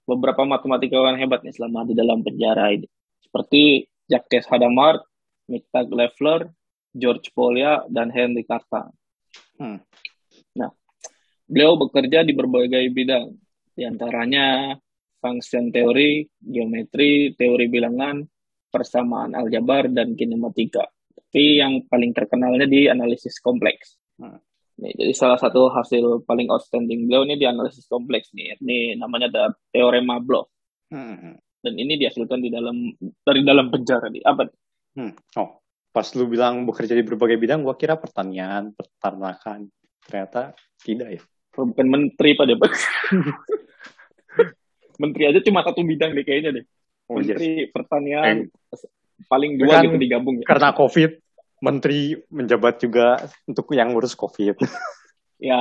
beberapa 0.07 0.47
matematikawan 0.47 1.19
hebat 1.19 1.43
nih 1.43 1.55
selama 1.59 1.83
di 1.83 1.93
dalam 1.97 2.23
penjara 2.23 2.71
ini. 2.71 2.87
Seperti 3.19 3.83
Jacques 4.07 4.47
Hadamard, 4.47 5.03
Mittag 5.51 5.91
Leffler, 5.91 6.47
George 6.95 7.29
Polya, 7.35 7.83
dan 7.91 8.09
Henry 8.09 8.47
Cartan. 8.47 8.91
Hmm. 9.59 9.79
Nah, 10.55 10.71
beliau 11.45 11.75
bekerja 11.75 12.23
di 12.23 12.33
berbagai 12.33 12.83
bidang, 12.91 13.35
di 13.75 13.83
antaranya 13.83 14.75
function 15.19 15.69
teori, 15.69 16.23
geometri, 16.39 17.35
teori 17.35 17.67
bilangan, 17.67 18.23
persamaan 18.71 19.35
aljabar, 19.35 19.91
dan 19.91 20.15
kinematika. 20.15 20.87
Tapi 21.11 21.59
yang 21.59 21.83
paling 21.85 22.15
terkenalnya 22.15 22.65
di 22.65 22.87
analisis 22.87 23.43
kompleks. 23.43 23.99
Hmm. 24.17 24.39
Nih, 24.77 24.93
jadi 24.93 25.13
salah 25.17 25.41
satu 25.41 25.73
hasil 25.73 26.21
paling 26.23 26.53
outstanding 26.53 27.09
beliau 27.09 27.25
ini 27.25 27.35
di 27.35 27.49
analisis 27.49 27.89
kompleks 27.89 28.29
nih. 28.31 28.61
Ini 28.61 29.01
namanya 29.01 29.27
ada 29.33 29.43
teorema 29.73 30.21
Bloch. 30.21 30.47
Hmm 30.93 31.41
dan 31.59 31.73
ini 31.73 31.97
dihasilkan 31.97 32.39
di 32.39 32.49
dalam 32.49 32.93
dari 33.21 33.41
dalam 33.43 33.67
penjara 33.69 34.07
di 34.07 34.21
apa? 34.21 34.47
Hmm. 34.93 35.13
Oh, 35.37 35.61
pas 35.89 36.05
lu 36.13 36.25
bilang 36.25 36.65
bekerja 36.65 36.93
di 36.93 37.03
berbagai 37.03 37.37
bidang, 37.37 37.65
gua 37.65 37.77
kira 37.77 37.97
pertanian, 37.97 38.73
peternakan. 38.73 39.69
Ternyata 40.05 40.55
tidak 40.81 41.19
ya. 41.19 41.21
bukan 41.57 41.89
menteri 41.89 42.37
pada 42.37 42.53
menteri 45.01 45.23
aja 45.25 45.41
cuma 45.41 45.65
satu 45.65 45.81
bidang 45.81 46.13
deh 46.13 46.21
kayaknya 46.21 46.61
deh 46.61 46.65
Oh, 47.07 47.23
yes. 47.23 47.39
menteri 47.39 47.71
pertanian 47.71 48.51
Eh, 48.51 48.79
paling 49.31 49.55
dua 49.55 49.79
kan 49.79 49.87
gitu 49.87 49.97
digabung 49.97 50.37
ya 50.37 50.45
Karena 50.45 50.75
COVID, 50.75 51.11
menteri 51.63 52.13
menjabat 52.29 52.77
juga 52.77 53.17
untuk 53.47 53.73
yang 53.73 53.95
ngurus 53.95 54.13
COVID. 54.13 54.59
ya 55.49 55.57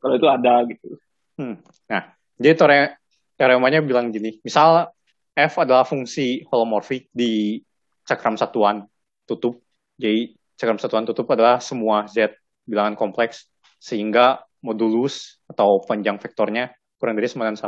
kalau 0.00 0.14
itu 0.16 0.28
ada 0.30 0.64
gitu 0.64 0.96
Nah, 1.36 2.16
jadi 2.40 2.56
teore- 2.56 2.96
teoremanya 3.36 3.84
bilang 3.84 4.08
gini, 4.08 4.40
misal 4.40 4.88
F 5.36 5.60
adalah 5.60 5.84
fungsi 5.84 6.48
holomorfik 6.48 7.12
di 7.12 7.60
cakram 8.08 8.40
satuan 8.40 8.88
tutup. 9.28 9.60
Jadi 10.00 10.32
cakram 10.56 10.80
satuan 10.80 11.04
tutup 11.04 11.28
adalah 11.28 11.60
semua 11.60 12.08
Z 12.08 12.32
bilangan 12.64 12.96
kompleks 12.96 13.44
sehingga 13.76 14.40
modulus 14.64 15.38
atau 15.44 15.84
panjang 15.84 16.16
vektornya 16.16 16.72
kurang 16.96 17.20
dari 17.20 17.28
91. 17.28 17.60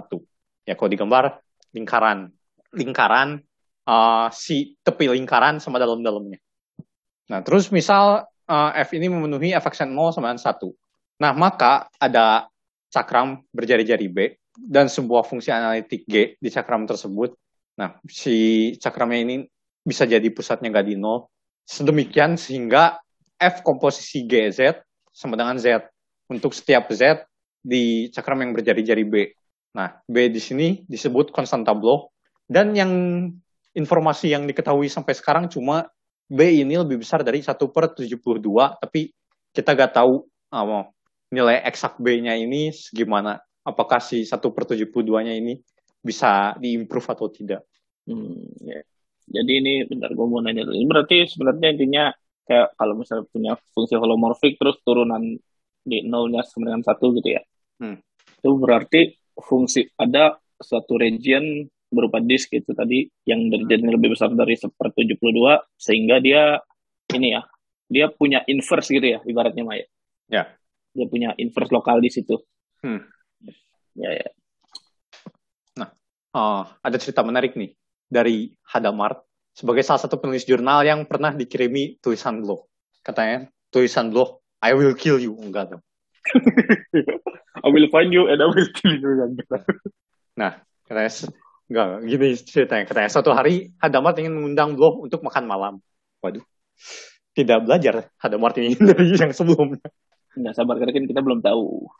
Ya, 0.65 0.75
kalau 0.75 0.89
digambar 0.89 1.45
lingkaran. 1.77 2.33
Lingkaran 2.73 3.45
uh, 3.85 4.27
si 4.33 4.77
tepi 4.81 5.13
lingkaran 5.13 5.61
sama 5.61 5.77
dalam-dalamnya. 5.77 6.41
Nah, 7.29 7.45
terus 7.45 7.69
misal 7.69 8.25
uh, 8.49 8.71
F 8.73 8.97
ini 8.97 9.13
memenuhi 9.13 9.53
f 9.53 9.69
aksen 9.69 9.93
0 9.93 10.17
sama 10.17 10.33
dengan 10.33 10.41
1. 10.41 11.21
Nah, 11.21 11.33
maka 11.37 11.93
ada 12.01 12.49
cakram 12.89 13.45
berjari-jari 13.53 14.09
B 14.09 14.19
dan 14.57 14.89
sebuah 14.89 15.29
fungsi 15.29 15.53
analitik 15.53 16.09
G 16.09 16.41
di 16.41 16.49
cakram 16.49 16.89
tersebut. 16.89 17.37
Nah, 17.79 17.95
si 18.11 18.75
cakramnya 18.83 19.21
ini 19.23 19.37
bisa 19.87 20.05
jadi 20.05 20.27
pusatnya 20.35 20.75
nggak 20.75 20.87
di 20.91 20.97
nol. 20.99 21.31
Sedemikian 21.63 22.35
sehingga 22.35 22.99
F 23.39 23.63
komposisi 23.63 24.27
GZ 24.27 24.83
sama 25.15 25.39
dengan 25.39 25.57
Z 25.63 25.87
untuk 26.27 26.53
setiap 26.53 26.91
Z 26.91 27.23
di 27.63 28.11
cakram 28.11 28.43
yang 28.43 28.51
berjari-jari 28.51 29.05
B. 29.07 29.15
Nah, 29.79 30.03
B 30.11 30.27
di 30.27 30.43
sini 30.43 30.83
disebut 30.91 31.31
konstanta 31.31 31.71
Bloch 31.71 32.11
dan 32.51 32.75
yang 32.75 32.93
informasi 33.77 34.35
yang 34.35 34.49
diketahui 34.49 34.91
sampai 34.91 35.15
sekarang 35.15 35.47
cuma 35.47 35.87
B 36.29 36.61
ini 36.61 36.77
lebih 36.77 37.01
besar 37.01 37.25
dari 37.25 37.41
1 37.41 37.57
per 37.73 37.95
72, 37.97 38.21
tapi 38.83 39.09
kita 39.55 39.73
nggak 39.73 39.93
tahu 39.97 40.29
uh, 40.53 40.85
nilai 41.33 41.65
eksak 41.65 41.97
B-nya 42.01 42.37
ini 42.37 42.69
segimana. 42.73 43.41
Apakah 43.65 44.01
si 44.01 44.25
1 44.25 44.37
per 44.53 44.65
72-nya 44.69 45.33
ini 45.33 45.57
bisa 46.03 46.55
diimprove 46.59 47.09
atau 47.11 47.27
tidak. 47.31 47.63
Hmm, 48.09 48.49
ya. 48.65 48.81
Jadi 49.29 49.53
ini 49.61 49.75
bentar 49.85 50.09
gue 50.17 50.27
mau 50.27 50.41
nanya 50.41 50.65
dulu. 50.65 50.77
Ini 50.81 50.89
berarti 50.89 51.17
sebenarnya 51.29 51.69
intinya 51.77 52.05
kayak 52.49 52.73
kalau 52.81 52.95
misalnya 52.97 53.29
punya 53.29 53.53
fungsi 53.77 53.95
holomorfik 54.01 54.57
terus 54.57 54.81
turunan 54.81 55.37
di 55.85 55.99
nolnya 56.09 56.41
sama 56.49 56.73
dengan 56.73 56.83
satu 56.85 57.13
gitu 57.21 57.37
ya. 57.37 57.43
Hmm. 57.81 58.01
Itu 58.41 58.57
berarti 58.57 59.13
fungsi 59.37 59.85
ada 60.01 60.41
suatu 60.57 60.97
region 60.97 61.69
berupa 61.89 62.21
disk 62.21 62.53
itu 62.53 62.73
tadi 62.77 63.09
yang 63.25 63.49
regionnya 63.49 63.97
lebih 63.97 64.13
besar 64.17 64.29
dari 64.33 64.57
1 64.57 64.69
per 64.77 64.93
72 64.93 65.25
sehingga 65.81 66.21
dia 66.21 66.61
ini 67.17 67.33
ya 67.33 67.43
dia 67.89 68.13
punya 68.13 68.45
inverse 68.45 68.93
gitu 68.93 69.07
ya 69.17 69.19
ibaratnya 69.25 69.65
Maya. 69.65 69.87
Ya. 70.29 70.45
Dia 70.93 71.07
punya 71.09 71.33
inverse 71.37 71.73
lokal 71.73 72.01
di 72.01 72.13
situ. 72.13 72.37
Hmm. 72.85 73.05
Ya 73.97 74.13
ya. 74.13 74.29
Uh, 76.29 76.69
ada 76.85 76.97
cerita 77.01 77.25
menarik 77.25 77.57
nih 77.57 77.73
dari 78.09 78.53
Hadamard 78.69 79.25
sebagai 79.59 79.83
salah 79.83 79.99
satu 79.99 80.23
penulis 80.23 80.47
jurnal 80.47 80.87
yang 80.87 81.03
pernah 81.09 81.35
dikirimi 81.35 81.99
tulisan 81.99 82.39
Bloch. 82.45 82.71
Katanya 83.03 83.51
tulisan 83.75 84.15
Bloch, 84.15 84.39
I 84.63 84.71
will 84.77 84.95
kill 84.95 85.19
you. 85.19 85.35
Enggak 85.35 85.75
dong. 85.75 85.83
I 87.65 87.69
will 87.75 87.91
find 87.91 88.15
you 88.15 88.31
and 88.31 88.39
I 88.39 88.47
will 88.47 88.71
kill 88.71 88.95
you. 88.95 89.35
Nah, 90.39 90.63
katanya 90.87 91.11
enggak 91.67 91.89
gini 92.07 92.29
ceritanya. 92.39 92.85
Katanya 92.87 93.11
suatu 93.11 93.35
hari 93.35 93.75
Hadamard 93.83 94.15
ingin 94.23 94.39
mengundang 94.39 94.79
Bloch 94.79 95.03
untuk 95.03 95.27
makan 95.27 95.51
malam. 95.51 95.75
Waduh. 96.23 96.45
Tidak 97.35 97.67
belajar 97.67 98.15
Hadamard 98.19 98.55
ini 98.63 98.79
dari 98.95 99.15
yang 99.15 99.35
sebelumnya. 99.35 99.83
Nggak 100.39 100.55
sabar 100.55 100.79
karena 100.79 100.93
kan 100.95 101.05
kita 101.11 101.21
belum 101.23 101.43
tahu. 101.43 101.91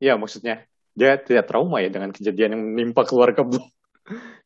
Ya, 0.00 0.16
maksudnya 0.16 0.64
dia 0.94 1.18
tidak 1.18 1.50
trauma 1.50 1.82
ya 1.82 1.90
dengan 1.90 2.14
kejadian 2.14 2.54
yang 2.54 2.62
menimpa 2.62 3.02
keluarga 3.04 3.42
Bloch. 3.42 3.66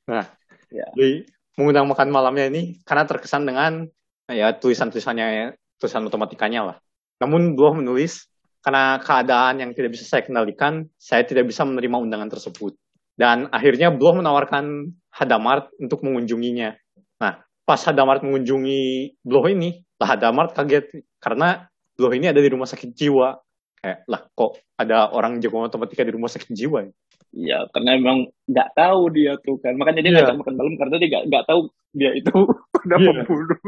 Nah, 0.09 0.25
Ya. 0.69 0.85
jadi 0.93 1.25
mengundang 1.57 1.89
makan 1.89 2.13
malamnya 2.13 2.53
ini 2.53 2.77
karena 2.85 3.09
terkesan 3.09 3.49
dengan 3.49 3.89
ya 4.29 4.53
tulisan-tulisannya 4.53 5.57
tulisan 5.81 6.05
matematikanya 6.05 6.61
lah. 6.73 6.77
Namun 7.25 7.57
Bloch 7.57 7.73
menulis 7.73 8.29
karena 8.61 9.01
keadaan 9.01 9.65
yang 9.65 9.71
tidak 9.73 9.97
bisa 9.97 10.05
saya 10.05 10.23
kendalikan, 10.27 10.87
saya 11.01 11.25
tidak 11.25 11.49
bisa 11.49 11.65
menerima 11.65 11.97
undangan 12.05 12.29
tersebut. 12.29 12.77
Dan 13.19 13.51
akhirnya 13.51 13.91
Bloch 13.91 14.15
menawarkan 14.15 14.95
Hadamard 15.11 15.73
untuk 15.81 16.05
mengunjunginya. 16.07 16.77
Nah, 17.19 17.43
pas 17.67 17.81
Hadamard 17.83 18.23
mengunjungi 18.23 19.19
Bloch 19.25 19.49
ini, 19.51 19.83
lah 19.99 20.15
Hadamard 20.15 20.55
kaget 20.55 20.93
karena 21.19 21.67
Bloch 21.99 22.15
ini 22.15 22.31
ada 22.31 22.39
di 22.39 22.51
rumah 22.53 22.69
sakit 22.69 22.95
jiwa. 22.95 23.35
Kayak, 23.79 23.99
lah 24.11 24.21
kok 24.35 24.53
ada 24.75 25.11
orang 25.15 25.39
jago 25.39 25.63
matematika 25.63 26.03
di 26.03 26.13
rumah 26.15 26.27
sakit 26.27 26.51
jiwa 26.51 26.83
ya? 26.87 26.93
Ya, 27.29 27.59
karena 27.77 27.95
emang 27.95 28.19
nggak 28.49 28.69
tahu 28.73 29.01
dia 29.13 29.37
tuh 29.45 29.61
kan. 29.61 29.77
Makanya 29.77 30.01
dia 30.01 30.13
Iya. 30.17 30.23
nggak 30.33 30.39
makan 30.43 30.55
malam 30.57 30.75
karena 30.81 30.95
dia 30.97 31.09
nggak 31.29 31.45
tahu 31.47 31.61
dia 31.93 32.11
itu 32.17 32.33
udah 32.89 32.99
Iya. 32.99 33.09
pembunuh. 33.23 33.59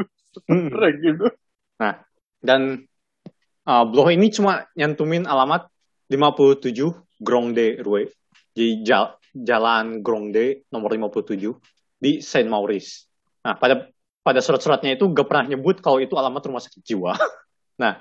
Hmm. 0.48 0.68
Gitu. 0.98 1.26
Dan 2.40 2.60
uh, 3.68 3.84
Bloch 3.84 4.08
ini 4.10 4.32
cuma 4.32 4.64
nyantumin 4.72 5.28
alamat 5.28 5.68
57 6.08 6.72
Grongde 7.20 7.84
Rue. 7.84 8.08
Di 8.50 8.80
jal- 8.82 9.14
jalan 9.36 10.00
Grongde 10.02 10.64
nomor 10.72 10.90
57 10.96 11.54
di 12.00 12.18
Saint 12.24 12.48
Maurice. 12.48 13.06
Nah, 13.44 13.54
pada 13.60 13.86
pada 14.20 14.40
surat-suratnya 14.40 14.96
itu 14.96 15.04
gak 15.12 15.28
pernah 15.28 15.52
nyebut 15.54 15.80
kalau 15.80 16.00
itu 16.00 16.12
alamat 16.16 16.42
rumah 16.48 16.60
sakit 16.64 16.80
jiwa. 16.82 17.12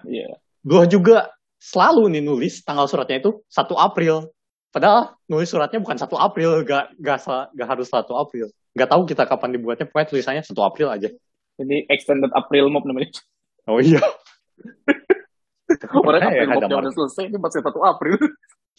Iya. 0.03 0.36
Bloch 0.60 0.91
juga 0.91 1.32
selalu 1.60 2.07
nih 2.18 2.24
nulis 2.24 2.64
tanggal 2.64 2.88
suratnya 2.88 3.20
itu 3.20 3.43
1 3.51 3.76
April. 3.76 4.32
Padahal 4.72 5.14
nulis 5.28 5.49
suratnya 5.51 5.84
bukan 5.84 5.97
1 5.99 6.07
April, 6.16 6.49
gak, 6.64 6.95
gak, 6.97 7.20
gak 7.28 7.68
harus 7.68 7.88
1 7.91 8.07
April. 8.16 8.47
Gak 8.74 8.89
tahu 8.89 9.03
kita 9.05 9.28
kapan 9.28 9.60
dibuatnya, 9.60 9.86
pokoknya 9.86 10.07
tulisannya 10.07 10.43
1 10.45 10.55
April 10.64 10.88
aja. 10.89 11.10
Ini 11.60 11.91
extended 11.91 12.32
April 12.32 12.72
Mop 12.72 12.88
namanya. 12.88 13.12
Oh 13.68 13.84
iya. 13.84 13.99
Orang 15.93 16.22
Eh, 16.24 16.41
April 16.41 16.49
Mop 16.55 16.64
ada 16.64 16.76
udah 16.88 16.93
selesai 16.95 17.24
ini 17.28 17.38
masih 17.38 17.60
satu 17.62 17.84
April. 17.84 18.16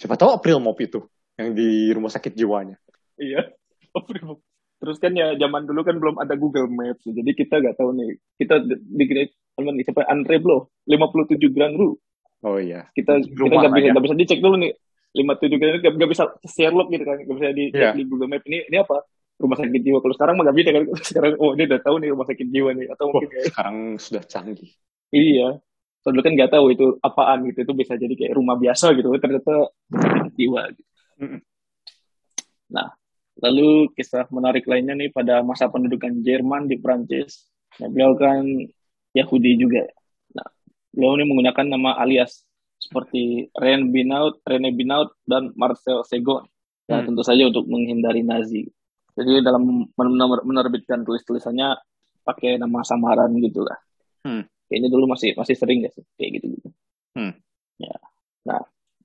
Siapa 0.01 0.17
tahu 0.17 0.33
April 0.33 0.59
Mop 0.65 0.81
itu 0.81 1.05
yang 1.37 1.53
di 1.53 1.93
rumah 1.93 2.09
sakit 2.09 2.33
jiwanya. 2.33 2.81
Iya. 3.21 3.53
April 3.93 4.23
Mop. 4.25 4.41
Terus 4.81 4.97
kan 4.97 5.13
ya 5.13 5.37
zaman 5.37 5.69
dulu 5.69 5.85
kan 5.85 6.01
belum 6.01 6.17
ada 6.17 6.33
Google 6.41 6.65
Maps, 6.73 7.05
jadi 7.05 7.37
kita 7.37 7.61
nggak 7.61 7.77
tahu 7.77 7.93
nih. 8.01 8.17
Kita 8.41 8.65
teman 8.65 9.77
nih 9.77 9.85
siapa 9.85 10.09
Andre 10.09 10.41
Blo, 10.41 10.73
57 10.89 11.37
Grand 11.53 11.77
Rue. 11.77 12.01
Oh 12.41 12.57
iya. 12.57 12.89
Kita 12.93 13.21
Belum 13.21 13.49
kita 13.49 13.57
nggak 13.61 13.73
bisa 13.75 13.87
ya. 13.87 13.93
nggak 13.93 14.05
bisa 14.09 14.17
dicek 14.17 14.41
dulu 14.41 14.57
nih. 14.57 14.73
57 15.11 15.59
Grand 15.59 15.73
Rue 15.75 15.81
nggak 15.83 15.95
nggak 15.99 16.11
bisa 16.15 16.25
Sherlock 16.47 16.89
gitu 16.89 17.03
kan, 17.03 17.19
nggak 17.19 17.37
bisa 17.37 17.49
di, 17.51 17.65
Iya. 17.75 17.91
di 17.99 18.03
Google 18.07 18.31
Map. 18.31 18.43
Ini 18.47 18.59
ini 18.71 18.77
apa? 18.79 18.97
Rumah 19.41 19.57
sakit 19.59 19.81
jiwa. 19.83 19.99
Kalau 19.99 20.15
sekarang 20.15 20.35
mah 20.39 20.45
nggak 20.47 20.59
bisa 20.61 20.69
kan. 20.71 20.83
Sekarang 21.09 21.33
oh 21.41 21.51
ini 21.57 21.63
udah 21.67 21.81
tahu 21.81 21.97
nih 21.99 22.09
rumah 22.13 22.27
sakit 22.29 22.47
jiwa 22.49 22.71
nih. 22.77 22.87
Atau 22.93 23.05
mungkin 23.11 23.29
kayak 23.29 23.47
sekarang 23.51 23.77
sudah 23.99 24.23
canggih. 24.25 24.71
Iya. 25.11 25.49
Soalnya 26.01 26.15
dulu 26.15 26.23
kan 26.23 26.33
nggak 26.39 26.51
tahu 26.53 26.65
itu 26.71 26.87
apaan 27.01 27.39
gitu. 27.49 27.59
Itu 27.65 27.73
bisa 27.75 27.93
jadi 27.97 28.15
kayak 28.15 28.33
rumah 28.37 28.57
biasa 28.57 28.87
gitu. 28.95 29.09
Ternyata 29.17 29.53
sakit 29.91 30.33
jiwa. 30.39 30.63
Gitu. 30.71 30.89
Mm-mm. 31.21 31.41
Nah, 32.71 32.89
lalu 33.43 33.91
kisah 33.93 34.31
menarik 34.31 34.65
lainnya 34.65 34.95
nih 34.95 35.11
pada 35.11 35.43
masa 35.43 35.67
pendudukan 35.67 36.23
Jerman 36.23 36.71
di 36.71 36.79
Prancis. 36.79 37.51
Nah, 37.83 37.91
beliau 37.91 38.15
kan 38.15 38.45
Yahudi 39.13 39.59
juga. 39.59 39.85
Beliau 40.91 41.15
ini 41.19 41.25
menggunakan 41.27 41.67
nama 41.67 41.97
alias 41.99 42.43
seperti 42.81 43.53
Ren 43.55 43.93
Binaut, 43.93 44.41
Rene 44.43 44.73
Binaut, 44.73 45.15
dan 45.29 45.53
Marcel 45.55 46.03
Segon. 46.03 46.49
Ya, 46.91 46.99
Hmm. 47.01 47.13
tentu 47.13 47.23
saja 47.23 47.47
untuk 47.47 47.69
menghindari 47.71 48.27
Nazi. 48.27 48.67
Jadi 49.15 49.45
dalam 49.45 49.87
men- 49.95 50.45
menerbitkan 50.47 51.07
tulis-tulisannya 51.07 51.77
pakai 52.27 52.59
nama 52.59 52.83
samaran 52.83 53.31
gitu 53.39 53.63
lah. 53.63 53.79
Hmm. 54.27 54.43
Ini 54.71 54.87
dulu 54.87 55.11
masih 55.11 55.35
masih 55.35 55.55
sering 55.55 55.83
ya 55.87 55.91
sih, 55.91 56.03
kayak 56.19 56.41
gitu 56.41 56.47
gitu. 56.59 56.69
Hmm. 57.15 57.35
Ya. 57.79 57.95
Nah, 58.47 58.63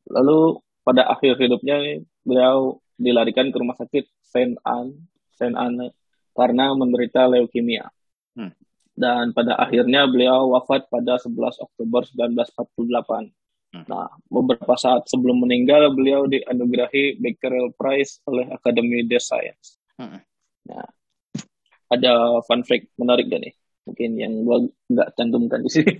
lalu 0.09 0.61
pada 0.85 1.09
akhir 1.09 1.41
hidupnya 1.41 2.01
beliau 2.21 2.79
dilarikan 2.95 3.49
ke 3.49 3.57
rumah 3.57 3.75
sakit 3.75 4.07
Saint 4.21 4.55
Anne, 4.61 5.09
Saint 5.35 5.57
Anne 5.57 5.93
karena 6.37 6.71
menderita 6.77 7.25
leukemia. 7.25 7.89
Hmm. 8.37 8.53
Dan 8.95 9.35
pada 9.35 9.59
akhirnya 9.59 10.07
beliau 10.07 10.55
wafat 10.55 10.87
pada 10.87 11.19
11 11.19 11.59
Oktober 11.59 12.07
1948. 12.07 13.35
Hmm. 13.75 13.83
Nah, 13.91 14.07
beberapa 14.31 14.75
saat 14.79 15.03
sebelum 15.11 15.43
meninggal, 15.43 15.91
beliau 15.91 16.23
dianugerahi 16.31 17.19
Becquerel 17.19 17.75
Prize 17.75 18.23
oleh 18.23 18.47
Academy 18.47 19.03
des 19.03 19.19
Sciences. 19.19 19.75
Hmm. 19.99 20.23
Nah, 20.71 20.87
ada 21.91 22.39
fun 22.47 22.63
fact 22.63 22.87
menarik 22.95 23.27
gak 23.27 23.43
nih? 23.43 23.53
Mungkin 23.85 24.09
yang 24.17 24.33
gua 24.47 24.63
nggak 24.89 25.09
cantumkan 25.13 25.61
di 25.61 25.69
sini. 25.69 25.93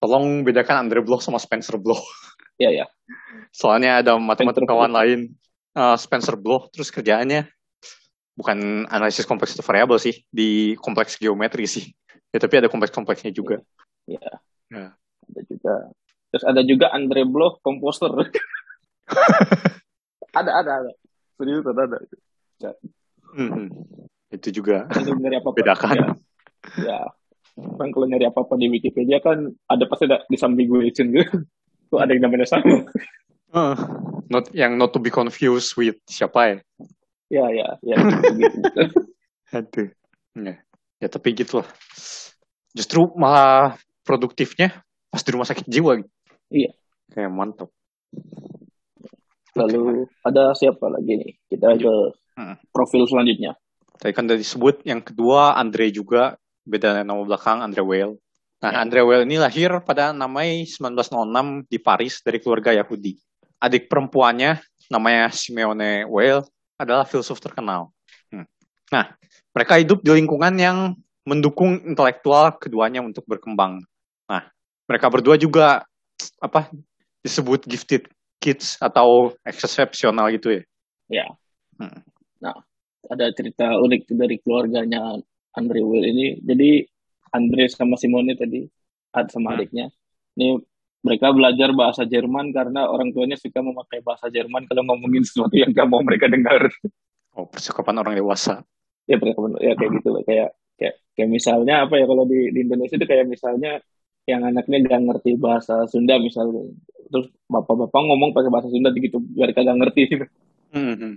Tolong 0.00 0.46
bedakan 0.46 0.86
Andre 0.86 1.00
Bloch 1.00 1.24
sama 1.24 1.40
Spencer 1.40 1.80
Bloch. 1.80 2.04
Iya 2.60 2.84
ya. 2.84 2.86
Soalnya 3.56 4.04
ada 4.04 4.20
matematikawan 4.20 4.92
lain, 4.92 5.32
uh, 5.74 5.96
Spencer 5.96 6.36
Bloch, 6.36 6.68
terus 6.68 6.92
kerjaannya 6.92 7.48
bukan 8.40 8.88
analisis 8.88 9.28
kompleks 9.28 9.60
variabel 9.60 10.00
sih, 10.00 10.24
di 10.32 10.72
kompleks 10.80 11.20
geometri 11.20 11.68
sih. 11.68 11.92
Ya 12.32 12.40
tapi 12.40 12.56
ada 12.56 12.72
kompleks-kompleksnya 12.72 13.36
juga. 13.36 13.60
Iya. 14.08 14.40
Ya. 14.72 14.96
Ada 15.28 15.40
juga. 15.44 15.74
Terus 16.32 16.44
ada 16.46 16.62
juga 16.64 16.86
Andre 16.94 17.28
Bloch, 17.28 17.60
komposer. 17.60 18.08
ada, 20.40 20.50
ada, 20.56 20.70
ada. 20.80 20.90
Serius 21.36 21.66
ada, 21.68 21.82
ada. 21.84 21.98
Ya. 22.62 22.72
Hmm, 23.34 23.68
itu 24.32 24.48
juga. 24.62 24.88
Ini 24.94 25.42
apa 25.42 25.50
Bedakan. 25.52 25.94
Ya. 25.94 26.08
ya. 26.80 27.00
Kan 27.60 27.92
kalau 27.92 28.06
nyari 28.08 28.24
apa-apa 28.30 28.56
di 28.56 28.70
Wikipedia 28.72 29.20
kan 29.20 29.52
ada 29.68 29.84
pasti 29.84 30.06
ada 30.08 30.24
disambiguation 30.30 31.12
gitu. 31.12 31.44
Tuh 31.90 31.98
ada 31.98 32.14
yang 32.14 32.24
namanya 32.24 32.48
sama. 32.48 32.86
Uh, 33.50 33.74
not 34.30 34.46
yang 34.54 34.78
not 34.78 34.94
to 34.94 35.02
be 35.02 35.10
confused 35.10 35.74
with 35.74 35.98
siapa 36.06 36.38
ya? 36.38 36.56
Ya 37.30 37.46
ya 37.54 37.68
ya. 37.86 37.96
gitu. 38.34 38.58
Aduh. 39.56 39.88
Ya. 40.34 40.54
ya 40.98 41.08
tapi 41.08 41.32
gitu 41.38 41.62
lah. 41.62 41.68
Justru 42.74 43.10
malah 43.14 43.78
produktifnya 44.02 44.82
pas 45.10 45.22
di 45.22 45.30
rumah 45.30 45.46
sakit 45.46 45.66
jiwa. 45.70 46.02
Iya. 46.50 46.74
Kayak 47.10 47.30
mantap. 47.30 47.70
Lalu 49.54 50.06
ada 50.26 50.54
siapa 50.54 50.90
lagi 50.90 51.18
nih? 51.18 51.32
Kita 51.50 51.74
ke 51.78 51.94
hmm. 52.38 52.54
profil 52.74 53.06
selanjutnya. 53.06 53.54
Tadi 53.98 54.12
kan 54.14 54.26
udah 54.26 54.38
disebut 54.38 54.86
yang 54.86 55.02
kedua 55.02 55.58
Andre 55.58 55.90
juga 55.94 56.38
beda 56.66 57.02
nama 57.02 57.22
belakang 57.22 57.62
Andre 57.62 57.82
Weil. 57.82 58.12
Nah, 58.60 58.70
ya. 58.74 58.78
Andre 58.82 59.02
Weil 59.06 59.22
ini 59.26 59.38
lahir 59.38 59.70
pada 59.82 60.14
namai 60.14 60.66
1906 60.66 61.70
di 61.70 61.78
Paris 61.78 62.22
dari 62.22 62.38
keluarga 62.38 62.74
Yahudi. 62.74 63.18
Adik 63.60 63.90
perempuannya 63.90 64.62
namanya 64.88 65.28
Simeone 65.30 66.06
Weil 66.08 66.46
adalah 66.80 67.04
filsuf 67.04 67.36
terkenal. 67.36 67.92
Hmm. 68.32 68.48
Nah, 68.88 69.12
mereka 69.52 69.76
hidup 69.76 70.00
di 70.00 70.16
lingkungan 70.16 70.56
yang 70.56 70.96
mendukung 71.28 71.84
intelektual 71.84 72.56
keduanya 72.56 73.04
untuk 73.04 73.28
berkembang. 73.28 73.84
Nah, 74.24 74.48
mereka 74.88 75.12
berdua 75.12 75.36
juga 75.36 75.84
apa 76.40 76.72
disebut 77.20 77.68
gifted 77.68 78.08
kids 78.40 78.80
atau 78.80 79.36
eksepsional 79.44 80.32
gitu 80.32 80.56
ya. 80.56 80.62
Ya. 81.12 81.26
Hmm. 81.76 82.00
Nah, 82.40 82.56
ada 83.12 83.28
cerita 83.36 83.76
unik 83.76 84.08
dari 84.16 84.40
keluarganya 84.40 85.20
Andre 85.52 85.84
Will 85.84 86.08
ini. 86.08 86.40
Jadi 86.40 86.88
Andre 87.36 87.68
sama 87.68 88.00
Simone 88.00 88.32
tadi, 88.32 88.64
sama 89.28 89.52
hmm. 89.52 89.56
adiknya, 89.60 89.86
ini 90.40 90.56
mereka 91.00 91.32
belajar 91.32 91.72
bahasa 91.72 92.04
Jerman 92.04 92.52
karena 92.52 92.88
orang 92.88 93.12
tuanya 93.16 93.36
suka 93.36 93.64
memakai 93.64 94.04
bahasa 94.04 94.28
Jerman 94.28 94.68
kalau 94.68 94.84
ngomongin 94.84 95.24
sesuatu 95.24 95.56
yang 95.56 95.72
gak 95.72 95.88
mau 95.88 96.04
mereka 96.04 96.28
dengar. 96.28 96.68
Oh, 97.32 97.48
percakapan 97.48 98.04
orang 98.04 98.14
dewasa. 98.16 98.60
Ya, 99.08 99.16
percakapan 99.16 99.56
ya 99.64 99.72
kayak 99.74 99.90
gitu 100.00 100.08
lah. 100.12 100.22
Kayak 100.28 100.48
kayak 100.76 100.94
kayak 101.16 101.30
misalnya 101.32 101.88
apa 101.88 101.96
ya 101.96 102.04
kalau 102.04 102.24
di, 102.28 102.52
di 102.52 102.60
Indonesia 102.64 102.96
itu 102.96 103.06
kayak 103.08 103.26
misalnya 103.28 103.80
yang 104.28 104.44
anaknya 104.44 104.78
gak 104.84 105.00
ngerti 105.08 105.40
bahasa 105.40 105.88
Sunda 105.88 106.20
misalnya 106.20 106.68
terus 107.10 107.26
bapak-bapak 107.50 108.00
ngomong 108.00 108.30
pakai 108.30 108.50
bahasa 108.52 108.68
Sunda 108.70 108.94
gitu 108.94 109.18
biar 109.34 109.50
kagak 109.50 109.76
ngerti 109.76 110.02
gitu 110.08 110.26
mm-hmm. 110.76 111.12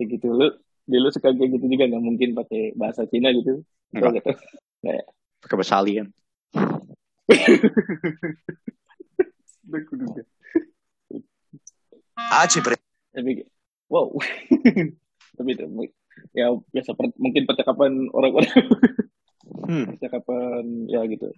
kayak 0.00 0.08
gitu 0.18 0.26
lu 0.34 0.46
dia 0.86 0.98
lu 1.02 1.10
suka 1.10 1.34
kayak 1.34 1.50
gitu 1.58 1.66
juga 1.66 1.84
nggak 1.90 2.02
mungkin 2.02 2.30
pakai 2.34 2.74
bahasa 2.78 3.06
Cina 3.10 3.34
gitu 3.34 3.62
Enggak. 3.94 4.22
gitu 4.22 4.30
kayak 4.82 5.06
pakai 5.42 5.56
bahasa 5.58 5.74
alien 5.78 6.06
Aci 12.16 12.58
tapi 13.16 13.44
wow 13.88 14.12
tapi 15.36 15.50
itu 15.52 15.64
ya 16.32 16.52
biasa 16.52 16.96
per, 16.96 17.12
mungkin 17.20 17.44
percakapan 17.44 18.08
orang-orang 18.12 18.52
hmm. 19.68 19.84
percakapan 19.96 20.64
ya 20.88 21.04
gitu 21.08 21.32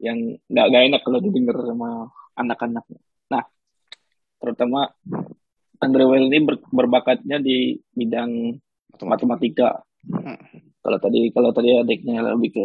yang 0.00 0.40
nggak 0.48 0.66
gak 0.72 0.84
enak 0.88 1.00
kalau 1.04 1.20
didengar 1.20 1.60
sama 1.60 2.08
anak-anaknya. 2.40 3.00
Nah, 3.28 3.44
terutama 4.40 4.88
Andre 5.80 6.04
Well 6.08 6.28
ini 6.32 6.40
ber, 6.40 6.56
berbakatnya 6.72 7.36
di 7.40 7.76
bidang 7.92 8.56
matematika. 9.04 9.84
Hmm. 10.08 10.40
Kalau 10.80 10.98
tadi 11.00 11.28
kalau 11.36 11.52
tadi 11.52 11.76
adiknya 11.76 12.24
lebih 12.32 12.56
ke 12.56 12.64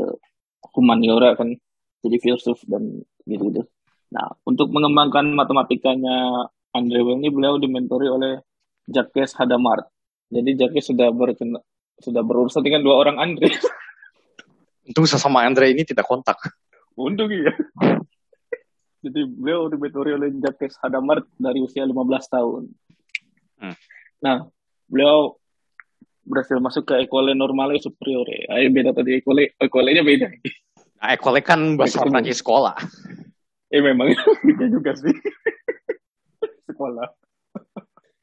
humaniora 0.72 1.36
kan 1.36 1.52
jadi 2.00 2.18
filsuf 2.24 2.64
dan 2.72 3.04
gitu-gitu. 3.28 3.68
Nah, 4.16 4.32
untuk 4.48 4.72
mengembangkan 4.72 5.28
matematikanya 5.36 6.48
Andre 6.72 7.00
Well 7.04 7.20
ini 7.20 7.28
beliau 7.28 7.60
dimentori 7.60 8.08
oleh 8.08 8.40
Jacques 8.88 9.36
Hadamard. 9.36 9.92
Jadi 10.32 10.56
Jacques 10.56 10.88
sudah 10.88 11.12
berkena, 11.12 11.60
sudah 12.00 12.24
berurusan 12.24 12.64
dengan 12.64 12.80
dua 12.88 12.96
orang 12.96 13.20
Andre. 13.20 13.52
Untung 14.88 15.04
sesama 15.04 15.44
Andre 15.44 15.76
ini 15.76 15.84
tidak 15.84 16.08
kontak. 16.08 16.40
Untung 16.96 17.28
ya. 17.28 17.52
Jadi 19.06 19.22
beliau 19.28 19.68
dimentori 19.68 20.16
oleh 20.16 20.32
Jacques 20.40 20.80
Hadamard 20.80 21.28
dari 21.36 21.60
usia 21.60 21.84
15 21.84 21.94
tahun. 22.32 22.64
Hmm. 23.60 23.76
Nah, 24.24 24.48
beliau 24.88 25.36
berhasil 26.26 26.58
masuk 26.58 26.90
ke 26.90 27.06
Ecole 27.06 27.38
Normale 27.38 27.78
Superiore. 27.78 28.50
Ayo 28.50 28.72
beda 28.74 28.96
tadi 28.96 29.22
Ecole, 29.22 29.54
Ecole-nya 29.62 30.02
beda. 30.02 30.28
Nah, 31.04 31.10
Ecole 31.14 31.46
kan 31.46 31.78
bahasa 31.78 32.02
Prancis 32.02 32.42
sekolah. 32.42 32.74
Eh 33.76 33.84
memang 33.84 34.08
beda 34.48 34.66
juga 34.72 34.96
sih. 34.96 35.12
sekolah. 36.72 37.08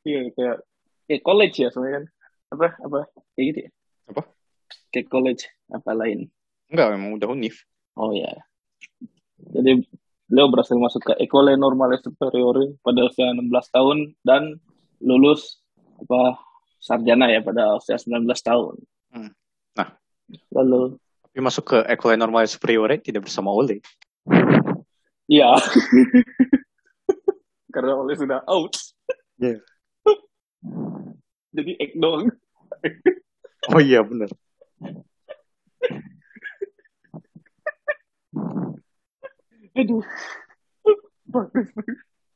Iya 0.09 0.33
kayak 0.33 0.57
kayak 1.05 1.23
college 1.23 1.57
ya 1.61 1.69
sebenarnya 1.69 1.97
kan. 2.01 2.05
Apa 2.57 2.67
apa 2.81 2.99
kayak 3.37 3.47
gitu 3.53 3.59
ya? 3.69 3.71
Apa? 4.09 4.23
Kayak 4.89 5.07
college 5.13 5.43
apa 5.69 5.91
lain? 5.93 6.33
Enggak, 6.73 6.89
memang 6.97 7.21
udah 7.21 7.29
univ. 7.37 7.61
Oh 8.01 8.17
ya. 8.17 8.33
Jadi 9.53 9.85
beliau 10.25 10.49
berhasil 10.49 10.77
masuk 10.81 11.13
ke 11.13 11.15
Ecole 11.21 11.61
Normale 11.61 12.01
Superiore 12.01 12.81
pada 12.81 13.05
usia 13.05 13.29
16 13.37 13.53
tahun 13.53 13.99
dan 14.25 14.57
lulus 15.05 15.61
apa 16.01 16.41
sarjana 16.81 17.29
ya 17.29 17.45
pada 17.45 17.77
usia 17.77 18.01
19 18.01 18.25
tahun. 18.41 18.75
Hmm. 19.13 19.31
Nah, 19.77 19.89
lalu 20.57 20.97
tapi 21.33 21.41
masuk 21.41 21.65
ke 21.65 21.79
Ecole 21.89 22.21
Normale 22.21 22.45
Superiore 22.45 23.01
tidak 23.01 23.25
bersama 23.25 23.49
Ole. 23.53 23.81
Iya. 25.31 25.51
Karena 27.75 27.93
Ole 27.97 28.15
sudah 28.19 28.41
out. 28.47 28.75
Yeah. 29.41 29.63
Jadi 31.53 31.73
ek 31.81 31.93
dong. 31.97 32.33
oh 33.73 33.81
iya 33.81 34.01
benar. 34.05 34.29
Aduh. 39.73 40.05
Bagus. 41.29 41.69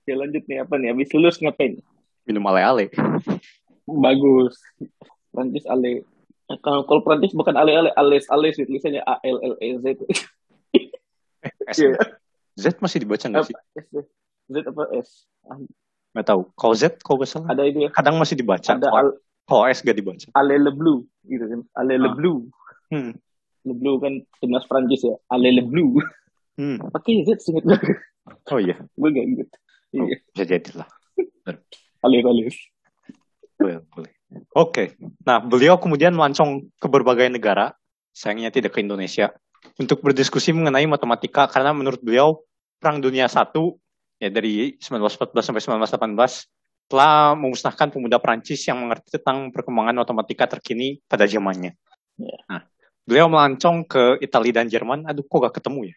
Ya 0.08 0.14
lanjut 0.16 0.44
nih 0.48 0.64
apa 0.64 0.74
nih? 0.80 0.94
Habis 0.94 1.12
lulus 1.12 1.36
ngapain? 1.42 1.80
Minum 2.24 2.46
ale-ale. 2.48 2.88
Bagus. 3.84 4.56
Prancis 5.34 5.68
ale. 5.68 6.06
Kalau 6.62 6.86
kalau 6.86 7.02
Prancis 7.02 7.36
bukan 7.36 7.58
ale-ale, 7.58 7.92
ales 7.92 8.24
ales 8.32 8.56
itu 8.56 8.70
tulisannya 8.70 9.02
A 9.04 9.20
L 9.20 9.38
L 9.42 9.54
E 9.60 9.68
Z. 9.82 9.86
Yeah. 11.78 11.94
Z 12.56 12.80
masih 12.80 12.98
dibaca 13.04 13.24
nggak 13.28 13.52
sih? 13.52 13.56
Z 14.48 14.56
apa 14.64 14.82
S? 14.96 15.28
Nggak 16.16 16.26
tahu. 16.26 16.40
Kalau 16.56 16.74
Z, 16.74 16.82
kalau 17.04 17.16
nggak 17.20 17.30
salah. 17.30 17.48
Ada 17.52 17.62
ini. 17.68 17.80
Ya. 17.86 17.90
Kadang 17.92 18.16
masih 18.16 18.36
dibaca. 18.40 18.72
Ada 18.72 18.88
al 18.88 19.20
kalau 19.46 19.62
S 19.70 19.78
gak 19.86 19.94
dibaca. 19.94 20.26
Ale 20.34 20.58
le 20.58 20.74
bleu, 20.74 21.06
gitu 21.22 21.46
kan. 21.46 21.60
Ale 21.78 22.02
le 22.02 22.10
ah. 22.10 22.14
bleu. 22.18 22.50
Hmm. 22.90 23.14
Le 23.62 23.72
bleu 23.78 24.02
kan 24.02 24.18
timnas 24.42 24.66
Prancis 24.66 25.06
ya. 25.06 25.14
Ale 25.30 25.54
le 25.54 25.62
bleu. 25.62 26.02
Hmm. 26.58 26.82
Pakai 26.90 27.22
Z 27.22 27.38
singkat 27.46 27.62
gue. 27.70 27.78
Oh 28.50 28.58
iya. 28.58 28.74
gue 28.74 29.08
gak 29.14 29.26
inget. 29.26 29.48
Oh, 29.94 30.02
iya. 30.02 30.18
Bisa 30.34 30.44
jadi 30.50 30.70
lah. 30.82 30.88
Boleh, 33.56 33.80
boleh. 33.86 34.12
Oke. 34.50 34.72
Okay. 34.72 34.86
Nah, 35.22 35.38
beliau 35.38 35.78
kemudian 35.78 36.10
melancong 36.10 36.66
ke 36.74 36.86
berbagai 36.90 37.30
negara, 37.30 37.78
sayangnya 38.10 38.50
tidak 38.50 38.74
ke 38.74 38.82
Indonesia, 38.82 39.30
untuk 39.76 40.02
berdiskusi 40.02 40.54
mengenai 40.54 40.86
matematika 40.86 41.50
karena 41.50 41.74
menurut 41.74 42.00
beliau 42.00 42.42
Perang 42.78 43.00
Dunia 43.00 43.26
Satu 43.26 43.80
ya 44.20 44.32
dari 44.32 44.76
1914 44.80 45.52
sampai 45.52 45.60
1918 45.60 46.86
telah 46.86 47.34
memusnahkan 47.34 47.90
pemuda 47.90 48.22
Prancis 48.22 48.62
yang 48.70 48.78
mengerti 48.78 49.18
tentang 49.18 49.50
perkembangan 49.50 50.06
matematika 50.06 50.46
terkini 50.46 51.02
pada 51.10 51.26
zamannya. 51.26 51.74
Yeah. 52.14 52.40
Nah, 52.46 52.62
beliau 53.02 53.26
melancong 53.26 53.90
ke 53.90 54.22
Italia 54.22 54.62
dan 54.62 54.70
Jerman. 54.70 55.02
Aduh, 55.10 55.26
kok 55.26 55.50
gak 55.50 55.58
ketemu 55.58 55.90
ya? 55.90 55.96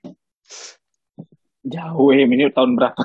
Jauh 1.70 2.10
ya, 2.10 2.26
ini 2.26 2.50
tahun 2.50 2.74
berapa? 2.74 3.02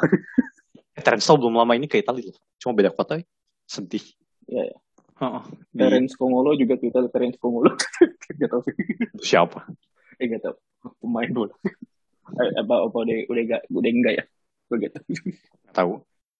Terence 1.04 1.28
belum 1.28 1.60
lama 1.60 1.72
ini 1.76 1.84
ke 1.84 2.00
Italia 2.00 2.32
loh. 2.32 2.40
Cuma 2.56 2.72
beda 2.72 2.88
kota 2.88 3.20
ya. 3.20 3.26
Sedih. 3.68 4.04
Iya, 4.48 4.72
ya. 4.72 4.76
Uh, 5.14 5.44
Terence 5.70 6.18
Kongolo 6.18 6.56
juga 6.58 6.80
kita 6.80 7.04
Terence 7.12 7.36
Kongolo. 7.36 7.76
gak 8.40 8.50
sih. 8.64 8.74
Siapa? 9.20 9.68
Eh 10.20 10.26
gak 10.30 10.42
tau. 10.42 10.56
Pemain 11.00 11.30
bola. 11.32 11.54
apa 12.34 12.74
apa 12.88 12.96
udah 12.96 13.18
udah 13.28 13.42
gak 13.44 13.62
udah 13.68 13.90
enggak 13.90 14.14
ya? 14.16 14.24
Tau. 14.70 14.78
Tahu. 15.76 15.92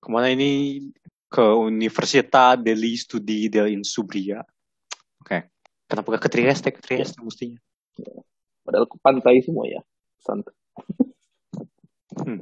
ke 0.05 0.09
mana 0.13 0.29
ini 0.29 0.85
ke 1.33 1.45
Universitas 1.57 2.61
degli 2.61 2.93
Studi 2.95 3.49
dell'Insubria. 3.49 4.45
Oke. 5.19 5.27
Okay. 5.27 5.41
Kenapa 5.89 6.17
gak 6.17 6.23
ke 6.29 6.31
Trieste? 6.31 6.69
Ke 6.71 6.81
Trieste 6.81 7.19
mestinya. 7.25 7.61
Padahal 8.65 8.87
ke 8.89 8.97
pantai 9.01 9.41
semua 9.45 9.69
ya. 9.69 9.81
Santai. 10.21 10.55
Hmm. 12.15 12.39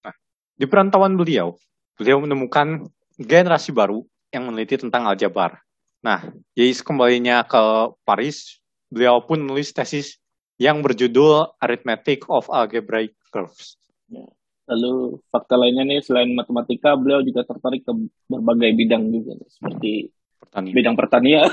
Nah, 0.00 0.14
di 0.56 0.64
perantauan 0.64 1.12
beliau, 1.12 1.60
beliau 2.00 2.24
menemukan 2.24 2.88
generasi 3.20 3.68
baru 3.68 4.00
yang 4.32 4.48
meneliti 4.48 4.80
tentang 4.80 5.04
aljabar. 5.04 5.60
Nah, 6.00 6.32
jadi 6.56 6.72
kembalinya 6.80 7.44
ke 7.44 7.92
Paris, 8.00 8.63
beliau 8.88 9.24
pun 9.24 9.40
menulis 9.40 9.72
tesis 9.72 10.18
yang 10.60 10.80
berjudul 10.80 11.58
Arithmetic 11.58 12.30
of 12.30 12.46
Algebraic 12.50 13.14
Curves. 13.34 13.78
Ya. 14.06 14.26
Lalu 14.64 15.20
fakta 15.28 15.60
lainnya 15.60 15.84
nih 15.84 16.00
selain 16.00 16.32
matematika, 16.32 16.96
beliau 16.96 17.20
juga 17.20 17.44
tertarik 17.44 17.84
ke 17.84 17.92
berbagai 18.32 18.72
bidang 18.72 19.12
juga, 19.12 19.36
seperti 19.44 20.08
pertanian. 20.40 20.74
bidang 20.74 20.96
pertanian. 20.96 21.50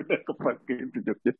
Udah 0.00 0.18
kepake 0.24 0.74
itu 0.88 0.98
Jogja. 1.04 1.32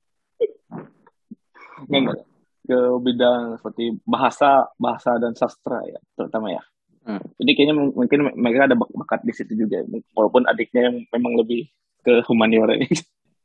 Enggak, 1.88 2.20
ke 2.68 2.78
bidang 3.00 3.56
seperti 3.58 3.96
bahasa, 4.04 4.68
bahasa 4.76 5.16
dan 5.16 5.32
sastra 5.32 5.80
ya, 5.88 5.98
terutama 6.12 6.52
ya. 6.52 6.62
Hmm. 7.02 7.24
Jadi 7.40 7.50
kayaknya 7.58 7.74
mungkin 7.96 8.20
mereka 8.38 8.70
ada 8.70 8.76
bakat 8.78 9.24
di 9.24 9.32
situ 9.34 9.56
juga, 9.56 9.82
walaupun 10.14 10.46
adiknya 10.46 10.92
yang 10.92 10.96
memang 11.10 11.40
lebih 11.40 11.66
ke 12.02 12.22
humaniora 12.26 12.76
ini. 12.76 12.98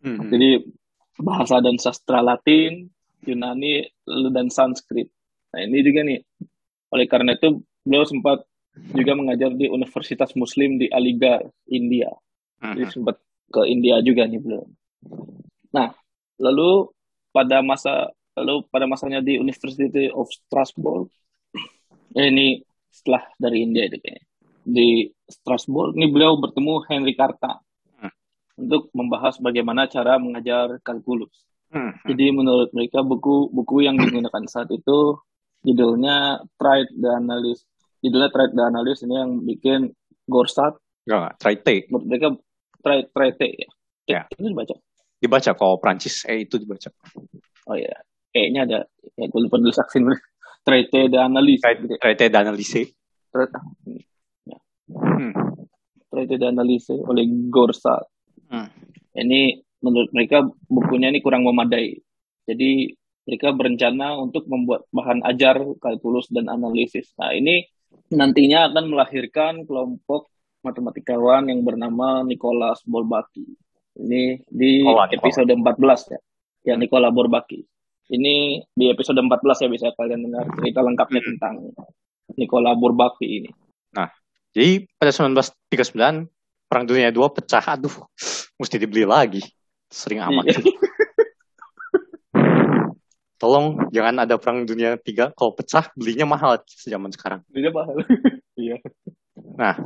Hmm. 0.03 0.29
Jadi 0.29 0.61
bahasa 1.17 1.57
dan 1.57 1.81
sastra 1.81 2.21
Latin, 2.21 2.89
Yunani, 3.25 3.85
dan 4.33 4.53
Sanskrit. 4.53 5.09
Nah 5.53 5.65
ini 5.65 5.81
juga 5.81 6.05
nih, 6.05 6.19
oleh 6.93 7.05
karena 7.09 7.33
itu 7.33 7.65
beliau 7.81 8.05
sempat 8.05 8.45
juga 8.93 9.17
mengajar 9.17 9.51
di 9.57 9.65
Universitas 9.71 10.37
Muslim 10.37 10.77
di 10.77 10.85
Aligarh, 10.89 11.49
India. 11.73 12.13
Jadi 12.61 12.83
mhm. 12.85 12.93
sempat 12.93 13.17
ke 13.49 13.61
India 13.65 13.97
juga 14.05 14.29
nih 14.29 14.41
beliau. 14.41 14.65
Nah, 15.73 15.93
lalu 16.41 16.91
pada 17.33 17.61
masa 17.65 18.11
lalu 18.37 18.65
pada 18.69 18.85
masanya 18.85 19.21
di 19.21 19.41
University 19.41 20.13
of 20.13 20.29
Strasbourg, 20.29 21.09
eh, 22.13 22.27
ini 22.29 22.61
setelah 22.93 23.25
dari 23.37 23.65
India 23.65 23.89
itu 23.89 23.97
kayaknya. 23.97 24.25
Di 24.67 24.89
Strasbourg 25.25 25.95
ini 25.97 26.11
beliau 26.11 26.37
bertemu 26.37 26.85
Henry 26.85 27.13
Carta. 27.17 27.61
Untuk 28.57 28.89
membahas 28.91 29.37
bagaimana 29.37 29.85
cara 29.85 30.17
mengajar 30.17 30.81
kalkulus. 30.81 31.45
Hmm. 31.69 31.93
Jadi 32.09 32.33
menurut 32.33 32.73
mereka 32.73 33.05
buku-buku 33.05 33.85
yang 33.85 33.99
digunakan 34.01 34.43
saat 34.49 34.71
itu 34.73 35.19
judulnya 35.61 36.41
Trade 36.57 36.91
the 36.97 37.09
Analyst. 37.13 37.69
Judulnya 38.01 38.29
Trade 38.33 38.53
the 38.57 38.63
Analyst 38.65 39.01
ini 39.05 39.15
yang 39.15 39.31
bikin 39.45 39.81
Gorsat. 40.25 40.73
Enggak, 41.05 41.37
Trade. 41.37 41.91
Mereka 41.91 42.27
Trade 42.81 43.07
Trade 43.13 43.47
ya. 43.53 43.69
Ya. 44.07 44.21
Itu 44.31 44.47
dibaca. 44.47 44.75
Dibaca 45.17 45.51
kalau 45.53 45.75
Prancis 45.77 46.23
eh 46.25 46.47
itu 46.47 46.57
dibaca. 46.57 46.89
Oh 47.67 47.75
iya. 47.75 47.99
Kayaknya 48.31 48.61
ada 48.63 48.79
ya 49.19 49.25
gue 49.27 49.39
lupa 49.43 49.59
dulu 49.59 49.73
saksin 49.75 50.07
Trade 50.67 51.11
the 51.11 51.19
Analyst. 51.19 51.63
Trade, 51.63 51.99
trade 51.99 52.31
the 52.31 52.39
Analyst. 52.39 52.75
Trade, 53.31 53.53
ya. 54.47 54.57
hmm. 54.87 55.31
Trade 56.11 56.35
the 56.39 56.47
Analyst 56.47 56.91
oleh 56.95 57.27
Gorsat. 57.51 58.07
Hmm. 58.47 58.69
Ini 59.17 59.61
menurut 59.81 60.09
mereka 60.13 60.45
bukunya 60.67 61.13
ini 61.13 61.19
kurang 61.21 61.45
memadai. 61.45 61.97
Jadi 62.47 62.93
mereka 63.27 63.51
berencana 63.51 64.15
untuk 64.15 64.47
membuat 64.47 64.87
bahan 64.95 65.19
ajar 65.27 65.59
kalkulus 65.83 66.31
dan 66.31 66.47
analisis. 66.47 67.11
Nah, 67.19 67.35
ini 67.35 67.67
nantinya 68.07 68.71
akan 68.71 68.85
melahirkan 68.87 69.67
kelompok 69.67 70.31
matematikawan 70.63 71.51
yang 71.51 71.61
bernama 71.67 72.23
Nicholas 72.23 72.79
Bourbaki. 72.87 73.43
Ini 73.97 74.47
di 74.47 74.85
oh, 74.87 75.03
episode 75.11 75.51
14 75.51 76.13
ya. 76.15 76.19
Ya 76.67 76.75
Nicola 76.79 77.11
Bourbaki. 77.11 77.63
Ini 78.07 78.63
di 78.71 78.85
episode 78.87 79.19
14 79.19 79.67
ya 79.67 79.69
bisa 79.71 79.87
kalian 79.91 80.23
dengar 80.23 80.47
cerita 80.55 80.79
lengkapnya 80.79 81.19
hmm. 81.19 81.27
tentang 81.35 81.55
Nicola 82.39 82.71
Bourbaki 82.79 83.43
ini. 83.43 83.51
Nah, 83.91 84.07
jadi 84.55 84.87
pada 84.95 85.11
1939 85.11 86.31
Perang 86.67 86.85
Dunia 86.85 87.09
II 87.09 87.31
pecah. 87.31 87.63
Aduh, 87.63 87.95
mesti 88.59 88.75
dibeli 88.75 89.07
lagi. 89.07 89.41
Sering 89.87 90.19
amat. 90.19 90.51
Iya. 90.51 90.59
tolong 93.37 93.77
jangan 93.93 94.25
ada 94.25 94.35
perang 94.41 94.65
dunia 94.65 94.97
tiga 94.97 95.29
kalau 95.37 95.53
pecah 95.53 95.87
belinya 95.93 96.25
mahal 96.25 96.57
zaman 96.83 97.13
sekarang 97.13 97.45
belinya 97.47 97.71
mahal 97.71 97.95
iya 98.57 98.81
nah 99.53 99.77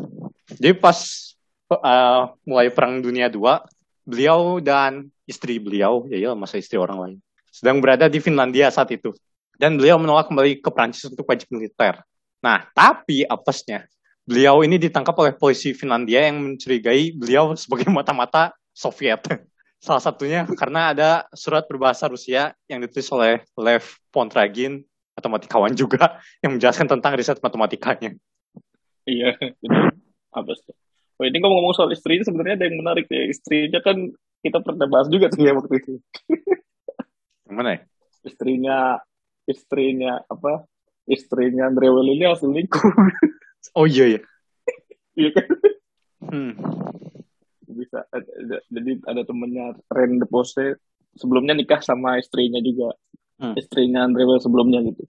jadi 0.56 0.72
pas 0.80 0.98
uh, 1.70 2.32
mulai 2.48 2.72
perang 2.72 3.04
dunia 3.04 3.28
dua 3.28 3.68
beliau 4.08 4.64
dan 4.64 5.12
istri 5.28 5.60
beliau 5.60 6.08
ya 6.08 6.18
ya 6.18 6.32
masa 6.32 6.58
istri 6.58 6.80
orang 6.80 6.98
lain 7.00 7.18
sedang 7.52 7.84
berada 7.84 8.08
di 8.08 8.24
Finlandia 8.24 8.72
saat 8.72 8.90
itu 8.96 9.12
dan 9.60 9.76
beliau 9.76 10.00
menolak 10.00 10.32
kembali 10.32 10.64
ke 10.64 10.72
Prancis 10.72 11.12
untuk 11.12 11.28
wajib 11.28 11.52
militer 11.52 12.00
nah 12.40 12.66
tapi 12.72 13.28
apesnya 13.28 13.86
beliau 14.32 14.64
ini 14.64 14.80
ditangkap 14.80 15.12
oleh 15.20 15.36
polisi 15.36 15.76
Finlandia 15.76 16.32
yang 16.32 16.40
mencurigai 16.40 17.12
beliau 17.20 17.52
sebagai 17.60 17.92
mata-mata 17.92 18.56
Soviet 18.72 19.20
Salah 19.82 20.00
satunya 20.00 20.46
karena 20.46 20.94
ada 20.94 21.10
surat 21.34 21.66
berbahasa 21.66 22.06
Rusia 22.06 22.54
yang 22.70 22.86
ditulis 22.86 23.10
oleh 23.10 23.42
Lev 23.58 23.82
Pontragin, 24.14 24.86
matematikawan 25.18 25.74
juga, 25.74 26.22
yang 26.46 26.54
menjelaskan 26.54 26.86
tentang 26.86 27.18
riset 27.18 27.42
matematikanya. 27.42 28.14
Iya, 29.10 29.34
apa 30.30 30.54
sih? 30.54 30.78
Oh, 31.18 31.26
ini 31.26 31.34
ngomong 31.42 31.74
soal 31.74 31.90
istrinya 31.98 32.22
sebenarnya 32.22 32.62
ada 32.62 32.66
yang 32.70 32.78
menarik 32.78 33.10
ya. 33.10 33.26
Istrinya 33.26 33.82
kan 33.82 34.14
kita 34.46 34.62
pernah 34.62 34.86
bahas 34.86 35.10
juga 35.10 35.34
tuh 35.34 35.50
ya 35.50 35.58
waktu 35.58 35.74
itu. 35.74 35.98
Yang 37.50 37.56
mana 37.58 37.70
ya? 37.74 37.80
Istrinya, 38.22 38.78
istrinya 39.50 40.22
apa? 40.30 40.70
Istrinya 41.10 41.74
Andre 41.74 41.90
ini 41.90 42.30
asli 42.30 42.70
Oh 43.78 43.86
iya 43.86 44.18
ya. 44.18 44.22
Iya 45.16 45.30
kan? 45.36 45.48
Hmm 46.22 46.54
bisa 47.72 48.04
ada, 48.12 48.60
jadi 48.68 48.92
ada 49.08 49.22
temennya 49.24 49.74
Ren 49.90 50.20
the 50.20 50.28
Poste 50.28 50.78
sebelumnya 51.16 51.56
nikah 51.56 51.80
sama 51.82 52.20
istrinya 52.20 52.60
juga 52.60 52.94
hmm. 53.42 53.56
istrinya 53.58 54.06
Andre 54.06 54.38
sebelumnya 54.40 54.80
gitu 54.86 55.04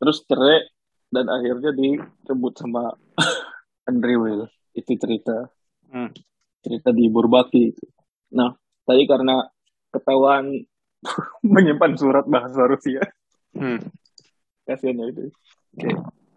terus 0.00 0.24
cerai 0.24 0.68
dan 1.12 1.28
akhirnya 1.28 1.72
direbut 1.76 2.56
sama 2.56 2.92
Andre 3.88 4.14
Well 4.16 4.42
itu 4.76 4.96
cerita 4.96 5.48
hmm. 5.92 6.10
cerita 6.64 6.90
di 6.92 7.08
Burbaki 7.08 7.62
itu 7.72 7.84
nah 8.32 8.52
tadi 8.84 9.04
karena 9.06 9.44
ketahuan 9.92 10.50
menyimpan 11.54 11.92
surat 11.96 12.24
bahasa 12.26 12.64
Rusia 12.68 13.04
hmm. 13.56 13.80
kasihan 14.66 15.00
ya 15.00 15.06
itu 15.08 15.22
oke 15.28 15.32
okay. 15.78 15.94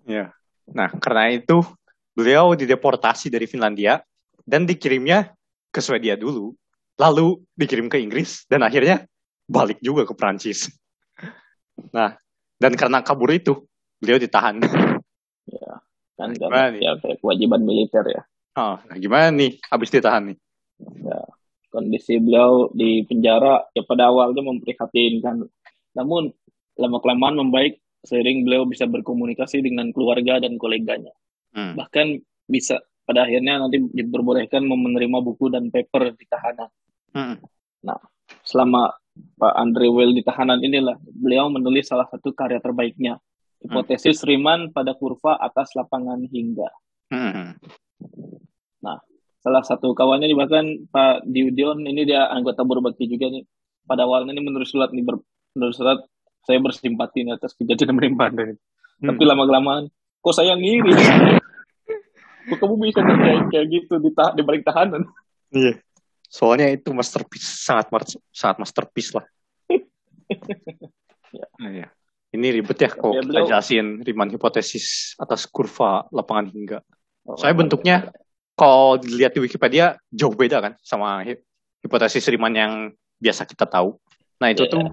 ya 0.08 0.26
nah 0.70 0.88
karena 0.88 1.36
itu 1.36 1.60
beliau 2.14 2.54
dideportasi 2.54 3.28
dari 3.28 3.50
Finlandia 3.50 4.00
dan 4.46 4.64
dikirimnya 4.64 5.34
ke 5.74 5.82
Swedia 5.82 6.14
dulu, 6.14 6.54
lalu 6.96 7.42
dikirim 7.58 7.90
ke 7.90 7.98
Inggris 7.98 8.46
dan 8.46 8.62
akhirnya 8.62 9.10
balik 9.50 9.82
juga 9.82 10.06
ke 10.06 10.14
Prancis. 10.14 10.70
Nah, 11.90 12.14
dan 12.62 12.78
karena 12.78 13.02
kabur 13.02 13.34
itu 13.34 13.66
beliau 13.98 14.22
ditahan. 14.22 14.62
Ya, 15.50 15.72
kan 16.16 16.32
nah, 16.38 16.72
ya 16.72 16.96
kayak 17.02 17.20
kewajiban 17.20 17.66
militer 17.66 18.06
ya. 18.08 18.24
Oh, 18.54 18.78
nah 18.78 18.96
gimana 19.02 19.34
nih 19.34 19.58
habis 19.68 19.90
ditahan 19.90 20.32
nih? 20.32 20.38
Ya, 21.02 21.20
kondisi 21.74 22.22
beliau 22.22 22.70
di 22.72 23.02
penjara 23.04 23.66
ya 23.74 23.82
pada 23.84 24.14
awalnya 24.14 24.46
memprihatinkan. 24.46 25.50
Namun 25.98 26.32
lama 26.78 26.98
kelamaan 27.02 27.42
membaik 27.42 27.83
seiring 28.04 28.44
beliau 28.44 28.68
bisa 28.68 28.84
berkomunikasi 28.86 29.64
dengan 29.64 29.90
keluarga 29.96 30.44
dan 30.44 30.60
koleganya. 30.60 31.16
Hmm. 31.56 31.80
Bahkan 31.80 32.20
bisa 32.48 32.84
pada 33.04 33.28
akhirnya 33.28 33.60
nanti 33.60 33.80
diperbolehkan 33.80 34.64
menerima 34.64 35.18
buku 35.24 35.52
dan 35.52 35.72
paper 35.72 36.16
di 36.16 36.26
tahanan. 36.28 36.70
Hmm. 37.16 37.36
Nah, 37.84 38.00
selama 38.44 38.92
Pak 39.14 39.54
Andre 39.56 39.88
Well 39.92 40.16
di 40.16 40.24
tahanan 40.24 40.64
inilah 40.64 40.98
beliau 41.04 41.48
menulis 41.52 41.88
salah 41.88 42.08
satu 42.10 42.32
karya 42.36 42.60
terbaiknya, 42.64 43.20
hipotesis 43.64 44.24
hmm. 44.24 44.28
Riemann 44.28 44.62
pada 44.72 44.96
kurva 44.96 45.40
atas 45.40 45.76
lapangan 45.76 46.24
hingga. 46.28 46.70
Hmm. 47.12 47.56
Nah, 48.84 48.98
salah 49.40 49.64
satu 49.64 49.96
kawannya 49.96 50.32
bahkan 50.36 50.88
Pak 50.90 51.28
Diudion 51.28 51.84
ini 51.88 52.08
dia 52.08 52.28
anggota 52.32 52.64
berbakti 52.68 53.08
juga 53.08 53.32
nih. 53.32 53.44
Pada 53.84 54.08
awalnya 54.08 54.32
ini 54.32 54.48
menurut 54.48 54.64
surat 54.64 54.96
nih 54.96 55.04
ber, 55.04 55.20
menurut 55.60 55.76
surat 55.76 56.00
saya 56.44 56.60
bersimpati 56.60 57.24
atas 57.26 57.56
kejadian 57.56 57.96
menimpa 57.96 58.28
ini. 58.30 58.56
Hmm. 59.00 59.08
Tapi 59.10 59.24
lama 59.24 59.44
kelamaan 59.44 59.84
kok 60.20 60.36
saya 60.36 60.56
ngiri 60.56 60.92
kok 62.48 62.58
kamu 62.60 62.76
bisa 62.82 63.00
kayak 63.00 63.48
kayak 63.50 63.66
gitu 63.68 64.00
di, 64.00 64.12
tah 64.12 64.32
di 64.32 64.40
balik 64.40 64.64
tahanan 64.64 65.04
iya 65.50 65.80
soalnya 66.28 66.68
itu 66.68 66.92
masterpiece 66.92 67.44
sangat 67.60 67.92
sangat 68.32 68.58
masterpiece 68.60 69.12
lah 69.12 69.24
ya. 71.34 71.48
Iya. 71.60 71.88
Ini 72.34 72.48
ribet 72.50 72.78
ya 72.80 72.90
kalau 72.90 73.14
Ya, 73.14 73.22
kita 73.22 73.30
beliau- 73.30 73.48
jelasin 73.48 73.86
Riemann 74.02 74.34
hipotesis 74.34 75.14
atas 75.22 75.46
kurva 75.46 76.10
lapangan 76.10 76.50
hingga. 76.50 76.82
Oh, 77.24 77.38
Soalnya 77.38 77.58
bentuknya 77.62 77.96
kalau 78.58 78.98
dilihat 78.98 79.38
di 79.38 79.42
Wikipedia 79.42 80.02
jauh 80.10 80.34
beda 80.34 80.58
kan 80.60 80.74
sama 80.82 81.22
hi- 81.22 81.38
hipotesis 81.80 82.26
Riemann 82.26 82.56
yang 82.58 82.74
biasa 83.22 83.46
kita 83.46 83.70
tahu. 83.70 84.02
Nah 84.42 84.50
itu 84.50 84.66
Iya. 84.66 84.72
tuh 84.74 84.84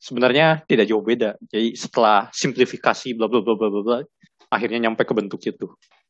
sebenarnya 0.00 0.62
tidak 0.68 0.86
jauh 0.88 1.02
beda. 1.02 1.36
Jadi 1.50 1.76
setelah 1.76 2.28
simplifikasi 2.32 3.16
bla 3.16 3.26
bla 3.26 3.40
bla 3.42 3.54
bla 3.56 3.68
bla, 3.68 3.82
bla, 3.82 3.98
akhirnya 4.52 4.88
nyampe 4.88 5.02
ke 5.02 5.12
bentuk 5.16 5.40
itu. 5.42 5.66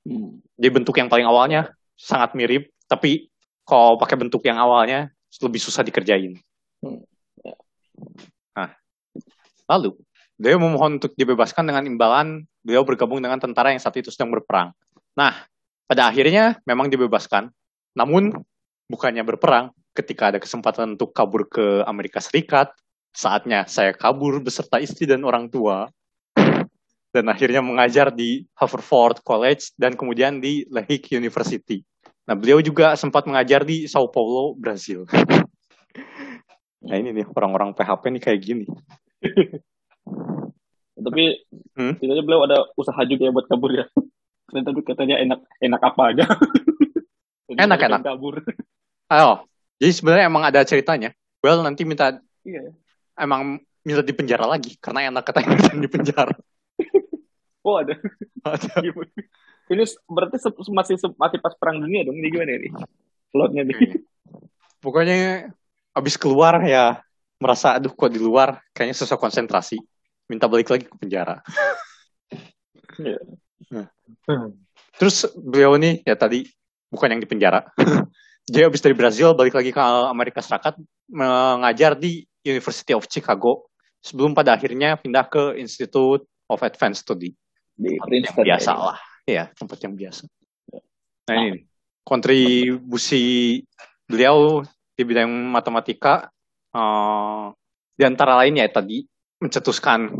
Hmm. 0.06 0.38
Jadi 0.58 0.70
bentuk 0.70 0.94
yang 0.98 1.10
paling 1.10 1.26
awalnya 1.26 1.72
sangat 1.96 2.36
mirip, 2.38 2.70
tapi 2.86 3.30
kalau 3.66 3.98
pakai 3.98 4.14
bentuk 4.20 4.44
yang 4.46 4.60
awalnya 4.60 5.10
lebih 5.42 5.60
susah 5.60 5.82
dikerjain. 5.82 6.38
Hmm, 6.80 7.02
ya. 7.42 7.54
Nah, 8.56 8.70
lalu 9.66 9.98
beliau 10.36 10.60
memohon 10.60 11.00
untuk 11.00 11.16
dibebaskan 11.16 11.64
dengan 11.64 11.82
imbalan 11.88 12.44
beliau 12.60 12.84
bergabung 12.84 13.18
dengan 13.18 13.40
tentara 13.40 13.72
yang 13.72 13.80
saat 13.80 13.96
itu 13.98 14.12
sedang 14.12 14.30
berperang. 14.30 14.70
Nah, 15.16 15.32
pada 15.88 16.10
akhirnya 16.10 16.60
memang 16.66 16.90
dibebaskan, 16.92 17.50
namun 17.96 18.34
bukannya 18.90 19.22
berperang. 19.22 19.72
Ketika 19.96 20.28
ada 20.28 20.36
kesempatan 20.36 21.00
untuk 21.00 21.16
kabur 21.16 21.48
ke 21.48 21.80
Amerika 21.88 22.20
Serikat, 22.20 22.68
saatnya 23.16 23.64
saya 23.64 23.96
kabur 23.96 24.44
beserta 24.44 24.76
istri 24.76 25.08
dan 25.08 25.24
orang 25.24 25.48
tua. 25.48 25.88
Dan 27.16 27.32
akhirnya 27.32 27.64
mengajar 27.64 28.12
di 28.12 28.44
Haverford 28.52 29.24
College 29.24 29.72
dan 29.80 29.96
kemudian 29.96 30.36
di 30.36 30.68
Lehigh 30.68 31.00
University. 31.16 31.80
Nah, 32.28 32.36
beliau 32.36 32.60
juga 32.60 32.92
sempat 32.92 33.24
mengajar 33.24 33.64
di 33.64 33.88
Sao 33.88 34.12
Paulo, 34.12 34.52
Brazil. 34.52 35.08
Nah, 36.86 36.94
ini 37.02 37.10
nih 37.10 37.26
orang-orang 37.34 37.74
PHP 37.74 38.14
nih 38.14 38.22
kayak 38.22 38.40
gini. 38.46 38.66
Tapi 41.06 41.24
Hmm? 41.74 41.98
beliau 41.98 42.46
ada 42.46 42.62
usaha 42.78 42.96
juga 43.04 43.26
ya 43.26 43.32
buat 43.34 43.50
kabur 43.50 43.74
ya. 43.74 43.84
Tadi 44.54 44.80
katanya 44.86 45.18
enak 45.18 45.40
enak 45.58 45.80
apa 45.82 46.02
aja. 46.14 46.24
Jadi 47.50 47.58
Enak, 47.58 47.78
dia 47.78 47.88
enak. 47.90 48.00
Kabur. 48.06 48.34
Oh, 49.10 49.36
jadi 49.76 49.92
sebenarnya 49.92 50.24
emang 50.30 50.46
ada 50.46 50.62
ceritanya. 50.62 51.10
Well, 51.42 51.66
nanti 51.66 51.82
minta 51.82 52.22
Iya. 52.46 52.70
Emang 53.16 53.58
minta 53.82 54.02
di 54.02 54.14
penjara 54.14 54.46
lagi 54.46 54.76
karena 54.78 55.10
enak 55.10 55.24
katanya 55.26 55.56
di 55.74 55.88
penjara. 55.88 56.34
Oh 57.66 57.82
ada. 57.82 57.98
Ada. 58.46 58.78
Ini 59.66 59.82
berarti 60.06 60.38
se- 60.38 60.70
masih 60.70 60.94
se- 60.94 61.18
masih 61.18 61.38
pas 61.42 61.54
perang 61.58 61.82
dunia 61.82 62.06
dong. 62.06 62.14
Ini 62.14 62.28
gimana 62.30 62.52
ini? 62.54 62.68
Plotnya 63.34 63.66
nih. 63.66 63.74
Iya. 63.74 63.98
Pokoknya 64.78 65.50
abis 65.96 66.14
keluar 66.14 66.62
ya 66.62 67.02
merasa 67.42 67.74
aduh 67.74 67.90
kok 67.90 68.12
di 68.12 68.22
luar 68.22 68.62
kayaknya 68.70 68.94
susah 68.94 69.18
konsentrasi. 69.18 69.82
Minta 70.30 70.46
balik 70.46 70.70
lagi 70.70 70.86
ke 70.86 70.94
penjara. 70.94 71.42
Iya. 73.02 73.18
Nah. 73.74 73.86
Terus 74.96 75.26
beliau 75.34 75.74
nih 75.74 76.06
ya 76.06 76.14
tadi 76.14 76.46
bukan 76.86 77.18
yang 77.18 77.22
di 77.22 77.28
penjara. 77.28 77.66
Dia 78.46 78.70
habis 78.70 78.78
dari 78.78 78.94
Brazil 78.94 79.34
balik 79.34 79.58
lagi 79.58 79.74
ke 79.74 79.82
Amerika 79.82 80.38
Serikat 80.38 80.78
mengajar 81.10 81.98
di 81.98 82.22
University 82.46 82.94
of 82.94 83.10
Chicago 83.10 83.66
sebelum 83.98 84.32
pada 84.32 84.54
akhirnya 84.54 84.94
pindah 84.94 85.26
ke 85.26 85.58
Institute 85.58 86.22
of 86.46 86.62
Advanced 86.62 87.02
Study. 87.02 87.34
Di 87.74 87.98
Tempat 87.98 87.98
yang 87.98 88.06
Princeton. 88.06 88.44
biasa 88.46 88.70
ya. 88.70 88.78
lah. 88.78 88.98
Iya, 89.26 89.44
tempat 89.58 89.78
yang 89.82 89.94
biasa. 89.98 90.22
Nah 91.26 91.34
ini 91.34 91.48
nih, 91.50 91.62
kontribusi 92.06 93.24
beliau 94.06 94.62
di 94.94 95.02
bidang 95.02 95.28
matematika 95.50 96.30
eh, 96.70 97.44
di 97.98 98.02
antara 98.06 98.38
lainnya 98.38 98.62
ya 98.62 98.70
tadi 98.70 99.02
mencetuskan 99.42 100.14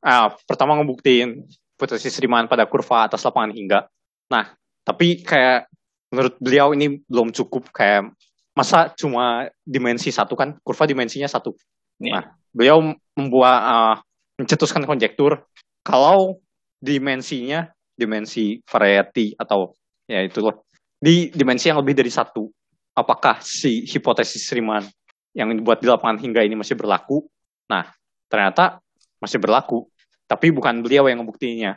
ah, 0.00 0.32
pertama 0.48 0.80
ngebuktiin 0.80 1.44
hipotesis 1.76 2.18
Riemann 2.22 2.46
pada 2.46 2.64
kurva 2.70 3.10
atas 3.10 3.26
lapangan 3.26 3.52
hingga. 3.52 3.90
Nah, 4.30 4.54
tapi 4.86 5.20
kayak 5.20 5.66
menurut 6.14 6.34
beliau 6.38 6.70
ini 6.72 7.02
belum 7.10 7.34
cukup 7.34 7.74
kayak 7.74 8.14
masa 8.52 8.92
cuma 8.96 9.48
dimensi 9.64 10.12
satu 10.12 10.36
kan? 10.36 10.56
Kurva 10.60 10.84
dimensinya 10.84 11.28
satu. 11.28 11.56
Iya. 12.00 12.20
Nah, 12.20 12.24
beliau 12.52 12.78
membuat 13.16 13.58
eh, 13.64 13.96
mencetuskan 14.42 14.84
konjektur. 14.84 15.44
Kalau 15.82 16.38
dimensinya 16.78 17.66
dimensi 17.94 18.58
variety 18.66 19.34
atau 19.38 19.74
ya 20.06 20.22
itu 20.22 20.42
loh 20.42 20.66
di 20.98 21.30
dimensi 21.30 21.70
yang 21.70 21.78
lebih 21.82 21.94
dari 21.94 22.10
satu 22.10 22.46
apakah 22.94 23.38
si 23.42 23.86
hipotesis 23.86 24.46
Riemann 24.54 24.86
yang 25.34 25.50
dibuat 25.50 25.80
di 25.82 25.90
lapangan 25.90 26.22
hingga 26.22 26.42
ini 26.46 26.54
masih 26.54 26.78
berlaku? 26.78 27.26
Nah 27.66 27.90
ternyata 28.30 28.78
masih 29.18 29.38
berlaku. 29.38 29.86
Tapi 30.26 30.48
bukan 30.54 30.80
beliau 30.80 31.10
yang 31.10 31.20
ngebuktinya. 31.20 31.76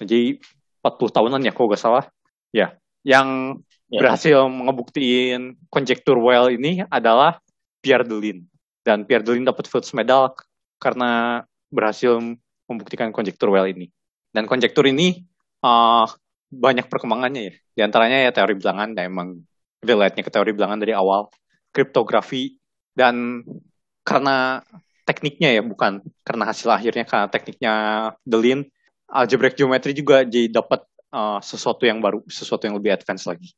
Jadi 0.00 0.40
40 0.80 1.16
tahunan 1.16 1.40
ya 1.44 1.52
kalau 1.52 1.68
gak 1.70 1.82
salah. 1.82 2.04
Ya 2.54 2.78
yang 3.02 3.58
Ya. 3.90 4.06
berhasil 4.06 4.46
ngebuktiin 4.46 5.58
konjektur 5.66 6.14
Well 6.22 6.46
ini 6.54 6.86
adalah 6.86 7.42
Pierre 7.82 8.06
Delin 8.06 8.46
dan 8.86 9.02
Pierre 9.02 9.26
Delin 9.26 9.42
dapat 9.42 9.66
Fields 9.66 9.90
Medal 9.90 10.30
karena 10.78 11.42
berhasil 11.74 12.22
membuktikan 12.70 13.10
konjektur 13.10 13.50
Well 13.50 13.66
ini 13.66 13.90
dan 14.30 14.46
konjektur 14.46 14.86
ini 14.86 15.26
uh, 15.66 16.06
banyak 16.50 16.90
perkembangannya 16.90 17.42
ya. 17.46 17.54
Di 17.78 17.80
antaranya 17.86 18.18
ya 18.26 18.30
teori 18.34 18.58
bilangan, 18.58 18.92
dan 18.92 19.04
emang 19.08 19.28
relate-nya 19.80 20.26
ke 20.26 20.32
teori 20.34 20.50
bilangan 20.52 20.78
dari 20.82 20.92
awal, 20.92 21.30
kriptografi, 21.70 22.58
dan 22.92 23.46
karena 24.02 24.60
tekniknya 25.06 25.54
ya, 25.54 25.62
bukan 25.62 26.02
karena 26.26 26.44
hasil 26.50 26.68
akhirnya, 26.68 27.06
karena 27.06 27.26
tekniknya 27.30 27.74
Delin, 28.26 28.66
algebraic 29.06 29.54
geometry 29.54 29.94
juga 29.94 30.26
jadi 30.26 30.50
dapat 30.50 30.84
uh, 31.14 31.38
sesuatu 31.40 31.86
yang 31.86 32.02
baru, 32.02 32.26
sesuatu 32.26 32.66
yang 32.66 32.76
lebih 32.76 32.98
advance 32.98 33.24
lagi. 33.24 33.54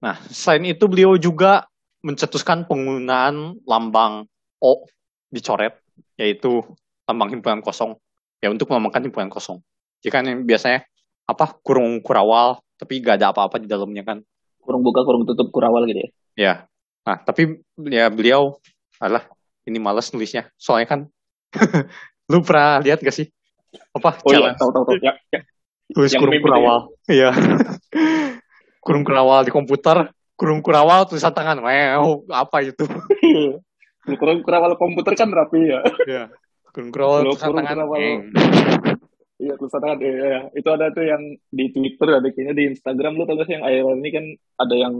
Nah, 0.00 0.16
selain 0.32 0.64
itu 0.64 0.84
beliau 0.88 1.16
juga 1.20 1.68
mencetuskan 2.00 2.64
penggunaan 2.64 3.60
lambang 3.68 4.24
O 4.60 4.84
dicoret, 5.28 5.76
yaitu 6.16 6.64
lambang 7.04 7.32
himpunan 7.32 7.60
kosong, 7.60 7.96
ya 8.40 8.48
untuk 8.48 8.68
melambangkan 8.72 9.04
himpunan 9.08 9.28
kosong. 9.28 9.60
Jika 10.00 10.24
yang 10.24 10.44
biasanya 10.48 10.84
apa 11.30 11.54
kurung 11.62 12.02
kurawal 12.02 12.58
tapi 12.74 12.98
gak 12.98 13.22
ada 13.22 13.30
apa-apa 13.30 13.62
di 13.62 13.70
dalamnya 13.70 14.02
kan 14.02 14.18
Kurung 14.60 14.82
buka, 14.82 15.06
kurung 15.06 15.22
tutup, 15.24 15.54
kurawal 15.54 15.86
gitu 15.86 16.02
ya. 16.02 16.10
ya 16.34 16.54
nah 17.06 17.16
tapi 17.16 17.62
ya 17.88 18.10
beliau 18.10 18.58
adalah 18.98 19.24
ini 19.64 19.78
males 19.78 20.10
nulisnya 20.10 20.50
soalnya 20.58 20.88
kan 20.90 21.00
lu 22.30 22.42
pernah 22.42 22.82
lihat 22.82 22.98
gak 23.00 23.14
sih 23.14 23.30
apa 23.94 24.18
Oh 24.26 24.34
iya, 24.34 24.50
challenge 24.50 24.58
tahu 24.58 24.70
tahu 24.74 24.84
tahu. 24.90 24.96
Ya, 25.00 25.12
ya. 25.30 25.40
tulis 25.94 26.10
yang 26.10 26.20
kurung 26.20 26.34
itu 26.34 26.44
kurawal 26.44 26.78
iya 27.06 27.30
kurung 28.80 29.04
kurawal 29.04 29.44
di 29.44 29.52
komputer 29.52 30.08
kurung 30.34 30.64
kurawal 30.64 31.04
tulisan 31.04 31.30
tangan 31.30 31.60
wow 31.60 32.24
apa 32.32 32.64
itu 32.64 32.84
kurung 34.20 34.40
kurawal 34.40 34.74
komputer 34.74 35.12
kan 35.14 35.28
rapi 35.28 35.60
ya. 35.68 35.80
ya 36.08 36.22
kurung 36.72 36.90
kurawal 36.90 37.28
tulisan 37.28 37.46
kurung 37.46 37.58
tangan 37.62 37.76
kurawal- 37.76 38.00
eng. 38.00 38.20
Iya, 39.40 39.56
tulisan 39.56 39.80
tangan. 39.80 39.98
Iya, 40.00 40.12
iya. 40.20 40.40
Itu 40.52 40.68
ada 40.68 40.92
tuh 40.92 41.00
yang 41.00 41.22
di 41.48 41.72
Twitter, 41.72 42.12
ada 42.12 42.28
kayaknya 42.28 42.52
di 42.52 42.64
Instagram 42.70 43.16
lu 43.16 43.24
tau 43.24 43.40
gak 43.40 43.48
sih 43.48 43.56
yang 43.56 43.64
akhir 43.64 43.84
ini 43.96 44.10
kan 44.12 44.24
ada 44.60 44.74
yang 44.76 44.94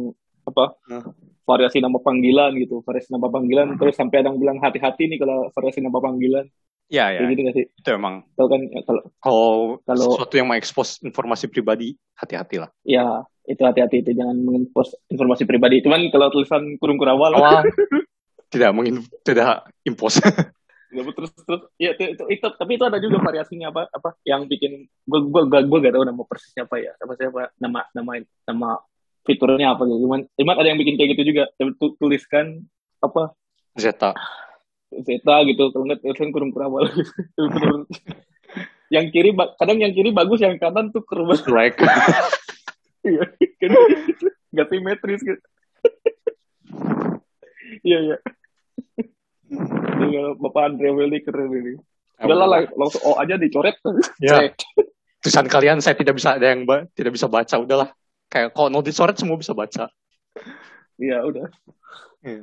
apa? 0.49 0.65
Nah. 0.89 1.05
Variasi 1.45 1.83
nama 1.83 2.01
panggilan 2.01 2.57
gitu, 2.57 2.81
variasi 2.81 3.13
nama 3.13 3.29
panggilan 3.29 3.77
terus 3.77 4.01
sampai 4.01 4.25
ada 4.25 4.33
yang 4.33 4.41
bilang 4.41 4.57
hati-hati 4.57 5.13
nih 5.13 5.19
kalau 5.21 5.53
variasi 5.53 5.81
nama 5.81 5.99
panggilan. 5.99 6.49
ya 6.89 7.13
ya 7.13 7.21
Kayak 7.21 7.31
gitu 7.31 7.41
gak 7.45 7.55
sih? 7.55 7.67
itu 7.71 7.89
emang 7.93 8.15
kan 8.35 8.61
ya, 8.67 8.81
kalau 8.83 9.03
kalau 9.23 9.49
Kalau- 9.85 10.11
sesuatu 10.11 10.35
yang 10.35 10.49
mengekspos 10.49 10.99
informasi 11.05 11.47
pribadi 11.47 11.95
hati-hati 12.17 12.59
lah 12.59 12.71
ya 12.83 13.23
itu 13.51 13.63
hati-hati 13.67 14.07
itu 14.07 14.15
jangan 14.15 14.39
menginfos 14.39 14.95
informasi 15.11 15.43
pribadi. 15.43 15.83
Cuman 15.83 16.07
kalau 16.15 16.31
tulisan 16.31 16.79
kurung 16.79 17.03
kurawal 17.03 17.35
awal. 17.35 17.65
Tidak 18.51 18.71
mungkin 18.75 19.07
tidak 19.23 19.71
impos. 19.87 20.19
Ya, 20.91 21.07
terus 21.07 21.31
terus. 21.47 21.71
Ya 21.79 21.95
itu, 21.95 22.19
itu, 22.19 22.25
itu. 22.35 22.47
Tapi 22.51 22.75
itu 22.75 22.83
ada 22.83 22.99
juga 22.99 23.23
variasinya 23.23 23.71
apa 23.71 23.87
apa 23.95 24.19
yang 24.27 24.51
bikin 24.51 24.91
gue 25.07 25.21
gue 25.23 25.43
gue 25.47 25.61
gue 25.71 25.79
gak 25.87 25.95
tahu 25.95 26.03
nama 26.03 26.27
persisnya 26.27 26.67
apa 26.67 26.83
ya. 26.83 26.91
Apa 26.99 27.15
siapa 27.15 27.55
nama 27.63 27.87
nama 27.95 28.19
nama 28.51 28.71
fiturnya 29.23 29.79
apa 29.79 29.87
gitu. 29.87 30.03
Cuman 30.03 30.27
cuman 30.35 30.55
ada 30.59 30.67
yang 30.67 30.83
bikin 30.83 30.99
kayak 30.99 31.15
gitu 31.15 31.31
juga. 31.31 31.47
Tu- 31.63 31.95
tuliskan 31.95 32.67
apa? 32.99 33.39
Zeta. 33.79 34.19
Zeta 34.91 35.47
gitu. 35.47 35.71
Kalau 35.71 35.87
nggak 35.87 36.03
tulisan 36.03 36.35
kurung 36.35 36.51
kurawal 36.51 36.91
yang 38.91 39.07
kiri 39.15 39.31
kadang 39.55 39.79
yang 39.79 39.95
kiri 39.95 40.11
bagus 40.11 40.43
yang 40.43 40.59
kanan 40.59 40.91
tuh 40.91 41.07
kurung 41.07 41.31
strike 41.39 41.79
iya 43.03 43.25
kan 43.59 43.71
nggak 44.51 44.69
simetris 44.69 45.21
gitu 45.21 45.43
iya 47.83 47.99
iya 48.05 48.19
Iya, 50.01 50.39
Bapak 50.39 50.63
Andre 50.65 50.95
Welly 50.95 51.21
keren 51.21 51.51
ini. 51.51 51.75
Udah 52.23 52.37
lah, 52.37 52.47
lang- 52.49 52.71
langsung 52.73 53.03
O 53.03 53.19
aja 53.19 53.35
dicoret. 53.35 53.75
Ya. 54.23 54.47
Cek. 54.47 54.55
tulisan 55.21 55.45
kalian 55.45 55.83
saya 55.83 55.93
tidak 55.93 56.17
bisa 56.17 56.39
ada 56.39 56.55
yang 56.55 56.65
tidak 56.95 57.13
bisa 57.13 57.27
baca 57.27 57.59
udahlah 57.59 57.91
kayak 58.27 58.55
kalau 58.55 58.71
mau 58.71 58.81
dicoret 58.81 59.13
semua 59.15 59.37
bisa 59.37 59.53
baca 59.53 59.91
Iya, 60.97 61.21
udah. 61.27 61.45
Iya. 62.23 62.41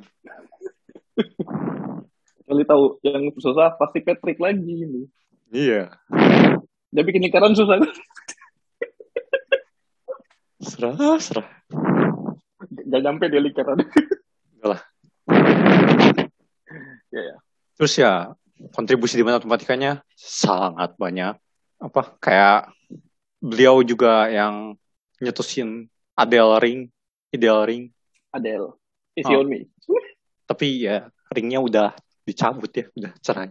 Charlie 2.44 2.64
tahu 2.64 2.84
yang 3.02 3.32
susah 3.34 3.74
pasti 3.74 3.98
Patrick 4.00 4.38
lagi 4.38 4.62
ini. 4.84 5.02
Iya. 5.48 5.90
Dia 6.88 7.02
bikin 7.02 7.24
lingkaran 7.24 7.52
susah. 7.52 7.80
Serah, 10.58 11.18
serah. 11.22 11.46
Gak 12.88 13.00
nyampe 13.04 13.30
dia 13.30 13.38
lingkaran. 13.38 13.78
Enggak 14.58 14.68
lah. 14.74 14.80
ya, 17.14 17.20
ya. 17.22 17.36
Terus 17.78 17.94
ya 17.94 18.12
kontribusi 18.74 19.14
di 19.14 19.22
matematikanya 19.22 20.02
sangat 20.18 20.98
banyak. 20.98 21.38
Apa 21.78 22.18
kayak 22.18 22.74
beliau 23.38 23.86
juga 23.86 24.26
yang 24.26 24.74
nyetusin 25.22 25.86
Adele 26.18 26.58
ring, 26.58 26.80
ideal 27.30 27.62
ring. 27.62 27.94
Adele. 28.34 28.74
Is 29.14 29.26
Oh. 29.30 29.42
on 29.42 29.46
me. 29.46 29.70
Tapi 30.42 30.90
ya 30.90 31.06
ringnya 31.30 31.62
udah 31.62 31.94
dicabut 32.26 32.70
ya, 32.74 32.90
udah 32.98 33.12
cerai. 33.22 33.50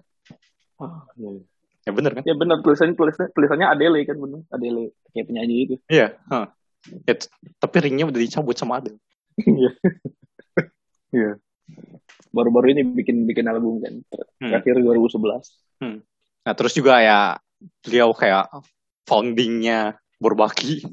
Ah, 0.80 1.08
iya. 1.16 1.39
Ya 1.88 1.91
bener 1.95 2.12
kan? 2.20 2.24
Ya 2.28 2.36
benar 2.36 2.60
tulisannya 2.60 2.99
tulisannya 2.99 3.32
tulisannya 3.32 3.68
Adele 3.72 4.03
kan 4.03 4.20
benar. 4.20 4.43
Adele 4.51 4.91
kayak 5.16 5.26
penyanyi 5.32 5.55
itu. 5.72 5.76
Iya. 5.88 6.20
hah. 6.28 6.51
Ya, 7.03 7.13
tapi 7.59 7.75
ringnya 7.84 8.07
udah 8.07 8.19
dicabut 8.21 8.55
sama 8.55 8.80
Adele. 8.80 8.99
Iya. 9.41 9.71
Iya. 11.07 11.39
Baru-baru 12.36 12.75
ini 12.75 12.84
bikin 12.84 13.23
bikin 13.23 13.47
album 13.47 13.80
kan. 13.80 14.03
Hmm. 14.43 14.51
Terakhir 14.51 14.84
2011. 14.84 15.23
Nah 16.43 16.53
terus 16.55 16.75
juga 16.75 16.99
ya 16.99 17.39
beliau 17.80 18.11
kayak 18.11 18.51
foundingnya 19.07 19.95
Borbaki, 20.19 20.84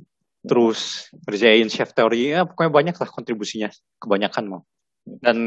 terus 0.47 1.11
ngerjain 1.27 1.67
chef 1.67 1.91
theory, 1.97 2.31
ya 2.31 2.47
pokoknya 2.47 2.71
banyak 2.71 2.95
lah 2.95 3.09
kontribusinya, 3.11 3.75
kebanyakan 3.99 4.45
mau. 4.47 4.63
Dan 5.03 5.39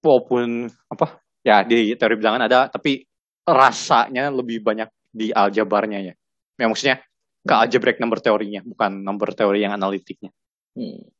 walaupun 0.00 0.68
apa 0.88 1.20
ya 1.44 1.60
di 1.60 1.92
teori 1.98 2.16
bilangan 2.16 2.48
ada, 2.48 2.72
tapi 2.72 3.04
rasanya 3.44 4.32
lebih 4.32 4.64
banyak 4.64 4.88
di 5.12 5.28
aljabarnya 5.28 6.00
ya. 6.00 6.14
Ya 6.56 6.66
maksudnya 6.70 7.04
ke 7.44 7.52
algebraic 7.52 8.00
number 8.00 8.18
teorinya, 8.18 8.64
bukan 8.64 9.04
number 9.04 9.28
teori 9.36 9.62
yang 9.62 9.76
analitiknya. 9.76 10.32
Hmm. 10.74 11.14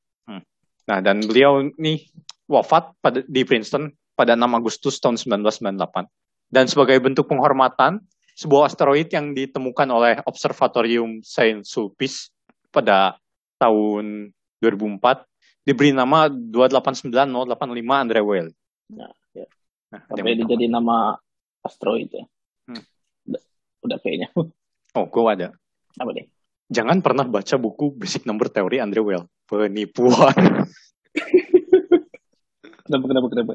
Nah, 0.84 0.98
dan 1.00 1.24
beliau 1.24 1.64
nih 1.80 2.04
wafat 2.44 2.92
pada 3.00 3.24
di 3.24 3.40
Princeton 3.44 3.88
pada 4.12 4.36
6 4.36 4.44
Agustus 4.52 5.00
tahun 5.00 5.16
1998. 5.16 6.06
Dan 6.52 6.64
sebagai 6.68 7.00
bentuk 7.00 7.26
penghormatan, 7.26 8.04
sebuah 8.36 8.68
asteroid 8.70 9.08
yang 9.10 9.32
ditemukan 9.32 9.88
oleh 9.90 10.20
Observatorium 10.28 11.24
Saint 11.24 11.64
Sulpice 11.64 12.30
pada 12.68 13.16
tahun 13.58 14.30
2004 14.60 15.24
diberi 15.64 15.96
nama 15.96 16.28
289085 16.28 18.04
Andre 18.04 18.20
Weil. 18.20 18.48
Nah, 18.92 19.10
ya. 19.32 19.48
Nah, 19.88 20.00
Sampai 20.10 20.36
dia 20.36 20.44
dia 20.44 20.52
jadi 20.52 20.66
nama 20.68 21.16
asteroid 21.64 22.12
ya. 22.12 22.24
Hmm. 22.68 22.82
Udah, 23.24 23.42
udah 23.88 23.98
kayaknya. 24.04 24.28
Oh, 24.94 25.10
gue 25.10 25.22
ada. 25.26 25.48
Apa 26.00 26.10
deh? 26.14 26.26
Jangan 26.72 26.98
pernah 27.04 27.28
baca 27.28 27.54
buku 27.60 27.92
Basic 27.94 28.24
Number 28.24 28.48
Theory 28.48 28.80
Andre 28.80 29.00
Weil. 29.04 29.24
Penipuan. 29.44 30.34
Kenapa 32.84 33.04
kenapa 33.08 33.26
kenapa? 33.32 33.52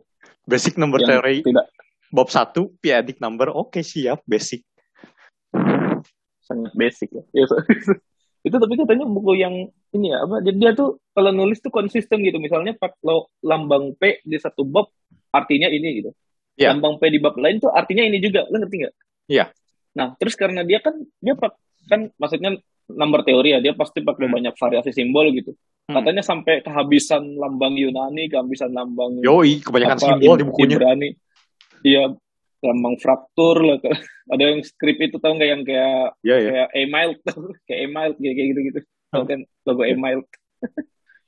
Basic 0.49 0.73
Number 0.81 0.97
Yang 1.05 1.09
Theory 1.13 1.37
tidak 1.45 1.65
bab 2.09 2.29
1 2.29 2.81
periodic 2.81 3.17
number. 3.21 3.53
Oke, 3.53 3.85
siap, 3.85 4.25
basic. 4.25 4.65
sangat 6.41 6.73
basic 6.73 7.13
ya. 7.13 7.23
Ya, 7.33 7.45
so- 7.45 7.61
itu 8.47 8.55
tapi 8.57 8.73
katanya 8.73 9.05
buku 9.05 9.37
yang 9.37 9.69
ini 9.93 10.09
ya 10.09 10.25
apa? 10.25 10.41
Jadi 10.41 10.57
dia 10.57 10.73
tuh 10.73 10.97
kalau 11.13 11.29
nulis 11.29 11.61
tuh 11.61 11.69
konsisten 11.69 12.25
gitu. 12.25 12.41
Misalnya 12.41 12.73
pak 12.73 12.97
lo 13.05 13.29
lambang 13.45 13.93
P 13.93 14.25
di 14.25 14.37
satu 14.41 14.65
bab 14.65 14.89
artinya 15.29 15.69
ini 15.69 16.01
gitu. 16.01 16.09
Iya. 16.57 16.73
Lambang 16.73 16.97
P 16.97 17.13
di 17.13 17.21
bab 17.21 17.37
lain 17.37 17.61
tuh 17.61 17.69
artinya 17.69 18.01
ini 18.01 18.17
juga. 18.17 18.49
Lo 18.49 18.57
ngerti 18.57 18.75
nggak? 18.81 18.95
Iya. 19.29 19.45
Nah, 19.93 20.17
terus 20.17 20.33
karena 20.33 20.65
dia 20.65 20.81
kan 20.81 20.97
dia 21.21 21.37
pak 21.37 21.53
kan 21.89 22.13
maksudnya 22.15 22.55
number 22.89 23.21
teori 23.21 23.53
ya, 23.53 23.59
dia 23.59 23.73
pasti 23.73 24.01
pakai 24.01 24.25
Hmm. 24.25 24.35
banyak 24.37 24.53
variasi 24.55 24.93
simbol 24.93 25.29
gitu. 25.29 25.53
Hmm. 25.89 25.97
Katanya 25.97 26.21
sampai 26.21 26.61
kehabisan 26.61 27.35
lambang 27.35 27.73
Yunani, 27.73 28.29
kehabisan 28.29 28.69
lambang 28.71 29.17
Yoi, 29.21 29.61
kebanyakan 29.61 29.97
apa, 29.97 30.05
simbol 30.05 30.35
di 30.37 30.45
bukunya. 30.45 30.77
Ibrani. 30.77 31.09
Iya, 31.81 32.13
lambang 32.61 32.95
fraktur 32.97 33.57
lah. 33.61 33.77
Ada 34.33 34.43
yang 34.45 34.61
skrip 34.61 35.01
itu 35.01 35.17
tau 35.17 35.33
nggak 35.33 35.49
yang 35.49 35.61
kayak 35.65 36.13
Iya, 36.21 36.35
ya. 36.37 36.49
kayak 36.53 36.69
email 36.77 37.09
kayak 37.67 37.79
email 37.81 38.09
kayak 38.13 38.33
kayak 38.37 38.47
gitu 38.47 38.59
gitu 38.61 38.79
tau 39.09 39.25
kan 39.25 39.41
logo 39.65 39.81
email 39.81 40.21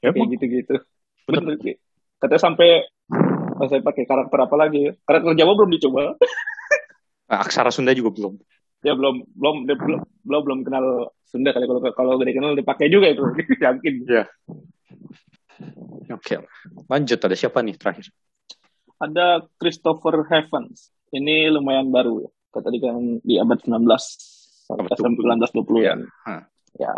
Ya, 0.01 0.14
kayak 0.14 0.30
gitu 0.38 0.45
gitu 0.45 0.76
Bener. 1.26 1.41
bener 1.41 1.55
Ki. 1.57 1.74
katanya 2.18 2.41
sampai 2.41 2.86
saya 3.64 3.82
pakai 3.82 4.05
karakter 4.05 4.38
apa 4.38 4.53
lagi 4.53 4.80
ya 4.86 4.91
karakter 5.01 5.34
Jawa 5.34 5.53
belum 5.57 5.72
dicoba 5.74 6.14
Nah, 7.26 7.39
aksara 7.45 7.74
Sunda 7.74 7.89
juga 7.93 8.14
belum. 8.14 8.38
Ya 8.82 8.94
belum 8.94 9.24
belum 9.34 9.56
dia 9.66 9.78
belum 9.78 10.00
belum 10.26 10.42
belum 10.42 10.60
kenal 10.66 10.86
Sunda 11.24 11.56
kali. 11.56 11.64
Kalau 11.64 11.80
kalau 11.96 12.12
udah 12.20 12.28
dikenal 12.28 12.52
dipakai 12.54 12.92
juga 12.92 13.08
itu. 13.08 13.24
Yakin. 13.66 13.96
Oke, 16.12 16.36
lanjut. 16.90 17.18
Ada 17.18 17.36
siapa 17.38 17.62
nih 17.62 17.78
terakhir? 17.78 18.10
ada 19.02 19.42
Christopher 19.58 20.30
Heavens. 20.30 20.94
Ini 21.10 21.50
lumayan 21.50 21.90
baru 21.90 22.22
ya. 22.22 22.30
Kata 22.54 22.70
tadi 22.70 22.78
kan 22.78 23.18
di 23.26 23.42
abad 23.42 23.58
19 23.58 23.82
sampai 24.70 24.86
Abad 24.86 24.98
19 25.02 25.58
20 25.58 25.82
Iya. 25.82 25.92
an 25.98 26.02
Hah. 26.22 26.42
ya. 26.78 26.94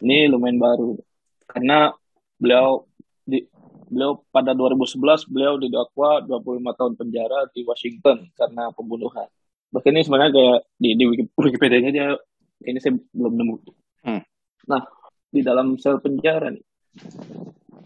ini 0.00 0.24
lumayan 0.24 0.56
baru. 0.56 0.96
Karena 1.44 1.92
beliau 2.40 2.88
di 3.28 3.44
beliau 3.92 4.24
pada 4.32 4.56
2011 4.56 5.28
beliau 5.28 5.60
didakwa 5.60 6.24
25 6.24 6.78
tahun 6.78 6.92
penjara 6.96 7.44
di 7.52 7.60
Washington 7.68 8.32
karena 8.32 8.72
pembunuhan 8.72 9.28
bahkan 9.70 9.94
ini 9.94 10.02
sebenarnya 10.06 10.32
kayak 10.34 10.58
di, 10.76 10.88
di 10.98 11.04
Wiki- 11.06 11.32
Wikipedia-nya 11.34 11.90
dia 11.90 12.08
ini 12.66 12.78
saya 12.82 12.98
belum 13.14 13.34
nemu. 13.38 13.54
Hmm. 14.00 14.22
nah 14.68 14.82
di 15.30 15.40
dalam 15.46 15.78
sel 15.78 16.02
penjara 16.02 16.50
nih. 16.50 16.64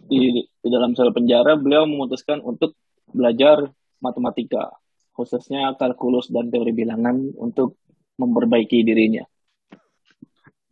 Di, 0.04 0.20
di 0.40 0.68
dalam 0.68 0.96
sel 0.96 1.12
penjara 1.12 1.56
beliau 1.60 1.84
memutuskan 1.84 2.40
untuk 2.40 2.76
belajar 3.12 3.68
matematika 4.00 4.74
khususnya 5.14 5.78
kalkulus 5.78 6.28
dan 6.28 6.50
teori 6.50 6.74
bilangan 6.74 7.30
untuk 7.38 7.78
memperbaiki 8.18 8.82
dirinya. 8.82 9.22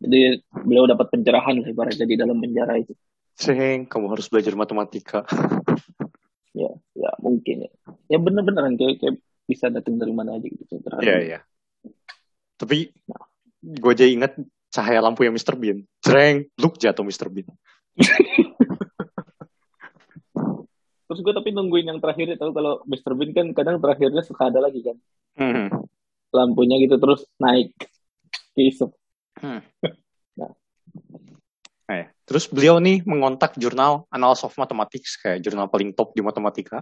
Jadi 0.03 0.43
beliau 0.51 0.83
dapat 0.83 1.07
pencerahan 1.15 1.63
lah 1.63 1.67
ibaratnya 1.71 2.03
di 2.03 2.19
dalam 2.19 2.43
penjara 2.43 2.75
itu. 2.75 2.91
Ceng, 3.39 3.87
kamu 3.87 4.11
harus 4.11 4.27
belajar 4.27 4.53
matematika. 4.59 5.23
ya 6.53 6.69
ya 6.93 7.11
mungkin 7.23 7.65
ya. 7.65 7.71
Ya 8.11 8.17
bener-beneran 8.19 8.75
kayak, 8.75 8.99
kayak 8.99 9.15
bisa 9.43 9.67
datang 9.67 9.99
dari 9.99 10.13
mana 10.15 10.39
aja 10.39 10.47
gitu 10.47 10.79
Iya, 11.03 11.17
iya. 11.19 11.39
Tapi 12.55 12.91
gue 13.63 13.91
aja 13.91 14.07
ingat 14.07 14.39
cahaya 14.71 15.03
lampu 15.03 15.23
yang 15.27 15.35
Mr. 15.35 15.55
Bean. 15.55 15.83
Ceng, 15.99 16.47
look 16.57 16.79
jatuh 16.79 17.03
Mr. 17.03 17.27
Bean. 17.29 17.47
terus 21.03 21.19
gue 21.29 21.33
tapi 21.35 21.53
nungguin 21.53 21.93
yang 21.93 22.01
terakhir 22.01 22.25
itu 22.33 22.41
kalau 22.41 22.81
Mr. 22.89 23.13
Bean 23.13 23.37
kan 23.37 23.53
kadang 23.53 23.77
terakhirnya 23.77 24.25
suka 24.25 24.49
ada 24.49 24.57
lagi 24.57 24.81
kan 24.81 24.97
Hmm. 25.37 25.69
lampunya 26.33 26.77
gitu 26.81 26.97
terus 26.97 27.25
naik 27.37 27.69
kisep 28.57 28.89
Nah, 31.83 31.99
ya. 31.99 32.07
Terus 32.23 32.47
beliau 32.47 32.79
nih 32.79 33.03
mengontak 33.03 33.59
jurnal 33.59 34.07
Annals 34.07 34.39
of 34.47 34.55
Mathematics, 34.55 35.19
kayak 35.19 35.43
jurnal 35.43 35.67
paling 35.67 35.91
top 35.91 36.15
di 36.15 36.23
matematika. 36.23 36.79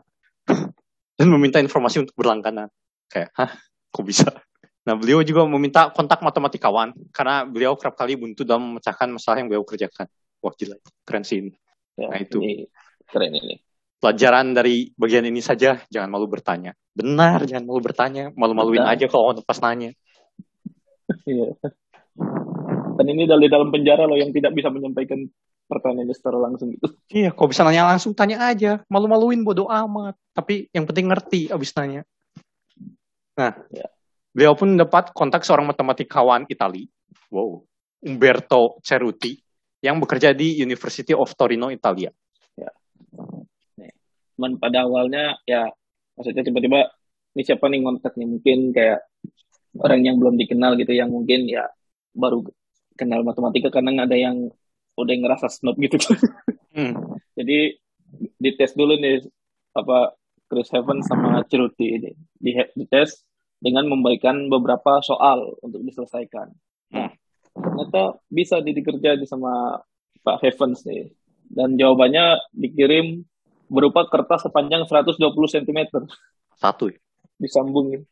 Dan 1.21 1.29
meminta 1.29 1.61
informasi 1.61 2.01
untuk 2.01 2.17
berlangganan. 2.17 2.65
Kayak, 3.05 3.29
hah, 3.37 3.53
kok 3.93 4.01
bisa? 4.01 4.25
Nah, 4.81 4.97
beliau 4.97 5.21
juga 5.21 5.45
meminta 5.45 5.93
kontak 5.93 6.25
matematikawan, 6.25 6.97
karena 7.13 7.45
beliau 7.45 7.77
kerap 7.77 7.93
kali 7.93 8.17
buntu 8.17 8.41
dalam 8.41 8.73
memecahkan 8.73 9.05
masalah 9.13 9.37
yang 9.37 9.53
beliau 9.53 9.61
kerjakan. 9.61 10.09
Wah, 10.41 10.53
gila. 10.57 10.73
Keren 11.05 11.21
sih 11.21 11.45
ini. 11.45 11.53
ya, 11.93 12.09
Nah, 12.09 12.17
itu. 12.17 12.41
ini 12.41 12.65
keren 13.05 13.37
ini 13.37 13.61
Pelajaran 14.01 14.57
dari 14.57 14.89
bagian 14.97 15.29
ini 15.29 15.45
saja, 15.45 15.77
jangan 15.93 16.09
malu 16.09 16.25
bertanya. 16.25 16.73
Benar, 16.97 17.45
jangan 17.45 17.69
malu 17.69 17.85
bertanya. 17.85 18.33
Malu-maluin 18.33 18.81
aja 18.81 19.05
kalau 19.05 19.37
pas 19.45 19.61
nanya. 19.61 19.93
Iya. 21.29 21.53
Dan 22.97 23.05
ini 23.05 23.29
dari 23.29 23.45
dalam 23.45 23.69
penjara 23.69 24.09
loh 24.09 24.17
yang 24.17 24.33
tidak 24.33 24.57
bisa 24.57 24.73
menyampaikan 24.73 25.21
pertanyaannya 25.71 26.11
secara 26.11 26.35
langsung 26.35 26.75
gitu. 26.75 26.91
Iya, 27.07 27.31
kok 27.31 27.47
bisa 27.47 27.63
nanya 27.63 27.87
langsung, 27.87 28.11
tanya 28.11 28.43
aja. 28.51 28.83
Malu-maluin 28.91 29.47
bodo 29.47 29.71
amat. 29.71 30.19
Tapi 30.35 30.67
yang 30.75 30.83
penting 30.83 31.07
ngerti 31.07 31.47
abis 31.47 31.71
nanya. 31.79 32.03
Nah, 33.39 33.55
Ya. 33.71 33.87
beliau 34.35 34.59
pun 34.59 34.75
dapat 34.75 35.15
kontak 35.15 35.47
seorang 35.47 35.71
matematikawan 35.71 36.43
Itali. 36.51 36.91
Wow. 37.31 37.63
Umberto 38.03 38.83
Ceruti. 38.83 39.39
Yang 39.79 39.95
bekerja 40.03 40.29
di 40.35 40.59
University 40.59 41.15
of 41.15 41.31
Torino, 41.39 41.71
Italia. 41.71 42.11
Cuman 44.41 44.57
pada 44.57 44.89
awalnya 44.89 45.37
ya 45.45 45.69
maksudnya 46.17 46.41
tiba-tiba 46.41 46.89
ini 47.37 47.41
siapa 47.45 47.69
nih 47.69 47.85
ngontak 47.85 48.17
nih 48.17 48.25
mungkin 48.25 48.73
kayak 48.73 49.05
orang 49.77 50.01
yang 50.01 50.17
belum 50.17 50.33
dikenal 50.33 50.81
gitu 50.81 50.97
yang 50.97 51.13
mungkin 51.13 51.45
ya 51.45 51.69
baru 52.17 52.41
kenal 52.97 53.21
matematika 53.21 53.69
karena 53.69 54.01
ada 54.01 54.17
yang 54.17 54.49
udah 55.03 55.15
ngerasa 55.17 55.47
snob 55.49 55.77
gitu. 55.81 55.97
Hmm. 56.71 57.19
Jadi 57.35 57.75
dites 58.39 58.71
dulu 58.79 58.95
nih 58.95 59.27
apa 59.75 60.15
Chris 60.47 60.71
Evans 60.71 61.03
sama 61.03 61.43
Ceruti 61.43 61.99
ini 61.99 62.15
di, 62.39 62.55
di 62.55 62.87
tes 62.87 63.27
dengan 63.59 63.91
memberikan 63.91 64.47
beberapa 64.47 65.03
soal 65.03 65.51
untuk 65.59 65.83
diselesaikan. 65.83 66.47
Nah, 66.95 67.11
ternyata 67.51 68.23
bisa 68.31 68.63
dikerja 68.63 69.19
sama 69.27 69.83
Pak 70.23 70.47
Evans 70.47 70.87
nih. 70.87 71.11
Dan 71.51 71.75
jawabannya 71.75 72.39
dikirim 72.55 73.27
berupa 73.67 74.07
kertas 74.07 74.47
sepanjang 74.47 74.87
120 74.87 75.27
cm. 75.27 75.79
Satu 76.55 76.87
ya? 76.87 76.99
Disambungin. 77.35 78.07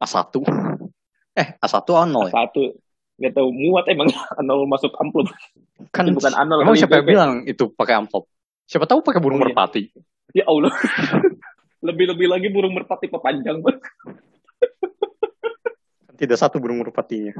A1? 0.00 0.44
Eh, 1.36 1.48
A1 1.56 1.76
A0 1.88 2.28
ya? 2.28 2.32
A1. 2.36 2.56
Gak 3.20 3.36
tau, 3.36 3.52
muat 3.52 3.84
emang 3.92 4.08
A0 4.40 4.64
masuk 4.64 4.96
amplop. 4.96 5.28
Kan 5.92 6.08
Itu 6.08 6.16
bukan 6.16 6.32
A0. 6.32 6.64
Emang 6.64 6.76
siapa 6.80 7.04
yang 7.04 7.06
bilang 7.06 7.32
itu 7.44 7.68
pakai 7.68 8.00
amplop? 8.00 8.24
Siapa 8.64 8.88
tahu 8.88 9.04
pakai 9.04 9.20
burung 9.20 9.44
oh, 9.44 9.44
iya. 9.44 9.52
merpati. 9.52 9.82
Ya 10.32 10.44
Allah. 10.48 10.72
Lebih-lebih 11.86 12.26
lagi 12.28 12.48
burung 12.48 12.72
merpati 12.72 13.12
pepanjang. 13.12 13.60
Tidak 16.16 16.36
satu 16.36 16.60
burung 16.60 16.80
merpatinya. 16.80 17.36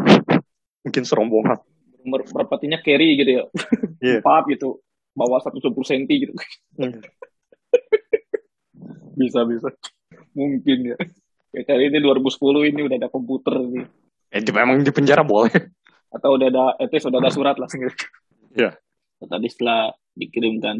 Mungkin 0.85 1.02
serombongan. 1.05 1.61
Burung 2.05 2.28
merpatinya 2.32 2.81
carry 2.81 3.16
gitu 3.16 3.31
ya. 3.40 3.44
Yeah. 4.01 4.24
Empat 4.24 4.48
gitu 4.48 4.81
bawah 5.12 5.44
120 5.44 5.77
cm 5.77 6.05
gitu. 6.09 6.32
Hmm. 6.81 7.05
bisa 9.12 9.44
bisa. 9.44 9.69
Mungkin 10.32 10.97
ya. 10.97 10.97
Ya 11.52 11.62
kali 11.69 11.93
ini 11.93 12.01
2010 12.01 12.73
ini 12.73 12.81
udah 12.89 12.97
ada 12.97 13.12
komputer 13.12 13.61
nih. 13.61 13.85
Eh 14.31 14.43
memang 14.55 14.86
di 14.86 14.94
penjara 14.94 15.27
boleh. 15.27 15.51
Atau 16.15 16.39
udah 16.39 16.48
ada 16.51 16.65
itu 16.86 17.02
sudah 17.02 17.19
ada 17.19 17.31
surat 17.31 17.59
lah. 17.59 17.69
Ya. 18.51 18.74
Tadi 19.23 19.47
setelah 19.47 19.94
dikirimkan 20.19 20.74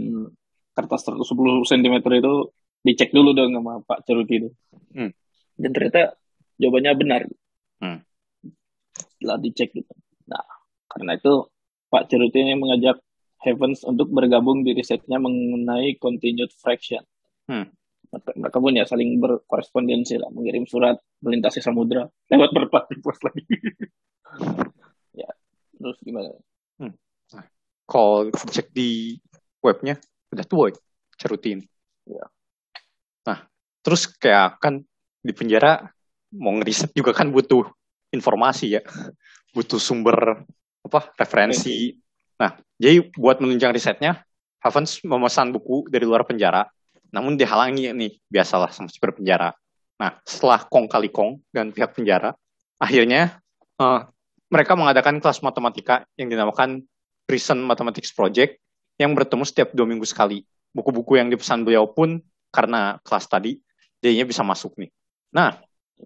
kertas 0.75 1.07
110 1.07 1.23
cm 1.71 2.03
itu 2.03 2.35
dicek 2.83 3.15
dulu 3.15 3.31
dong 3.31 3.55
sama 3.55 3.79
Pak 3.87 4.03
Ceruti 4.03 4.43
itu. 4.43 4.51
Hmm. 4.91 5.15
Dan 5.55 5.71
ternyata 5.71 6.19
jawabannya 6.59 6.93
benar. 6.99 7.23
Hmm. 7.79 8.03
Setelah 8.91 9.39
dicek 9.39 9.71
gitu. 9.71 9.95
Nah, 10.27 10.43
karena 10.91 11.15
itu 11.15 11.47
Pak 11.95 12.11
Ceruti 12.11 12.43
ini 12.43 12.59
mengajak 12.59 12.99
Heavens 13.41 13.87
untuk 13.87 14.11
bergabung 14.11 14.67
di 14.67 14.75
risetnya 14.75 15.23
mengenai 15.23 15.95
continued 16.03 16.51
fraction. 16.59 17.07
Hmm. 17.47 17.71
Mereka 18.11 18.59
pun 18.59 18.75
ya 18.75 18.83
saling 18.83 19.23
berkorespondensi 19.23 20.19
lah, 20.19 20.31
mengirim 20.35 20.67
surat 20.67 20.99
melintasi 21.23 21.63
samudra 21.63 22.11
lewat 22.27 22.51
berpati 22.51 22.99
pos 22.99 23.23
lagi. 23.23 23.47
ya, 25.21 25.31
terus 25.79 25.99
gimana? 26.03 26.35
Hmm. 26.83 26.95
Nah, 27.35 27.45
kalau 27.87 28.35
cek 28.35 28.75
di 28.75 29.15
webnya 29.63 29.95
udah 30.35 30.47
tua 30.47 30.75
ya, 30.75 30.79
cerutin. 31.15 31.63
Ya. 32.07 32.27
Nah, 33.31 33.47
terus 33.87 34.11
kayak 34.11 34.59
kan 34.59 34.83
di 35.23 35.31
penjara 35.31 35.87
mau 36.35 36.51
ngeriset 36.59 36.91
juga 36.91 37.15
kan 37.15 37.31
butuh 37.31 37.63
informasi 38.11 38.75
ya, 38.75 38.83
butuh 39.55 39.79
sumber 39.79 40.43
apa 40.83 41.15
referensi 41.15 41.95
Nah, 42.41 42.57
jadi 42.81 43.05
buat 43.13 43.37
menunjang 43.45 43.77
risetnya, 43.77 44.25
Havens 44.65 45.05
memesan 45.05 45.53
buku 45.53 45.85
dari 45.93 46.09
luar 46.09 46.25
penjara, 46.25 46.65
namun 47.11 47.35
dihalangi 47.35 47.91
nih, 47.91 48.13
biasalah 48.31 48.71
sama 48.71 48.91
super 48.91 49.15
penjara. 49.15 49.55
Nah, 50.01 50.17
setelah 50.25 50.65
kong 50.65 50.89
kali 50.89 51.13
kong 51.13 51.43
dan 51.53 51.75
pihak 51.75 51.93
penjara, 51.93 52.33
akhirnya 52.81 53.39
uh, 53.77 54.09
mereka 54.49 54.75
mengadakan 54.75 55.21
kelas 55.21 55.45
matematika 55.45 56.09
yang 56.17 56.33
dinamakan 56.33 56.83
Recent 57.31 57.63
Mathematics 57.63 58.11
Project 58.11 58.59
yang 58.99 59.15
bertemu 59.15 59.45
setiap 59.47 59.71
dua 59.77 59.87
minggu 59.87 60.09
sekali. 60.09 60.43
Buku-buku 60.75 61.19
yang 61.19 61.31
dipesan 61.31 61.63
beliau 61.63 61.87
pun 61.91 62.19
karena 62.51 62.99
kelas 63.07 63.31
tadi, 63.31 63.59
jadinya 64.03 64.27
bisa 64.27 64.43
masuk 64.43 64.75
nih. 64.79 64.91
Nah, 65.31 65.55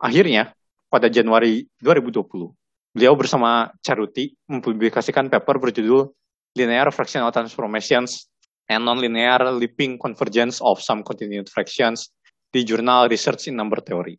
akhirnya 0.01 0.52
pada 0.93 1.09
Januari 1.09 1.64
2020, 1.81 2.52
beliau 2.93 3.14
bersama 3.16 3.72
Caruti 3.81 4.36
mempublikasikan 4.47 5.32
paper 5.32 5.56
berjudul 5.59 6.12
linear 6.55 6.89
fractional 6.94 7.32
transformations 7.35 8.31
and 8.69 8.85
non-linear 8.85 9.53
leaping 9.53 10.01
convergence 10.01 10.61
of 10.65 10.81
some 10.81 11.05
continued 11.05 11.49
fractions 11.53 12.12
di 12.49 12.62
jurnal 12.65 13.11
Research 13.11 13.51
in 13.51 13.59
Number 13.59 13.82
Theory. 13.82 14.16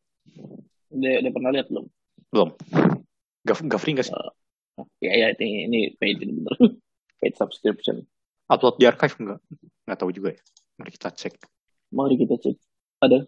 Udah, 0.92 1.14
udah 1.24 1.32
pernah 1.32 1.52
lihat 1.56 1.68
belum? 1.72 1.86
Belum. 2.32 2.50
Gak, 3.48 3.58
gak 3.68 3.80
free 3.80 3.96
gak 3.96 4.08
sih? 4.10 4.16
Uh, 4.16 4.86
ya, 5.00 5.12
ya 5.16 5.28
ini, 5.40 5.68
ini 5.70 5.80
paid 5.96 6.20
bener. 6.20 6.56
paid 7.24 7.34
subscription. 7.40 8.04
Upload 8.52 8.78
di 8.78 8.86
archive 8.86 9.16
enggak? 9.18 9.40
Nggak 9.90 9.98
tahu 9.98 10.12
juga 10.14 10.30
ya. 10.38 10.42
Mari 10.78 10.92
kita 10.94 11.10
cek. 11.10 11.34
Mari 11.96 12.16
kita 12.20 12.36
cek. 12.38 12.56
Ada? 13.02 13.26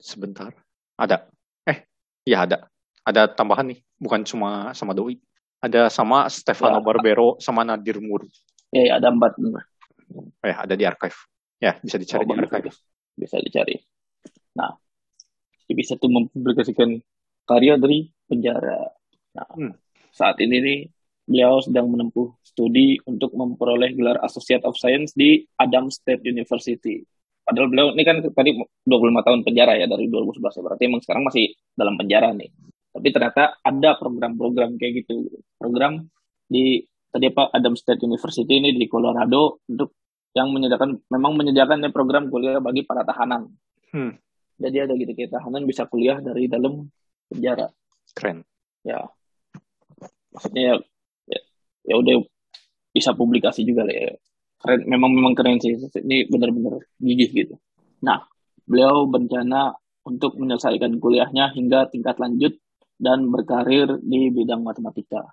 Sebentar. 0.00 0.52
Ada. 0.96 1.28
Eh, 1.68 1.84
ya 2.24 2.46
ada. 2.48 2.70
Ada 3.04 3.28
tambahan 3.28 3.74
nih. 3.74 3.80
Bukan 4.00 4.24
cuma 4.24 4.72
sama 4.72 4.96
Doi. 4.96 5.20
Ada 5.60 5.88
sama 5.88 6.28
Stefano 6.28 6.80
ya. 6.80 6.84
Barbero 6.84 7.40
sama 7.40 7.64
Nadir 7.64 8.00
Mur. 8.00 8.24
Ya, 8.72 8.82
ya 8.90 8.92
ada 9.00 9.12
empat. 9.12 9.36
Oh, 10.12 10.46
ya, 10.46 10.64
ada 10.64 10.74
di 10.76 10.84
archive. 10.84 11.18
Ya, 11.62 11.78
bisa 11.80 11.96
dicari 11.96 12.24
oh, 12.24 12.34
di 12.36 12.44
archive. 12.44 12.78
Bisa 13.16 13.36
dicari. 13.40 13.76
Nah, 14.58 14.72
bisa 15.70 15.96
tuh 15.96 16.10
mempublikasikan 16.12 17.00
karya 17.48 17.80
dari 17.80 18.08
penjara. 18.28 18.90
Nah, 19.34 19.48
hmm. 19.56 19.72
saat 20.12 20.38
ini 20.44 20.56
nih 20.60 20.78
beliau 21.24 21.64
sedang 21.64 21.88
menempuh 21.88 22.36
studi 22.44 23.00
untuk 23.08 23.32
memperoleh 23.32 23.96
gelar 23.96 24.20
Associate 24.22 24.62
of 24.68 24.76
Science 24.76 25.16
di 25.16 25.40
Adam 25.56 25.88
State 25.88 26.20
University. 26.22 27.00
Padahal 27.44 27.68
beliau 27.68 27.86
ini 27.92 28.04
kan 28.04 28.20
tadi 28.24 28.56
25 28.56 29.26
tahun 29.26 29.40
penjara 29.44 29.76
ya 29.76 29.84
dari 29.84 30.08
2011 30.08 30.64
berarti 30.64 30.82
emang 30.88 31.04
sekarang 31.04 31.28
masih 31.28 31.52
dalam 31.76 32.00
penjara 32.00 32.32
nih 32.32 32.48
tapi 32.94 33.10
ternyata 33.10 33.58
ada 33.58 33.98
program-program 33.98 34.78
kayak 34.78 35.02
gitu 35.02 35.26
program 35.58 36.06
di 36.46 36.86
tadi 37.14 37.30
apa 37.30 37.54
Adam 37.54 37.78
State 37.78 38.02
University 38.02 38.58
ini 38.58 38.74
di 38.74 38.90
Colorado 38.90 39.62
untuk 39.70 39.94
yang 40.34 40.50
menyediakan 40.50 40.98
memang 41.14 41.38
menyediakan 41.38 41.86
program 41.94 42.26
kuliah 42.26 42.58
bagi 42.58 42.82
para 42.82 43.06
tahanan. 43.06 43.54
Hmm. 43.94 44.18
jadi 44.58 44.90
ada 44.90 44.98
gitu 44.98 45.14
kayak 45.14 45.30
tahanan 45.30 45.62
bisa 45.70 45.86
kuliah 45.86 46.18
dari 46.18 46.50
dalam 46.50 46.90
penjara. 47.30 47.70
Keren. 48.10 48.42
Ya. 48.82 49.06
Maksudnya 50.34 50.62
ya 50.66 50.74
ya, 51.30 51.40
ya 51.86 51.94
udah 52.02 52.26
bisa 52.90 53.14
publikasi 53.14 53.62
juga 53.62 53.86
lah 53.86 53.94
ya. 53.94 54.18
Keren 54.58 54.82
memang 54.90 55.14
memang 55.14 55.38
keren 55.38 55.62
sih. 55.62 55.78
Ini 55.78 56.26
benar-benar 56.26 56.82
gigih 56.98 57.30
gitu. 57.30 57.54
Nah 58.02 58.26
beliau 58.66 59.06
berencana 59.06 59.78
untuk 60.02 60.34
menyelesaikan 60.34 60.98
kuliahnya 60.98 61.54
hingga 61.54 61.86
tingkat 61.94 62.18
lanjut 62.18 62.58
dan 62.98 63.30
berkarir 63.30 64.02
di 64.02 64.34
bidang 64.34 64.66
matematika. 64.66 65.30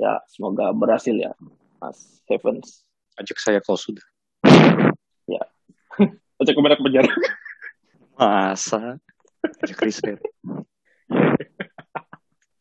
Ya, 0.00 0.16
semoga 0.32 0.72
berhasil 0.72 1.12
ya, 1.12 1.36
Mas 1.76 2.24
Heavens. 2.24 2.88
Ajak 3.20 3.36
saya 3.36 3.60
kalau 3.60 3.76
sudah. 3.76 4.00
Ya. 5.28 5.44
Ajak 6.40 6.56
ke 6.56 6.56
ke 6.56 6.84
penjara. 6.88 7.12
Masa? 8.16 8.96
Ajak 9.60 9.76
riset. 9.84 10.16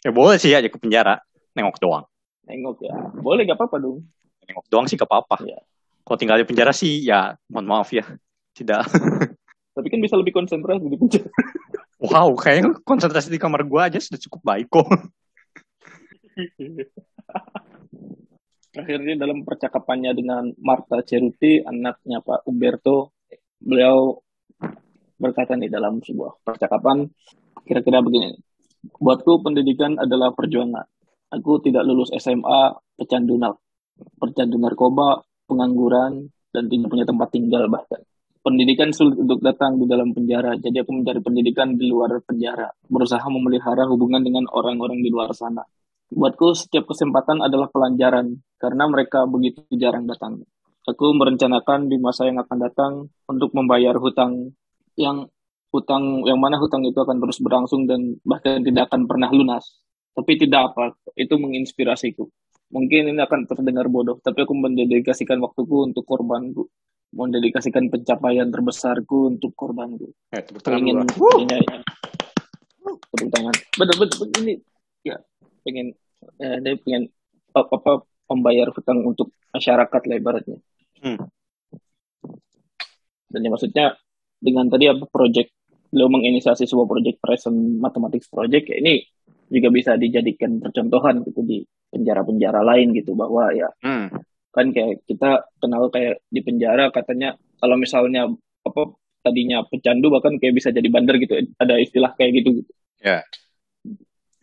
ya 0.03 0.11
boleh 0.11 0.35
sih 0.35 0.51
ajak 0.51 0.75
ke 0.75 0.79
penjara. 0.83 1.23
Nengok 1.55 1.79
doang. 1.79 2.03
Nengok 2.43 2.83
ya. 2.83 2.91
Boleh 3.23 3.47
gak 3.47 3.55
apa-apa 3.55 3.79
dong. 3.79 4.03
Nengok 4.43 4.67
doang 4.67 4.91
sih 4.91 4.99
gak 4.99 5.07
apa-apa. 5.07 5.39
Ya. 5.47 5.63
Kalau 6.03 6.19
tinggal 6.19 6.43
di 6.43 6.43
penjara 6.43 6.75
sih 6.75 7.07
ya 7.07 7.39
mohon 7.47 7.71
maaf 7.71 7.95
ya. 7.95 8.03
Tidak. 8.51 8.83
Tapi 9.79 9.87
kan 9.87 10.03
bisa 10.03 10.19
lebih 10.19 10.35
konsentrasi 10.35 10.91
di 10.91 10.99
penjara. 10.99 11.31
Wow, 12.03 12.35
kayaknya 12.35 12.75
konsentrasi 12.83 13.31
di 13.31 13.39
kamar 13.39 13.63
gue 13.63 13.79
aja 13.79 13.95
sudah 13.95 14.19
cukup 14.19 14.43
baik 14.43 14.67
kok. 14.67 14.91
Akhirnya 18.79 19.17
dalam 19.17 19.43
percakapannya 19.43 20.11
dengan 20.13 20.53
Marta 20.61 21.01
Ceruti, 21.01 21.59
anaknya 21.65 22.21
Pak 22.21 22.45
Umberto, 22.45 23.17
beliau 23.59 24.21
berkata 25.19 25.57
nih 25.57 25.67
dalam 25.67 25.99
sebuah 25.99 26.45
percakapan, 26.45 27.09
kira-kira 27.65 27.99
begini, 27.99 28.37
buatku 29.01 29.41
pendidikan 29.43 29.99
adalah 29.99 30.31
perjuangan. 30.31 30.85
Aku 31.29 31.61
tidak 31.61 31.85
lulus 31.85 32.13
SMA, 32.15 32.73
pecandu, 32.97 33.37
pecandu 34.17 34.57
narkoba, 34.57 35.21
pengangguran, 35.49 36.29
dan 36.49 36.65
tidak 36.65 36.87
punya 36.89 37.05
tempat 37.05 37.29
tinggal 37.29 37.69
bahkan 37.69 38.01
pendidikan 38.39 38.89
sulit 38.95 39.19
untuk 39.19 39.43
datang 39.43 39.77
di 39.77 39.85
dalam 39.85 40.15
penjara. 40.15 40.55
Jadi 40.55 40.81
aku 40.81 40.91
mencari 40.95 41.19
pendidikan 41.19 41.75
di 41.75 41.85
luar 41.85 42.23
penjara, 42.23 42.71
berusaha 42.87 43.23
memelihara 43.27 43.85
hubungan 43.85 44.23
dengan 44.23 44.47
orang-orang 44.49 45.03
di 45.03 45.09
luar 45.11 45.31
sana. 45.35 45.63
Buatku 46.09 46.57
setiap 46.57 46.89
kesempatan 46.89 47.37
adalah 47.45 47.69
pelajaran 47.69 48.41
karena 48.57 48.83
mereka 48.89 49.29
begitu 49.29 49.61
jarang 49.77 50.09
datang. 50.09 50.41
Aku 50.89 51.13
merencanakan 51.13 51.85
di 51.85 52.01
masa 52.01 52.25
yang 52.25 52.41
akan 52.41 52.57
datang 52.57 52.93
untuk 53.29 53.53
membayar 53.53 53.93
hutang 54.01 54.57
yang 54.97 55.29
hutang 55.69 56.25
yang 56.25 56.41
mana 56.41 56.57
hutang 56.57 56.81
itu 56.81 56.97
akan 56.97 57.21
terus 57.21 57.37
berlangsung 57.37 57.85
dan 57.85 58.17
bahkan 58.25 58.57
tidak 58.65 58.89
akan 58.89 59.05
pernah 59.05 59.29
lunas. 59.29 59.85
Tapi 60.17 60.33
tidak 60.41 60.73
apa, 60.73 60.97
itu 61.13 61.37
menginspirasiku. 61.37 62.25
Mungkin 62.73 63.13
ini 63.13 63.21
akan 63.21 63.45
terdengar 63.45 63.85
bodoh, 63.85 64.17
tapi 64.17 64.41
aku 64.43 64.57
mendedikasikan 64.57 65.37
waktuku 65.37 65.93
untuk 65.93 66.09
korbanku 66.09 66.65
mendedikasikan 67.09 67.89
pencapaian 67.89 68.49
terbesarku 68.53 69.33
untuk 69.33 69.57
korbanku. 69.57 70.13
Eh, 70.29 70.41
tepuk 70.45 70.61
tangan 70.61 71.01
lah. 71.01 71.05
ini, 71.41 71.57
ya. 71.57 71.81
Tepuk 72.85 73.29
tangan. 73.33 73.55
Bener, 73.81 73.95
bener, 73.97 74.13
bener, 74.13 74.37
ini 74.45 74.53
ya 75.01 75.17
pengen, 75.63 75.95
eh, 76.41 76.57
dia 76.63 76.75
pengen 76.79 77.09
apa, 77.55 77.73
apa 77.75 77.93
membayar 78.29 78.69
hutang 78.69 79.01
untuk 79.05 79.33
masyarakat 79.53 80.01
lah 80.05 80.15
ibaratnya. 80.17 80.57
Hmm. 81.01 81.19
Dan 83.29 83.45
ya 83.45 83.49
maksudnya 83.53 83.85
dengan 84.41 84.65
tadi 84.71 84.89
apa 84.89 85.05
project 85.05 85.53
beliau 85.89 86.09
menginisiasi 86.09 86.69
sebuah 86.69 86.85
project 86.85 87.17
present 87.17 87.57
mathematics 87.81 88.29
project 88.29 88.69
ya 88.69 88.77
ini 88.77 89.01
juga 89.49 89.73
bisa 89.73 89.97
dijadikan 89.97 90.61
percontohan 90.61 91.25
gitu 91.25 91.41
di 91.41 91.65
penjara-penjara 91.89 92.61
lain 92.61 92.93
gitu 92.93 93.17
bahwa 93.17 93.49
ya 93.49 93.69
Hmm. 93.81 94.13
kan 94.53 94.69
kayak 94.69 95.05
kita 95.09 95.49
kenal 95.57 95.89
kayak 95.89 96.21
di 96.29 96.41
penjara 96.45 96.93
katanya 96.93 97.33
kalau 97.57 97.75
misalnya 97.77 98.29
apa 98.65 98.81
tadinya 99.25 99.65
pecandu 99.65 100.13
bahkan 100.13 100.37
kayak 100.37 100.57
bisa 100.57 100.69
jadi 100.69 100.85
bandar 100.89 101.17
gitu 101.17 101.37
ada 101.57 101.75
istilah 101.81 102.13
kayak 102.13 102.41
gitu 102.41 102.61
gitu. 102.61 102.71
Ya. 103.01 103.25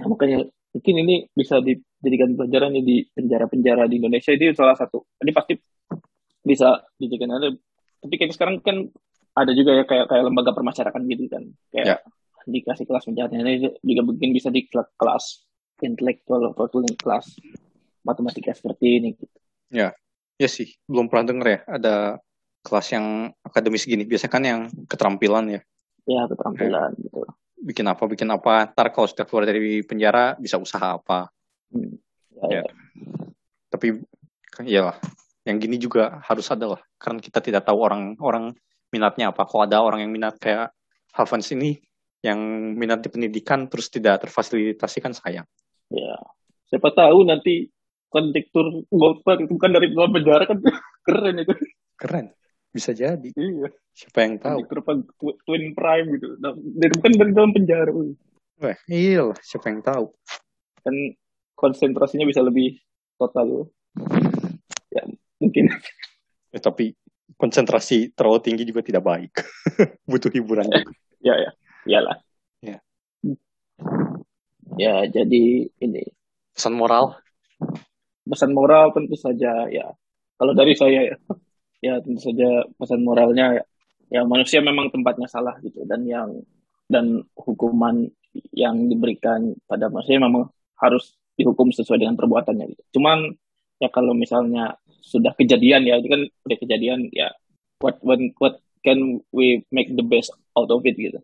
Nah, 0.02 0.06
makanya 0.10 0.50
mungkin 0.76 0.94
ini 1.08 1.24
bisa 1.32 1.64
dijadikan 1.64 2.36
pelajaran 2.36 2.76
nih 2.76 2.84
di 2.84 2.96
penjara-penjara 3.08 3.88
di 3.88 3.96
Indonesia 3.96 4.36
itu 4.36 4.52
salah 4.52 4.76
satu. 4.76 5.08
Ini 5.24 5.32
pasti 5.32 5.56
bisa 6.44 6.84
dijadikan 7.00 7.40
ada. 7.40 7.48
Tapi 8.04 8.14
kayak 8.20 8.36
sekarang 8.36 8.60
kan 8.60 8.84
ada 9.32 9.56
juga 9.56 9.80
ya 9.80 9.88
kayak 9.88 10.12
kayak 10.12 10.24
lembaga 10.28 10.52
permasyarakatan 10.52 11.08
gitu 11.08 11.32
kan. 11.32 11.48
Kayak 11.72 12.04
dikasih 12.44 12.84
kelas 12.84 13.08
penjara 13.08 13.32
ini 13.32 13.72
juga 13.80 14.02
mungkin 14.04 14.36
bisa 14.36 14.52
di 14.52 14.68
kelas, 14.68 15.48
intelektual 15.80 16.52
atau 16.52 16.68
kelas 16.68 17.40
matematika 18.04 18.52
seperti 18.52 19.00
ini 19.00 19.08
gitu. 19.16 19.38
Ya 19.72 20.48
sih, 20.52 20.76
belum 20.84 21.08
pernah 21.08 21.32
denger 21.32 21.46
ya 21.48 21.60
ada 21.64 21.94
kelas 22.60 22.86
yang 22.92 23.32
akademis 23.40 23.88
gini. 23.88 24.04
Biasanya 24.04 24.32
kan 24.32 24.44
yang 24.44 24.60
keterampilan 24.84 25.48
ya. 25.48 25.60
Ya 26.04 26.28
keterampilan 26.28 26.92
gitu. 27.00 27.24
Bikin 27.56 27.86
apa, 27.88 28.04
bikin 28.04 28.28
apa. 28.28 28.70
Ntar 28.72 28.92
kalau 28.92 29.08
sudah 29.08 29.24
keluar 29.24 29.44
dari 29.48 29.80
penjara 29.82 30.36
bisa 30.36 30.60
usaha 30.60 30.96
apa. 30.96 31.32
Hmm. 31.72 31.96
Ya, 32.50 32.60
Ya. 32.60 32.62
Tapi 33.72 33.98
ya 34.64 34.94
yang 35.48 35.56
gini 35.60 35.76
juga 35.80 36.20
harus 36.24 36.46
ada 36.52 36.76
lah. 36.76 36.80
Karena 37.00 37.18
kita 37.20 37.40
tidak 37.40 37.64
tahu 37.64 37.78
orang-orang 37.80 38.52
minatnya 38.92 39.32
apa. 39.32 39.46
Kalau 39.48 39.64
ada 39.64 39.80
orang 39.82 40.04
yang 40.04 40.12
minat 40.12 40.36
kayak 40.38 40.72
Havans 41.16 41.48
ini 41.56 41.80
yang 42.20 42.38
minat 42.76 43.00
di 43.00 43.08
pendidikan 43.08 43.70
terus 43.70 43.88
tidak 43.88 44.26
terfasilitasi 44.26 44.98
kan 45.00 45.16
sayang. 45.16 45.46
Ya, 45.88 46.18
siapa 46.68 46.90
tahu 46.92 47.24
nanti 47.24 47.70
Goldberg 48.10 49.46
itu 49.46 49.54
kan 49.60 49.70
dari 49.70 49.92
luar 49.92 50.10
penjara 50.10 50.44
kan 50.48 50.58
keren 51.06 51.36
itu. 51.40 51.54
Keren. 51.96 52.32
Bisa 52.76 52.92
jadi. 52.92 53.28
Iya, 53.32 53.72
Siapa 53.96 54.18
yang 54.28 54.36
tahu? 54.36 54.60
tw- 55.16 55.38
twin 55.48 55.72
prime 55.72 56.06
gitu. 56.20 56.36
Nah, 56.36 56.52
dari 56.52 56.92
bukan 56.92 57.12
dari 57.16 57.32
dalam 57.32 57.52
penjara. 57.56 57.88
Wah, 58.60 58.76
iya 58.84 59.32
lah. 59.32 59.38
Siapa 59.40 59.72
yang 59.72 59.80
tahu? 59.80 60.12
Kan 60.84 60.96
konsentrasinya 61.56 62.28
bisa 62.28 62.44
lebih 62.44 62.76
total. 63.16 63.72
Ya, 64.92 65.08
mungkin. 65.40 65.72
Ya, 66.52 66.60
tapi 66.68 66.92
konsentrasi 67.40 68.12
terlalu 68.12 68.44
tinggi 68.44 68.68
juga 68.68 68.84
tidak 68.84 69.02
baik. 69.02 69.32
Butuh 70.10 70.28
hiburan 70.28 70.68
juga. 70.68 70.92
Ya, 71.26 71.34
ya. 71.42 71.50
Iyalah. 71.88 72.16
Ya. 72.62 72.78
Ya, 74.78 74.94
jadi 75.10 75.66
ini 75.82 76.04
Pesan 76.54 76.76
moral. 76.78 77.18
pesan 78.22 78.54
moral 78.54 78.94
tentu 78.94 79.18
saja 79.18 79.66
ya. 79.66 79.90
Kalau 80.38 80.52
dari 80.54 80.78
saya 80.78 81.02
ya, 81.02 81.16
ya 81.84 82.00
tentu 82.00 82.32
saja 82.32 82.64
pesan 82.76 83.04
moralnya 83.04 83.60
ya, 83.60 83.64
ya 84.08 84.20
manusia 84.24 84.64
memang 84.64 84.88
tempatnya 84.90 85.28
salah 85.28 85.54
gitu 85.60 85.84
dan 85.84 86.02
yang 86.08 86.40
dan 86.86 87.26
hukuman 87.34 88.06
yang 88.52 88.86
diberikan 88.86 89.56
pada 89.66 89.88
manusia 89.88 90.20
memang 90.20 90.48
harus 90.76 91.16
dihukum 91.36 91.72
sesuai 91.72 92.00
dengan 92.00 92.16
perbuatannya 92.16 92.66
gitu. 92.72 93.00
Cuman 93.00 93.32
ya 93.80 93.88
kalau 93.92 94.16
misalnya 94.16 94.76
sudah 95.04 95.36
kejadian 95.36 95.84
ya 95.84 96.00
itu 96.00 96.08
kan 96.08 96.22
udah 96.48 96.58
kejadian 96.58 97.12
ya 97.12 97.28
what 97.80 98.00
when 98.00 98.32
what 98.40 98.60
can 98.80 99.20
we 99.34 99.64
make 99.68 99.92
the 99.92 100.04
best 100.04 100.32
out 100.56 100.70
of 100.70 100.80
it 100.86 100.96
gitu. 100.96 101.20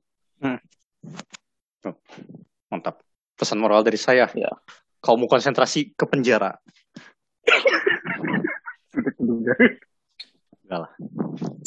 Mantap. 2.73 3.01
Pesan 3.37 3.59
moral 3.59 3.83
dari 3.83 3.99
saya. 3.99 4.29
Ya. 4.35 4.51
Kalau 5.03 5.19
mau 5.19 5.31
konsentrasi 5.31 5.95
ke 5.99 6.05
penjara. 6.07 6.59
Enggak 10.73 10.89
lah. 10.89 10.93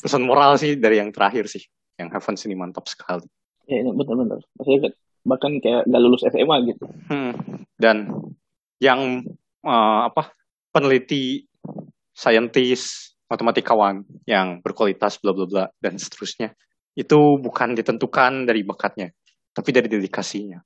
Pesan 0.01 0.25
moral 0.25 0.57
sih 0.57 0.73
dari 0.81 0.97
yang 0.97 1.13
terakhir 1.13 1.45
sih. 1.45 1.61
Yang 2.01 2.17
Heavens 2.17 2.41
ini 2.49 2.57
mantap 2.57 2.89
sekali. 2.89 3.29
Ya 3.69 3.85
ini 3.85 3.93
benar-benar. 3.93 4.41
Maksudnya 4.57 4.97
bahkan 5.21 5.61
kayak 5.61 5.85
gak 5.85 6.01
lulus 6.01 6.25
SMA 6.25 6.73
gitu. 6.73 6.89
Hmm. 7.13 7.37
Dan 7.77 8.09
yang 8.81 9.21
eh, 9.61 10.01
apa 10.09 10.33
peneliti, 10.73 11.45
saintis, 12.17 13.13
matematikawan 13.29 14.01
yang 14.25 14.65
berkualitas 14.65 15.21
bla 15.21 15.37
bla 15.37 15.45
bla 15.45 15.65
dan 15.77 16.01
seterusnya 16.01 16.57
itu 16.97 17.37
bukan 17.37 17.77
ditentukan 17.77 18.49
dari 18.49 18.65
bakatnya, 18.65 19.13
tapi 19.53 19.69
dari 19.69 19.85
dedikasinya. 19.85 20.57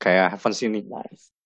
Kayak 0.00 0.40
Heavens 0.40 0.60
ini 0.64 0.80
Nice. 0.88 1.36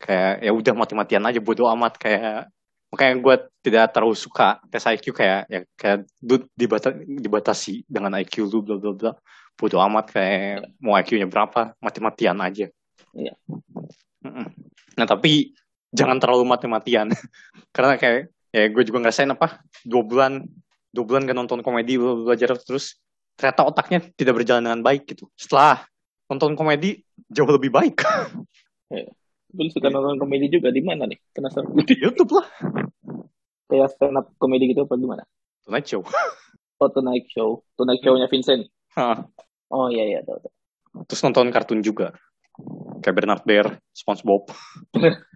kayak 0.00 0.44
ya 0.44 0.52
udah 0.52 0.74
mati-matian 0.76 1.22
aja 1.28 1.40
bodo 1.44 1.68
amat 1.70 2.00
kayak 2.00 2.48
makanya 2.90 3.14
gue 3.22 3.34
tidak 3.62 3.94
terlalu 3.94 4.18
suka 4.18 4.58
tes 4.66 4.82
IQ 4.82 5.14
kayak 5.14 5.46
ya 5.46 5.60
kayak 5.78 5.98
dibata- 6.58 6.98
dibatasi 6.98 7.86
dengan 7.86 8.18
IQ 8.18 8.50
lu 8.50 8.60
bla 8.66 8.76
bla 8.76 8.92
bla. 8.92 9.12
Bodo 9.54 9.78
amat 9.78 10.10
kayak 10.10 10.74
mau 10.82 10.98
IQ-nya 10.98 11.30
berapa 11.30 11.76
mati-matian 11.78 12.36
aja. 12.42 12.66
Iya. 13.14 13.34
Mm-mm. 14.20 14.46
nah 14.98 15.06
tapi 15.08 15.54
jangan 15.94 16.18
terlalu 16.18 16.44
mati-matian. 16.44 17.08
Karena 17.74 17.94
kayak 17.96 18.34
ya 18.50 18.66
gue 18.66 18.82
juga 18.82 18.98
ngerasain 19.06 19.30
apa 19.30 19.62
dua 19.86 20.02
bulan 20.02 20.42
dua 20.90 21.04
bulan 21.06 21.22
gak 21.22 21.38
nonton 21.38 21.60
komedi 21.62 21.94
bla- 21.94 22.18
bla- 22.18 22.34
belajar 22.34 22.58
terus 22.58 22.98
ternyata 23.38 23.62
otaknya 23.62 24.02
tidak 24.18 24.42
berjalan 24.42 24.66
dengan 24.66 24.82
baik 24.82 25.06
gitu. 25.06 25.30
Setelah 25.38 25.86
nonton 26.26 26.58
komedi 26.58 27.02
jauh 27.30 27.50
lebih 27.50 27.70
baik 27.70 28.02
Lu 29.54 29.66
suka 29.70 29.90
nonton 29.90 30.16
komedi 30.18 30.46
juga 30.50 30.70
di 30.70 30.82
mana 30.82 31.06
nih? 31.06 31.18
Penasaran. 31.34 31.74
di 31.82 31.96
YouTube 31.98 32.30
lah 32.38 32.46
Kayak 33.70 33.94
stand 33.94 34.18
up 34.18 34.26
komedi 34.38 34.70
gitu 34.70 34.82
apa 34.86 34.94
gimana? 34.98 35.22
Tonight 35.62 35.86
Show 35.86 36.02
Oh, 36.80 36.88
Tonight 36.88 37.28
Show. 37.28 37.60
Tonight 37.76 38.00
Show-nya 38.00 38.26
Vincent. 38.32 38.64
Hah. 38.96 39.20
Oh 39.68 39.92
iya 39.92 40.16
iya 40.16 40.20
tahu. 40.24 40.40
tahu. 40.40 40.52
Terus 41.12 41.20
nonton 41.28 41.52
kartun 41.52 41.84
juga. 41.84 42.16
Kayak 43.04 43.14
Bernard 43.20 43.42
Bear, 43.44 43.66
SpongeBob. 43.94 44.48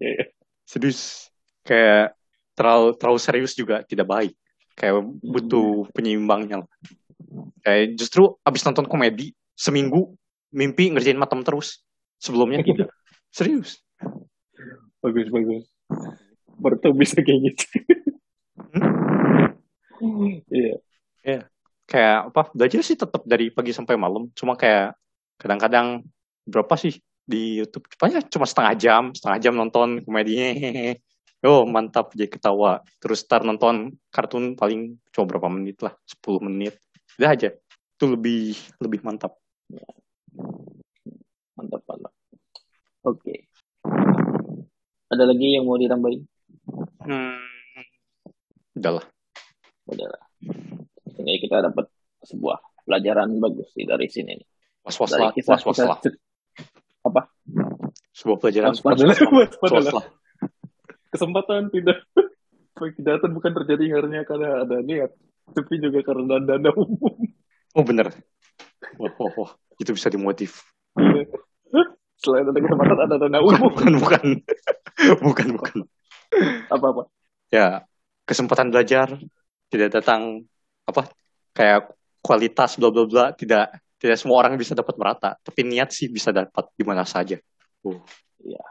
Iya, 0.00 0.16
iya. 0.16 0.24
Serius. 0.64 1.28
Kayak 1.60 2.16
terlalu 2.56 2.96
terlalu 2.96 3.20
serius 3.20 3.52
juga 3.52 3.84
tidak 3.84 4.08
baik. 4.08 4.32
Kayak 4.72 5.04
butuh 5.20 5.84
penyeimbangnya. 5.92 6.64
Kayak 7.60 8.00
justru 8.00 8.40
abis 8.40 8.64
nonton 8.64 8.88
komedi, 8.88 9.36
seminggu 9.52 10.16
mimpi 10.56 10.88
ngerjain 10.88 11.20
matem 11.20 11.44
terus. 11.44 11.84
Sebelumnya 12.16 12.64
tidak. 12.68 12.88
Serius. 13.30 13.78
Bagus 15.00 15.28
bagus. 15.30 15.64
Baru 16.60 16.76
tuh 16.76 16.92
bisa 16.92 17.22
kayak 17.22 17.40
gitu. 17.50 17.66
Iya. 20.50 21.46
Kayak 21.90 22.18
apa, 22.30 22.42
belajar 22.54 22.80
sih 22.86 22.94
tetap 22.94 23.22
dari 23.26 23.50
pagi 23.50 23.74
sampai 23.74 23.98
malam. 23.98 24.30
Cuma 24.34 24.54
kayak 24.54 24.94
kadang-kadang 25.40 26.06
berapa 26.46 26.74
sih 26.78 26.98
di 27.26 27.62
YouTube? 27.62 27.86
Pokoknya 27.96 28.22
cuma 28.30 28.46
setengah 28.46 28.74
jam, 28.78 29.02
setengah 29.14 29.38
jam 29.42 29.54
nonton 29.56 30.04
komedinya. 30.04 30.50
Oh 31.40 31.64
mantap 31.64 32.12
jadi 32.12 32.28
ketawa. 32.28 32.84
Terus 33.00 33.24
ntar 33.24 33.40
nonton 33.48 33.96
kartun 34.12 34.60
paling 34.60 35.00
cuma 35.08 35.24
berapa 35.24 35.48
menit 35.48 35.80
lah, 35.80 35.96
10 36.04 36.36
menit. 36.44 36.76
Udah 37.16 37.32
aja. 37.32 37.48
Itu 37.96 38.12
lebih 38.12 38.60
lebih 38.76 39.00
mantap. 39.00 39.40
Mantap 41.56 41.80
mantap. 41.88 42.12
Oke. 43.00 43.48
Ada 45.10 45.24
lagi 45.26 45.56
yang 45.56 45.64
mau 45.66 45.80
ditambahin? 45.80 46.22
Hmm. 47.02 47.40
Udah 48.76 49.00
lah. 49.00 49.06
Udah 49.88 50.06
lah. 50.06 50.22
Sehingga 51.16 51.36
kita 51.40 51.56
dapat 51.72 51.88
sebuah 52.22 52.60
pelajaran 52.84 53.40
bagus 53.40 53.72
sih 53.74 53.88
dari 53.88 54.06
sini. 54.06 54.36
nih. 54.36 54.46
Was-was 54.84 55.12
Dari 55.12 55.22
lah, 55.24 55.32
was-was 55.32 55.76
kisah- 55.76 55.88
lah. 55.88 55.98
Apa? 57.04 57.22
Sebuah 58.12 58.36
pelajaran 58.36 58.76
Was-was 58.76 59.00
was-was 59.60 59.88
lah. 59.92 60.06
Kesempatan 61.10 61.72
tidak. 61.72 62.04
Kejahatan 62.80 63.36
bukan 63.36 63.52
terjadi 63.60 64.00
hanya 64.00 64.24
karena 64.24 64.64
ada 64.64 64.80
niat, 64.80 65.12
tapi 65.52 65.76
juga 65.84 66.00
karena 66.00 66.40
dana 66.40 66.72
umum. 66.72 67.12
Oh 67.76 67.84
bener. 67.84 68.08
Wah, 68.96 69.12
wah, 69.20 69.32
wah. 69.36 69.50
Itu 69.76 69.92
bisa 69.92 70.08
dimotif. 70.08 70.64
Selain 72.20 72.44
ada 72.44 72.60
kesempatan 72.60 72.98
ada 73.00 73.16
dana 73.16 73.38
umum. 73.40 73.72
Bukan, 73.72 73.92
bukan. 73.96 74.24
bukan, 75.24 75.46
bukan. 75.56 75.76
Apa-apa? 76.68 77.08
Ya, 77.48 77.88
kesempatan 78.28 78.68
belajar, 78.68 79.16
tidak 79.72 79.88
datang 79.88 80.44
apa 80.84 81.08
kayak 81.56 81.96
kualitas 82.20 82.76
bla 82.76 82.92
bla 82.92 83.08
bla, 83.08 83.24
tidak 83.32 83.72
tidak 83.96 84.16
semua 84.20 84.44
orang 84.44 84.60
bisa 84.60 84.76
dapat 84.76 84.94
merata, 85.00 85.40
tapi 85.40 85.64
niat 85.64 85.92
sih 85.96 86.12
bisa 86.12 86.28
dapat 86.28 86.68
di 86.76 86.84
mana 86.84 87.08
saja. 87.08 87.40
Uh. 87.80 87.96
Iya. 88.44 88.62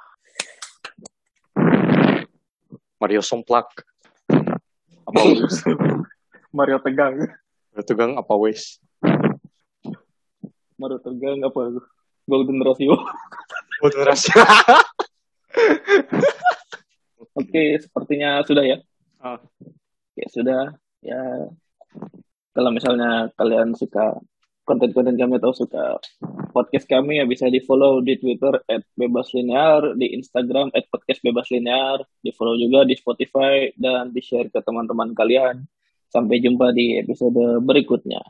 Mario 3.02 3.22
Somplak. 3.26 3.82
Apa? 5.10 5.20
Mario 6.58 6.78
Tegang. 6.86 7.18
Mario 7.74 7.86
Tegang 7.86 8.12
apa 8.18 8.34
wes? 8.38 8.78
Mario 10.78 11.02
Tegang 11.02 11.42
apa? 11.42 11.82
Golden 12.30 12.62
Rasio. 12.62 12.94
Golden 13.82 14.04
Rasio. 14.06 14.38
Oke, 17.34 17.82
sepertinya 17.82 18.46
sudah 18.46 18.64
ya. 18.64 18.78
Oh. 19.26 19.42
Ya 20.14 20.28
sudah. 20.30 20.64
Ya 21.02 21.50
kalau 22.54 22.70
misalnya 22.70 23.34
kalian 23.40 23.74
suka 23.74 24.20
konten-konten 24.68 25.18
kami 25.18 25.42
atau 25.42 25.50
suka 25.50 25.98
podcast 26.54 26.86
kami 26.86 27.18
ya 27.18 27.26
bisa 27.26 27.50
di 27.50 27.58
follow 27.58 28.06
di 28.06 28.22
Twitter 28.22 28.62
at 28.70 28.86
bebas 28.94 29.34
linear, 29.34 29.98
di 29.98 30.14
Instagram 30.14 30.70
at 30.78 30.86
podcast 30.94 31.26
bebas 31.26 31.50
linear, 31.50 32.06
di 32.22 32.30
follow 32.30 32.54
juga 32.54 32.86
di 32.86 32.94
Spotify 32.94 33.74
dan 33.74 34.14
di 34.14 34.22
share 34.22 34.54
ke 34.54 34.62
teman-teman 34.62 35.18
kalian. 35.18 35.66
Sampai 36.10 36.42
jumpa 36.42 36.74
di 36.74 37.02
episode 37.02 37.62
berikutnya. 37.66 38.22